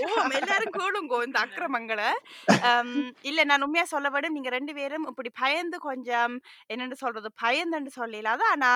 ஓம் 0.00 0.34
எல்லாரும் 0.38 0.74
கேளுங்கோ 0.76 1.18
இந்த 1.26 1.38
அக்கிரமங்கள. 1.44 2.00
அம் 2.68 2.92
இல்ல 3.28 3.40
நான் 3.44 3.64
உண்மையா 3.66 3.84
சொல்ல. 3.92 4.08
நீங்க 4.36 4.50
2 4.50 4.74
பேரும் 4.78 5.06
இப்படி 5.10 5.30
பயந்து 5.42 5.78
கொஞ்சம் 5.88 6.34
என்னன்னு 6.72 6.98
சொல்றது? 7.02 7.28
பயந்துன்னு 7.44 7.92
சொல்லலாது. 8.00 8.44
ஆனா 8.54 8.70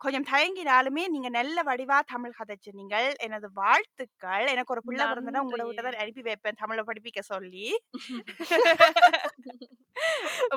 கொஞ்சம் 0.00 0.26
தயங்கினாலுமே 0.30 1.02
நீங்க 1.12 1.28
நல்ல 1.36 1.62
வடிவா 1.68 1.98
தமிழ் 2.12 2.34
கதைச்சினீங்கள். 2.38 3.06
எனது 3.26 3.46
வாழ்த்துக்கள். 3.54 4.44
எனக்கு 4.54 4.74
ஒரு 4.74 4.82
பிள்ளை 4.88 5.04
பிறந்ததுன்னா 5.06 5.42
உங்கள 5.46 5.58
நன்றி. 5.60 5.68
வீட்ட 5.68 5.82
தான் 5.86 5.98
அனுப்பி 6.02 6.22
வைப்பேன் 6.28 6.60
தமிழ 6.62 6.82
படிப்பிக்க 6.88 7.20
சொல்லி. 7.32 7.66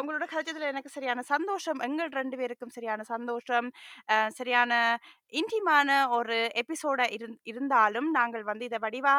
உங்களோட 0.00 0.24
கதைச்சதுல 0.32 0.68
எனக்கு 0.72 0.90
சரியான 0.96 1.22
சந்தோஷம். 1.30 1.80
எங்கள் 1.86 2.10
2 2.10 2.36
பேருக்கும் 2.40 2.72
சரியான 2.76 3.04
சந்தோஷம். 3.10 3.68
சரியான 4.38 4.72
இன்டிமான 5.32 5.88
ஒரு 6.18 6.36
எபிசோடா 6.62 7.06
இருந் 7.16 7.36
இருந்தாலும், 7.52 8.08
நாங்கள் 8.18 8.44
வந்து 8.50 8.68
இத 8.70 8.78
வடிவா 8.86 9.16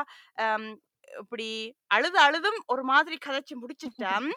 இப்படி 1.20 1.50
அழுது 1.88 2.20
அழுதும் 2.20 2.60
ஒரு 2.68 2.84
மாதிரி 2.84 3.18
கதைச்சு 3.26 3.56
முடிச்சிட்டோம் 3.56 4.30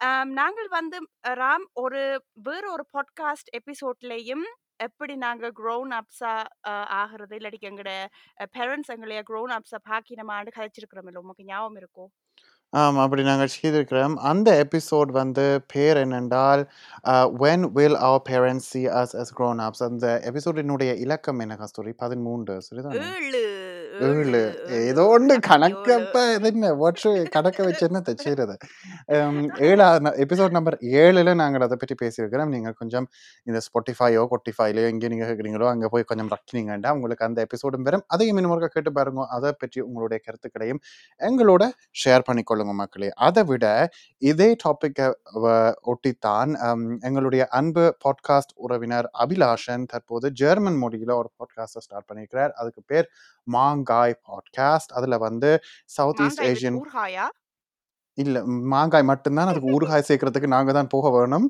நாங்கள் 0.38 0.68
வந்து 0.68 0.98
ராம் 1.38 1.66
ஒரு 1.74 2.02
வேற 2.42 2.64
ஒரு 2.70 2.84
பாட்காஸ்ட் 2.92 3.50
எபிசோட்லயும் 3.58 4.44
எப்படி 4.76 5.16
நாங்க 5.16 5.50
க்ரோன் 5.50 5.92
அப்ஸா 5.94 6.32
ஆகிறது 6.94 7.36
இல்லாட்டி 7.36 7.60
எங்களோட 7.62 7.92
பேரண்ட்ஸ் 8.54 8.92
எங்களைய 8.94 9.22
க்ரோன் 9.30 9.54
அப்ஸா 9.54 9.78
பாக்கினமான்னு 9.90 10.56
கதைச்சிருக்கிறோம் 10.56 11.06
இல்லை 11.06 11.20
உங்களுக்கு 11.20 11.44
ஞாபகம் 11.44 11.76
இருக்கும் 11.76 12.10
ஆமா. 12.72 13.00
அப்படி 13.02 13.22
நாங்க 13.22 13.46
செய்திருக்கிறோம். 13.46 14.14
அந்த 14.22 14.64
எபிசோட் 14.64 15.10
வந்து 15.12 15.64
பேர் 15.66 15.96
என்னென்றால், 15.96 16.62
அ 17.04 17.14
"When 17.42 17.60
will 17.74 17.94
our 18.08 18.20
parents 18.30 18.64
see 18.72 18.86
us 19.02 19.14
as 19.14 19.32
grown 19.34 19.60
ups?" 19.60 19.82
அந்த 19.82 20.06
எபிசோடினுடைய 20.24 20.98
இலக்கம் 20.98 21.38
என்ன 21.38 21.56
கஸ்தூரி? 21.56 21.94
13 21.94 22.58
சரிதானே? 22.68 23.04
ஏழு 23.96 24.06
7 24.06 24.20
ஏழு 24.20 24.40
ஏதோ 24.90 25.02
ஏழு 25.14 26.48
என்ன 26.50 26.70
வாட்ஸ் 26.80 27.08
கணக்க 27.34 27.58
வச்சு 27.66 27.84
என்னத்த 27.88 28.12
செய்றது? 28.24 28.54
அம் 29.16 29.40
7 29.68 30.12
எபிசோட் 30.24 30.54
நம்பர் 30.56 30.76
7ல 31.00 31.34
நாங்கள் 31.40 31.64
அத 31.66 31.76
பற்றி 31.76 31.94
பேசியிருக்கிறோம். 32.02 32.52
நீங்க 32.54 32.70
கொஞ்சம் 32.80 33.06
இந்த 33.46 33.60
Spotifyயோ, 33.66 34.22
Spotifyலயோ 34.30 34.86
எங்கே 34.92 35.10
நீங்க 35.12 35.26
கேட்குறீங்களோ, 35.30 35.66
அங்க 35.72 35.88
போய் 35.94 36.08
கொஞ்சம் 36.10 36.30
ரக்கினீங்கண்டா, 36.34 36.92
உங்களுக்கு 36.96 37.26
அந்த 37.28 37.38
எபிசோடும் 37.46 37.86
வரும். 37.88 38.04
அதையும் 38.14 38.38
இன்னும் 38.40 38.54
ஒருக்கா 38.54 38.70
கேட்டு 38.76 38.92
பாருங்க. 38.98 39.26
அத 39.36 39.52
பற்றி 39.62 39.80
உங்களுடைய 39.88 40.18
கருத்துக்களையும் 40.26 40.80
எங்களோட 41.20 41.62
ஷேர் 42.02 42.26
பண்ணிக்கொள்ளுங்க 42.28 42.74
மக்களே. 42.80 43.10
அத 43.28 43.44
விட 43.50 43.66
இதே 44.22 44.50
டாபிக்க 44.64 45.10
வ 45.42 45.46
ஒட்டித்தான் 45.92 46.52
எங்களுடைய 47.08 47.42
அன்பு 47.60 47.84
பாட்காஸ்ட் 48.04 48.54
உறவினர் 48.64 49.08
அபிலாஷன் 49.24 49.86
தற்போது 49.92 50.26
ஜெர்மன் 50.42 50.80
மொழியில 50.82 51.14
ஒரு 51.20 51.30
பாட்காஸ்ட்ட 51.38 51.84
ஸ்டார்ட் 51.86 52.08
பண்ணியிருக்கிறார். 52.10 52.52
அதுக்கு 52.60 52.82
பேர் 52.86 53.08
மாங்காய் 53.84 54.20
பாட்காஸ்ட். 54.28 54.92
அதுல 54.92 55.18
வந்து 55.18 55.50
சவுத் 55.84 56.20
ஈஸ்ட் 56.20 56.40
ஊறுகாயா 56.82 57.26
இல்ல 58.22 58.38
மாங்காய் 58.72 59.06
மட்டும்தான் 59.10 59.50
அதுக்கு 59.50 59.72
ஊறுகாய் 59.76 60.06
சேர்க்கறதுக்கு 60.08 60.48
நாங்க 60.54 60.72
தான் 60.76 60.90
போக 60.94 61.10
வேணும். 61.14 61.46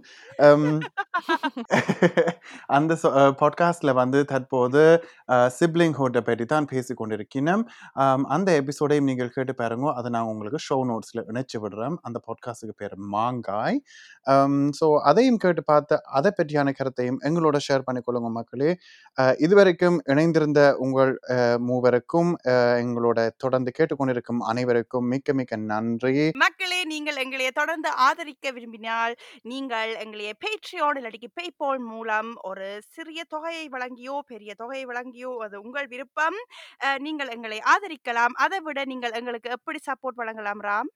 அந்த 2.77 2.93
பாட்காஸ்ட்ல 3.41 3.91
வந்து 4.01 4.19
தற்போது 4.33 4.83
சிப்ளிங் 5.59 5.97
ஹோட்டை 5.99 6.23
பற்றி 6.29 6.45
தான் 6.53 6.69
பேசிக் 6.73 7.01
கொண்டிருக்கிறோம். 7.01 7.65
அந்த 8.35 8.49
எபிசோடையும் 8.61 9.09
நீங்கள் 9.11 9.33
கேட்டு 9.37 9.55
பாருங்க. 9.61 9.87
அத 9.99 10.13
நான் 10.17 10.31
உங்களுக்கு 10.33 10.61
ஷோ 10.69 10.79
நோட்ஸ்ல 10.91 11.23
இணைச்சு 11.33 11.59
விடுறேன். 11.65 11.97
அந்த 12.09 12.21
பாட்காஸ்டுக்கு 12.27 12.77
பேர் 12.83 12.97
மாங்காய். 13.15 13.79
ஸோ 14.81 14.89
அதையும் 15.11 15.41
கேட்டு 15.45 15.65
பார்த்து 15.73 15.97
அதை 16.19 16.33
பற்றியான 16.39 16.75
கருத்தையும் 16.81 17.21
எங்களோட 17.29 17.57
ஷேர் 17.67 17.87
பண்ணிக்கொள்ளுங்க 17.89 18.31
மக்களே. 18.39 18.71
இதுவரைக்கும் 19.47 19.99
இணைந்திருந்த 20.15 20.63
உங்கள் 20.87 21.13
மூவருக்கும் 21.69 22.33
எங்களோட 22.85 23.19
தொடர்ந்து 23.45 23.71
கேட்டுக்கொண்டிருக்கும் 23.79 24.43
அனைவருக்கும் 24.53 25.09
மிக்க 25.15 25.33
மிக்க 25.41 25.57
நன்றி. 25.73 26.17
மக்களே 26.55 26.81
நீங்கள் 26.87 27.21
எங்களை 27.23 27.47
தொடர்ந்து 27.53 27.91
ஆதரிக்க 28.05 28.51
விரும்பினால் 28.53 29.15
நீங்கள் 29.45 29.93
எங்களை 30.03 30.27
பேட்ரியோன் 30.41 30.99
இல்லாட்டி 31.01 31.29
பேபால் 31.39 31.81
மூலம் 31.87 32.31
ஒரு 32.43 32.67
சிறிய 32.91 33.21
தொகையை 33.29 33.65
வழங்கியோ 33.69 34.17
பெரிய 34.29 34.51
தொகையை 34.55 34.85
வழங்கியோ 34.87 35.33
அது 35.45 35.57
உங்கள் 35.61 35.89
விருப்பம் 35.89 36.39
அஹ், 36.85 36.99
நீங்கள் 37.05 37.33
எங்களை 37.35 37.59
ஆதரிக்கலாம். 37.69 38.37
அதை 38.45 38.61
விட 38.63 38.85
நீங்கள் 38.87 39.17
எங்களுக்கு 39.19 39.51
எப்படி 39.51 39.81
சப்போர்ட் 39.87 40.21
வழங்கலாம் 40.23 40.63
ராம்? 40.65 40.91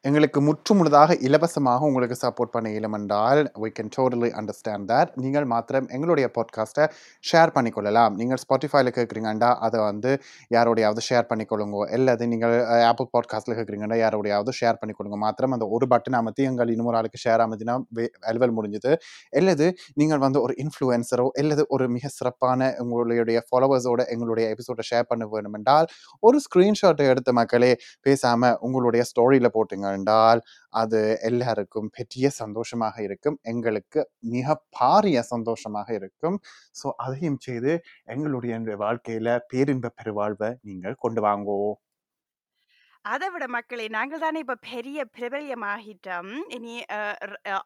எங்களுக்கு 0.00 0.40
முற்றுமுழுதாக 0.40 1.14
இலவசமாக 1.20 1.86
உங்களுக்கு 1.86 2.16
சப்போர்ட் 2.22 2.50
பண்ண 2.50 2.70
இயலும் 2.70 2.92
என்றால் 2.92 3.40
கேன் 3.76 3.88
can 3.96 4.30
அண்டர்ஸ்டாண்ட் 4.38 4.86
தட் 4.86 5.10
நீங்கள் 5.14 5.44
மாத்திரம் 5.44 5.88
எங்களுடைய 5.88 6.30
பாட்காஸ்ட்டை 6.34 6.84
ஷேர் 7.32 7.52
பண்ணிக்கொள்ளலாம். 7.54 8.12
நீங்கள் 8.14 8.38
ஸ்பாட்டிஃபைல 8.44 8.92
கேட்குறீங்கண்டா 8.98 9.54
அதை 9.66 9.80
வந்து 9.80 10.22
யாரோடையாவது 10.54 11.02
ஷேர் 11.08 11.26
பண்ணிக்கொள்ளுங்க 11.30 11.82
அல்லது 11.96 12.26
நீங்கள் 12.28 12.54
ஆப்பிள் 12.82 13.08
பாட்காஸ்ட்டில் 13.16 13.56
கேட்குறீங்கண்டா 13.58 13.98
யாரோடையாவது 14.04 14.54
ஷேர் 14.60 14.78
பண்ணிக்கொள்ளுங்க. 14.80 15.18
மாத்திரம் 15.24 15.50
அந்த 15.50 15.68
ஒரு 15.68 15.86
பட்டன் 15.90 16.18
அமர்த்தி 16.20 16.42
எங்கள் 16.42 16.68
இன்னொரு 16.68 16.96
ஆளுக்கு 16.96 17.22
ஷேர் 17.24 17.44
அமர்த்தினா 17.46 17.76
அலுவல் 18.20 18.56
முடிஞ்சது. 18.58 18.94
அல்லது 19.30 19.68
நீங்கள் 19.94 20.18
வந்து 20.18 20.42
ஒரு 20.42 20.54
இன்ஃப்ளூயன்சரோ 20.64 21.28
அல்லது 21.42 21.64
ஒரு 21.68 21.88
மிக 21.88 22.08
சிறப்பான 22.08 22.74
உங்களுடைய 22.78 23.44
ஃபாலோவர்ஸோட 23.48 24.00
எங்களுடைய 24.06 24.48
எபிசோடை 24.50 24.84
ஷேர் 24.92 25.08
பண்ண 25.08 25.26
வேணும் 25.26 25.52
என்றால் 25.52 25.86
ஒரு 26.20 26.40
ஸ்க்ரீன்ஷாட்டை 26.46 27.06
எடுத்த 27.08 27.32
மக்களே 27.32 27.76
பேசாமல் 28.00 28.56
உங்களுடைய 28.60 29.04
ஸ்டோரியில் 29.10 29.54
போட்டிங்க. 29.58 29.88
என்றால் 29.98 30.42
அது 30.74 31.00
எல்லாருக்கும் 31.22 31.90
பெரிய 31.98 32.26
சந்தோஷமாக 32.40 32.96
இருக்கும். 33.08 33.38
எங்களுக்கு 33.44 34.02
மிக 34.36 34.58
பாரிய 34.80 35.20
சந்தோஷமாக 35.32 35.88
இருக்கும். 35.94 36.38
ஸோ 36.82 36.88
அதையும் 37.06 37.40
செய்து 37.40 37.74
எங்களுடைய 38.16 38.54
வாழ்க்கையில 38.84 39.38
பேரின்ப 39.54 39.92
பெருவாழ்வை 40.00 40.50
நீங்கள் 40.62 41.00
கொண்டு 41.00 41.22
வாங்கோ. 41.28 41.60
அதை 43.04 43.26
விட 43.32 43.44
மக்களே 43.54 43.84
நாங்கள் 43.96 44.22
தானே 44.22 44.38
இப்ப 44.44 44.54
பெரிய 44.70 44.98
பிரபல்யமாகிட்டோம். 45.16 46.30
இனி 46.56 46.74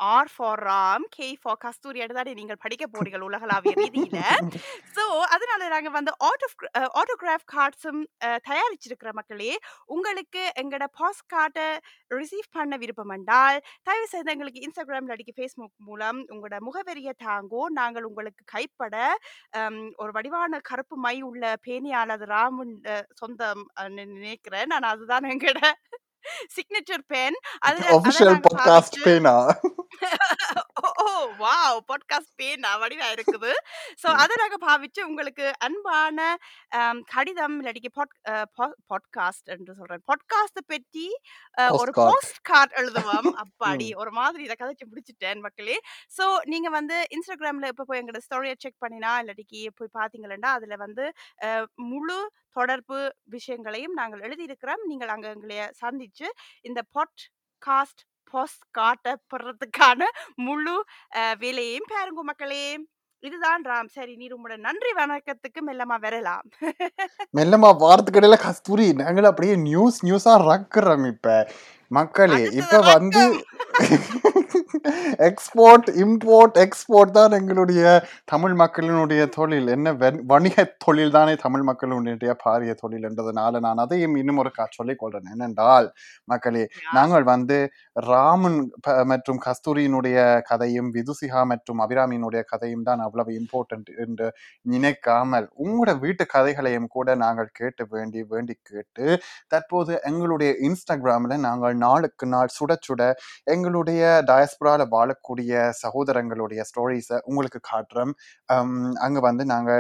R 0.08 0.30
for 0.34 0.60
Ram 0.68 1.04
K 1.16 1.28
for 1.42 1.58
Kasturi 1.64 2.00
தானே 2.18 2.32
நீங்கள் 2.40 2.60
படிக்க 2.64 2.84
போறீர்கள் 2.86 3.24
உலகளாவிய 3.28 3.72
ரீதியில. 3.80 4.18
ஸோ 4.96 5.04
அதனால 5.34 5.68
நாங்க 5.74 5.90
வந்து 5.96 6.12
ஆட்டோ 6.28 6.48
ஆட்டோகிராஃப் 7.00 7.46
கார்ட்ஸும் 7.54 8.02
தயாரிச்சிருக்கிற 8.48 9.12
மக்களே 9.20 9.52
உங்களுக்கு 9.94 10.42
எங்களோட 10.62 10.86
பாஸ் 11.00 11.22
கார்டை 11.34 11.66
ரிசீவ் 12.10 12.48
பண்ண 12.56 12.76
விருப்பம் 12.82 13.14
என்றால் 13.16 13.58
தயவு 13.88 14.08
செய்து 14.14 14.32
எங்களுக்கு 14.34 14.64
இன்ஸ்டாகிராம் 14.66 15.06
இல்லாட்டி 15.06 15.36
ஃபேஸ்புக் 15.38 15.76
மூலம் 15.88 16.20
உங்களோட 16.32 16.58
முகவரியை 16.68 17.14
தாங்கோ 17.26 17.64
நாங்கள் 17.80 18.08
உங்களுக்கு 18.10 18.44
கைப்பட 18.54 18.94
ஒரு 20.02 20.12
வடிவான 20.18 20.60
கருப்பு 20.70 20.96
மை 21.06 21.16
உள்ள 21.30 21.44
பேணியால் 21.66 22.14
அது 22.16 22.26
ராமுன் 22.34 22.74
சொந்தம் 23.20 23.64
நினைக்கிறேன். 23.98 24.68
நான் 24.72 24.90
அதுதான் 24.92 25.21
எங்களோட 25.34 25.70
சிக்னேச்சர் 26.56 27.04
பென் 27.12 27.36
அதை 27.66 27.78
நாங்க 27.86 28.34
பாட்காஸ்ட் 28.48 28.98
பேனா 29.06 29.36
ஓ 31.02 31.06
வாவ் 31.40 31.78
பாட்காஸ்ட் 31.88 32.32
பேனா 32.40 32.70
வடிவா 32.82 33.06
இருக்குது. 33.14 33.50
ஸோ 34.02 34.08
அதை 34.22 34.34
நாங்க 34.40 34.56
பாவிச்சு 34.66 35.00
உங்களுக்கு 35.08 35.46
அன்பான 35.66 36.18
கடிதம் 37.12 37.56
இல்லாட்டி 37.60 37.90
பாட்காஸ்ட் 38.92 39.50
என்று 39.54 39.76
சொல்றேன். 39.78 40.02
பாட்காஸ்ட் 40.10 40.60
பற்றி 40.72 41.06
ஒரு 41.80 41.92
போஸ்ட் 42.00 42.40
கார்ட் 42.50 42.76
எழுதுவோம். 42.82 43.28
அப்பாடி 43.44 43.88
ஒரு 44.02 44.12
மாதிரி 44.18 44.42
இதை 44.48 44.56
கதைச்சு 44.60 44.90
பிடிச்சிட்டேன் 44.92 45.42
மக்களே. 45.46 45.78
ஸோ 46.18 46.26
நீங்க 46.52 46.70
வந்து 46.78 46.98
இன்ஸ்டாகிராம்ல 47.16 47.72
இப்போ 47.74 47.86
போய் 47.90 48.02
எங்களோட 48.02 48.22
ஸ்டோரியை 48.28 48.56
செக் 48.64 48.82
பண்ணினா 48.86 49.12
இல்லாட்டிக்கு 49.22 49.62
போய் 49.80 49.96
பார்த்தீங்கன்னா 50.00 50.52
அதுல 50.58 50.76
வந்து 50.86 51.06
முழு 51.90 52.20
தொடர்பு 52.58 52.98
விஷயங்களையும் 53.36 53.98
நாங்கள் 54.00 54.22
எழுதியிருக்கிறோம். 54.26 54.82
நீங்கள் 54.84 55.12
அங்க 55.14 55.28
எங்களைய 55.34 55.64
சந்திச்சு 55.82 56.28
இந்த 56.62 56.80
பாட்காஸ்ட் 56.96 58.02
போஸ்ட் 58.30 58.64
காட்ட 58.70 59.14
பெறதுக்கான 59.30 60.02
முழு 60.48 60.76
வேலையையும் 61.38 61.90
பாருங்க 61.94 62.22
மக்களே. 62.30 62.64
இதுதான் 63.22 63.62
ராம். 63.62 63.88
சரி 63.96 64.14
நீ 64.20 64.26
உங்களோட 64.34 64.56
நன்றி. 64.66 64.90
வணக்கத்துக்கு 65.00 65.60
மெல்லமா 65.66 65.96
வரலாம். 66.06 66.46
மெல்லமா 67.36 67.70
வாரத்துக்கு 67.82 68.20
இடையில 68.20 68.38
கஸ்தூரி 68.46 68.86
நாங்கள் 69.02 69.28
அப்படியே 69.30 69.56
நியூஸ் 69.68 69.98
நியூஸா 70.06 70.34
ரக்குறோம் 70.48 71.06
இப்ப. 71.12 71.36
மக்களே 71.98 72.42
இப்ப 72.60 72.78
வந்து 72.92 73.22
எக்ஸ்போர்ட் 75.26 75.88
இம்போர்ட் 76.02 76.56
எக்ஸ்போர்ட் 76.62 77.10
தான் 77.10 77.32
எங்களுடைய 77.32 77.82
தமிழ் 78.24 78.54
மக்களினுடைய 78.54 79.22
தொழில். 79.28 79.68
என்ன 79.68 79.92
வெண்- 79.94 80.22
வணிக 80.26 80.56
தொழில் 80.78 81.10
தானே 81.10 81.34
தமிழ் 81.36 81.62
மக்களுடைய 81.62 82.36
பாரிய 82.44 82.74
தொழில் 82.74 83.06
என்றதுனால 83.08 83.60
நான் 83.60 83.76
அதையும் 83.76 84.16
இன்னும் 84.16 84.36
ஒரு 84.36 84.50
கா 84.50 84.66
சொல்லிக் 84.70 85.02
கொள்றேன். 85.02 85.28
என்னென்றால் 85.34 85.88
மக்களே 86.28 86.64
நாங்கள் 86.92 87.24
வந்து 87.24 87.58
ராமன் 88.06 88.58
மற்றும் 89.04 89.40
கஸ்தூரியினுடைய 89.46 90.18
கதையும் 90.42 90.92
விதுசிகா 90.94 91.42
மற்றும் 91.44 91.80
அபிராமியினுடைய 91.80 92.42
கதையும் 92.44 92.82
தான் 92.82 93.00
அவ்வளவு 93.00 93.32
இம்பார்ட்டன்ட் 93.32 93.90
என்று 93.98 94.28
நினைக்காமல் 94.66 95.48
உங்களோட 95.58 95.98
வீட்டு 95.98 96.26
கதைகளையும் 96.28 96.88
கூட 96.88 97.14
நாங்கள் 97.16 97.50
கேட்டு 97.52 97.86
வேண்டி 97.90 98.22
வேண்டி 98.28 98.56
கேட்டு 98.62 99.06
தற்போது 99.48 99.92
எங்களுடைய 100.02 100.50
இன்ஸ்டாகிராம்ல 100.62 101.36
நாங்கள் 101.42 101.76
நாளுக்கு 101.78 102.26
நாள் 102.28 102.54
சுட 102.58 102.72
சுட 102.88 103.02
எங்களுடைய 103.62 104.02
டயஸ்பரால 104.28 104.82
வாழக்கூடிய 104.94 105.52
சகோதரங்களுடைய 105.82 106.60
ஸ்டோரிஸை 106.68 107.18
உங்களுக்கு 107.30 107.60
காட்டுறோம். 107.68 108.12
அங்கே 108.48 109.00
அங்க 109.06 109.18
வந்து 109.26 109.44
நாங்க 109.52 109.70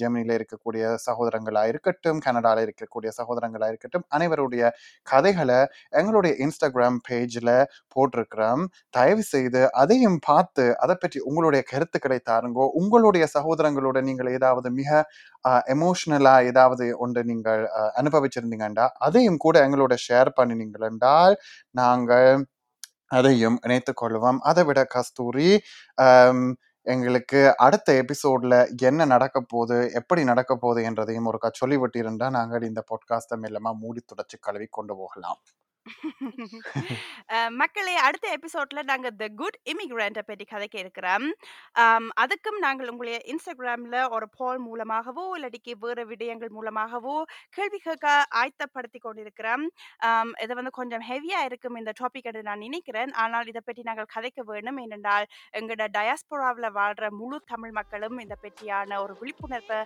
ஜெர்மனியில 0.00 0.36
இருக்கக்கூடிய 0.38 0.84
சகோதரங்களா 1.06 1.62
இருக்கட்டும் 1.72 2.20
கனடால 2.26 2.62
இருக்கக்கூடிய 2.66 3.10
சகோதரங்களா 3.18 3.68
இருக்கட்டும் 3.72 4.06
அனைவருடைய 4.16 4.70
கதைகளை 5.06 5.58
எங்களுடைய 6.00 6.32
இன்ஸ்டாகிராம் 6.44 6.98
பேஜ்ல 7.08 7.50
போட்டிருக்கிறோம். 7.96 8.64
தயவு 8.98 9.24
செய்து 9.32 9.62
அதையும் 9.82 10.18
பார்த்து 10.28 10.66
அதை 10.84 10.96
பற்றி 10.96 11.20
உங்களுடைய 11.28 11.62
கருத்துக்களை 11.72 12.20
தாருங்கோ. 12.30 12.66
உங்களுடைய 12.82 13.26
சகோதரங்களோட 13.36 14.00
நீங்கள் 14.08 14.34
ஏதாவது 14.38 14.70
மிக 14.80 15.04
எமோஷனலா 15.76 16.36
ஏதாவது 16.50 16.84
ஒன்று 17.04 17.22
நீங்கள் 17.32 17.64
அனுபவிச்சிருந்தீங்கண்டா 18.00 18.88
அதையும் 19.06 19.42
கூட 19.46 19.56
எங்களோட 19.68 19.94
ஷேர் 20.08 20.36
பண்ணினீங்கள் 20.38 20.86
என்றால் 20.90 21.36
நாங்கள் 21.80 22.30
அதையும் 23.08 23.58
இணைத்து 23.62 23.92
கொள்வோம். 24.00 24.38
அதை 24.40 24.64
விட 24.64 24.84
கஸ்தூரி 24.84 25.50
எங்களுக்கு 26.86 27.40
அடுத்த 27.56 27.88
எபிசோட்ல 28.02 28.54
என்ன 28.80 29.04
நடக்க 29.04 29.40
போகுது 29.40 29.78
எப்படி 29.92 30.24
நடக்க 30.24 30.56
போகுது 30.56 30.80
என்றதையும் 30.90 31.28
ஒருக்கா 31.30 31.50
சொல்லிவிட்டிருந்தா 31.60 32.28
நாங்கள் 32.30 32.62
இந்த 32.62 32.82
பாட்காஸ்ட்டை 32.90 33.38
மெல்லமாக 33.44 33.80
மூடி 33.82 34.02
துடைச்சு 34.04 34.38
கழுவி 34.40 34.66
கொண்டு 34.70 34.96
போகலாம். 34.96 35.40
மக்களே 37.60 37.94
அடுத்த 38.06 38.26
எபிசோட்ல 38.36 38.80
நாங்க 38.90 39.08
த 39.20 39.26
குட் 39.40 39.56
இமிகிரண்ட 39.72 40.20
பற்றி 40.28 40.44
கதைக்க 40.52 40.76
இருக்கிறோம் 40.82 41.26
அதுக்கும் 42.22 42.58
நாங்கள் 42.64 42.90
உங்களுடைய 42.92 43.18
இன்ஸ்டாகிராம்ல 43.32 43.98
ஒரு 44.16 44.26
போல் 44.38 44.60
மூலமாகவோ 44.66 45.24
இல்லாட்டிக்கு 45.36 45.72
வேறு 45.84 46.04
விடயங்கள் 46.12 46.52
மூலமாகவோ 46.56 47.16
கேள்வி 47.56 47.78
கேட்க 47.78 48.06
ஆயத்தப்படுத்தி 48.40 49.00
கொண்டிருக்கிறோம். 49.00 49.64
இது 50.44 50.52
வந்து 50.60 50.72
கொஞ்சம் 50.80 51.04
ஹெவியா 51.10 51.40
இருக்கும் 51.48 51.78
இந்த 51.82 51.94
டாபிக் 52.00 52.28
என்று 52.30 52.42
நான் 52.48 52.64
நினைக்கிறேன். 52.66 53.12
ஆனால் 53.24 53.50
இதை 53.52 53.62
பற்றி 53.64 53.84
நாங்கள் 53.90 54.10
கதைக்க 54.16 54.40
வேண்டும் 54.50 54.80
ஏனென்றால் 54.84 55.26
எங்களோட 55.60 55.86
டயாஸ்போராவில் 55.98 56.68
வாழ்ற 56.80 57.10
முழு 57.20 57.40
தமிழ் 57.52 57.74
மக்களும் 57.78 58.18
இந்த 58.24 58.36
பற்றியான 58.44 59.00
ஒரு 59.04 59.16
விழிப்புணர்வை 59.20 59.80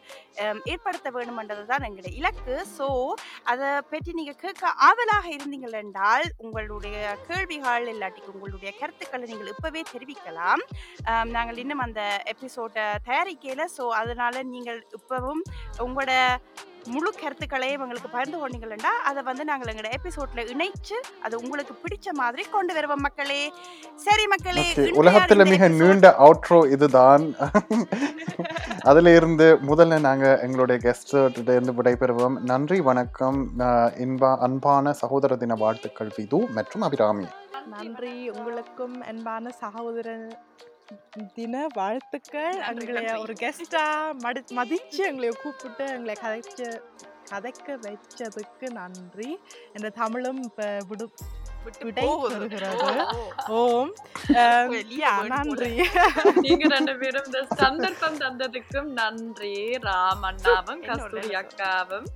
ஏற்படுத்த 0.72 1.08
வேண்டும் 1.18 1.40
என்றதுதான் 1.44 1.86
எங்களுடைய 1.88 2.14
இலக்கு. 2.22 2.56
ஸோ 2.78 2.88
அதை 3.52 3.68
பற்றி 3.92 4.10
நீங்க 4.20 4.36
கேட்க 4.44 4.74
ஆவலாக 4.88 5.26
இருந்தீங்கள் 5.36 5.78
இருந்தால் 5.90 6.26
உங்களுடைய 6.44 6.96
கேள்விகள் 7.28 7.86
இல்லாட்டிக்கு 7.92 8.34
உங்களுடைய 8.34 8.70
கருத்துக்களை 8.80 9.24
நீங்கள் 9.30 9.50
இப்பவே 9.54 9.82
தெரிவிக்கலாம். 9.94 10.62
நாங்கள் 11.36 11.60
இன்னும் 11.62 11.84
அந்த 11.86 12.00
எபிசோட்டை 12.32 12.84
தயாரிக்கல. 13.08 13.64
ஸோ 13.76 13.84
அதனால 14.00 14.42
நீங்கள் 14.54 14.80
இப்பவும் 14.98 15.42
உங்களோட 15.84 16.12
முழு 16.84 17.12
கருத்துக்களையும் 17.12 17.80
எங்களுக்கு 17.80 18.08
பகிர்ந்து 18.08 18.48
கொண்டீங்கன்னா 18.48 19.02
அதை 19.04 19.22
வந்து 19.22 19.44
நாங்கள் 19.44 19.74
எங்களோட 19.74 19.92
எபிசோட்ல 19.92 20.34
இணைச்சு 20.34 21.22
அது 21.22 21.38
உங்களுக்கு 21.38 21.74
பிடிச்ச 21.74 22.12
மாதிரி 22.12 22.42
கொண்டு 22.42 22.74
வருவோம் 22.74 23.00
மக்களே. 23.00 23.52
சரி 23.96 24.26
மக்களே 24.26 24.72
உலகத்துல 24.74 25.48
மிக 25.48 25.68
episode- 25.68 25.76
நீண்ட 25.76 26.14
அவுட்ரோ 26.18 26.70
இதுதான். 26.70 27.34
அதுல 28.80 29.14
இருந்து 29.14 29.58
முதல்ல 29.68 30.00
நாங்க 30.00 30.38
எங்களுடைய 30.42 30.94
கெஸ்ட் 30.94 31.38
இருந்து 31.38 31.72
விடைபெறுவோம். 31.72 32.38
நன்றி 32.40 32.80
வணக்கம். 32.80 33.50
இன்பா 33.58 34.36
அன்பான 34.36 34.92
சகோதர 34.92 35.36
தின 35.36 35.54
வாழ்த்துக்கள் 35.54 36.12
விது 36.16 36.36
மற்றும் 36.36 36.82
அபிராமி. 36.82 37.26
நன்றி. 37.66 38.28
உங்களுக்கும் 38.28 39.00
அன்பான 39.00 39.50
சகோதரன் 39.50 40.32
தின 41.34 41.66
வாழ்த்துக்கள் 41.74 42.56
எங்களை. 42.70 43.02
ஒரு 43.16 43.34
கெஸ்டா 43.40 43.84
மடி 44.22 44.40
மதிச்சு 44.56 45.02
எங்களை 45.06 45.28
கூப்பிட்டு 45.42 45.84
எங்களை 45.88 46.16
கதைச்சு 46.22 46.68
கதைக்க 47.30 47.76
வச்சதுக்கு 47.82 48.68
நன்றி 48.70 49.28
என்ற 49.72 49.88
தமிழும் 49.90 50.42
இப்ப 50.42 50.64
விடு 50.88 51.06
விட்டு 51.64 51.84
விடை. 51.84 52.04
பெறுகிறது. 52.24 53.04
ஓம் 53.56 53.92
நன்றி 55.32 55.70
நீங்க 56.44 56.64
ரெண்டு 56.68 56.94
பேரும் 56.98 57.26
இந்த 57.26 57.40
சந்தர்ப்பம் 57.56 58.18
தந்ததுக்கும் 58.20 58.90
நன்றி 58.92 59.54
ராம் 59.82 60.24
அண்ணாவும் 60.24 60.82
கஸ்தூரி. 60.88 61.30
அக்காவும் 61.34 62.08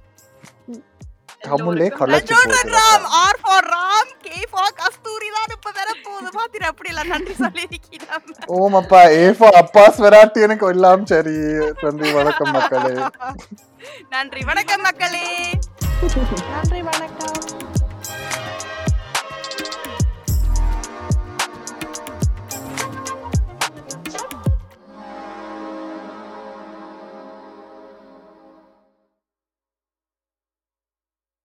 தமிழே 1.46 1.86
எல்லோருக்கும் 1.86 2.00
கலச்சு 2.02 2.34
போகுது 2.34 2.74
R 3.22 3.34
for 3.44 3.60
Ram, 3.72 4.06
K 4.24 4.46
for 4.52 4.66
கஸ்தூரி 4.80 5.28
தான் 5.36 5.52
இப்ப 5.56 5.70
வர 5.78 5.88
போகுது. 6.06 6.28
பாத்திர 6.36 6.66
அப்படி 6.72 6.90
எல்லாம் 6.92 7.10
நன்றி 7.14 7.34
ஓம் 8.58 8.76
அப்பா 8.80 9.00
ஏஃபா 9.22 9.50
அப்பாஸ் 9.62 10.00
வெராட்டி 10.04 10.46
எனக்கு 10.48 10.66
எல்லாம் 10.74 11.04
சரி 11.12 11.36
நன்றி 11.84 12.10
வணக்கம் 12.18 12.54
மக்களே. 12.58 12.94
நன்றி 14.16 14.42
வணக்கம் 14.50 14.84
மக்களே. 14.88 15.26
நன்றி 16.54 16.82
வணக்கம். 16.90 17.72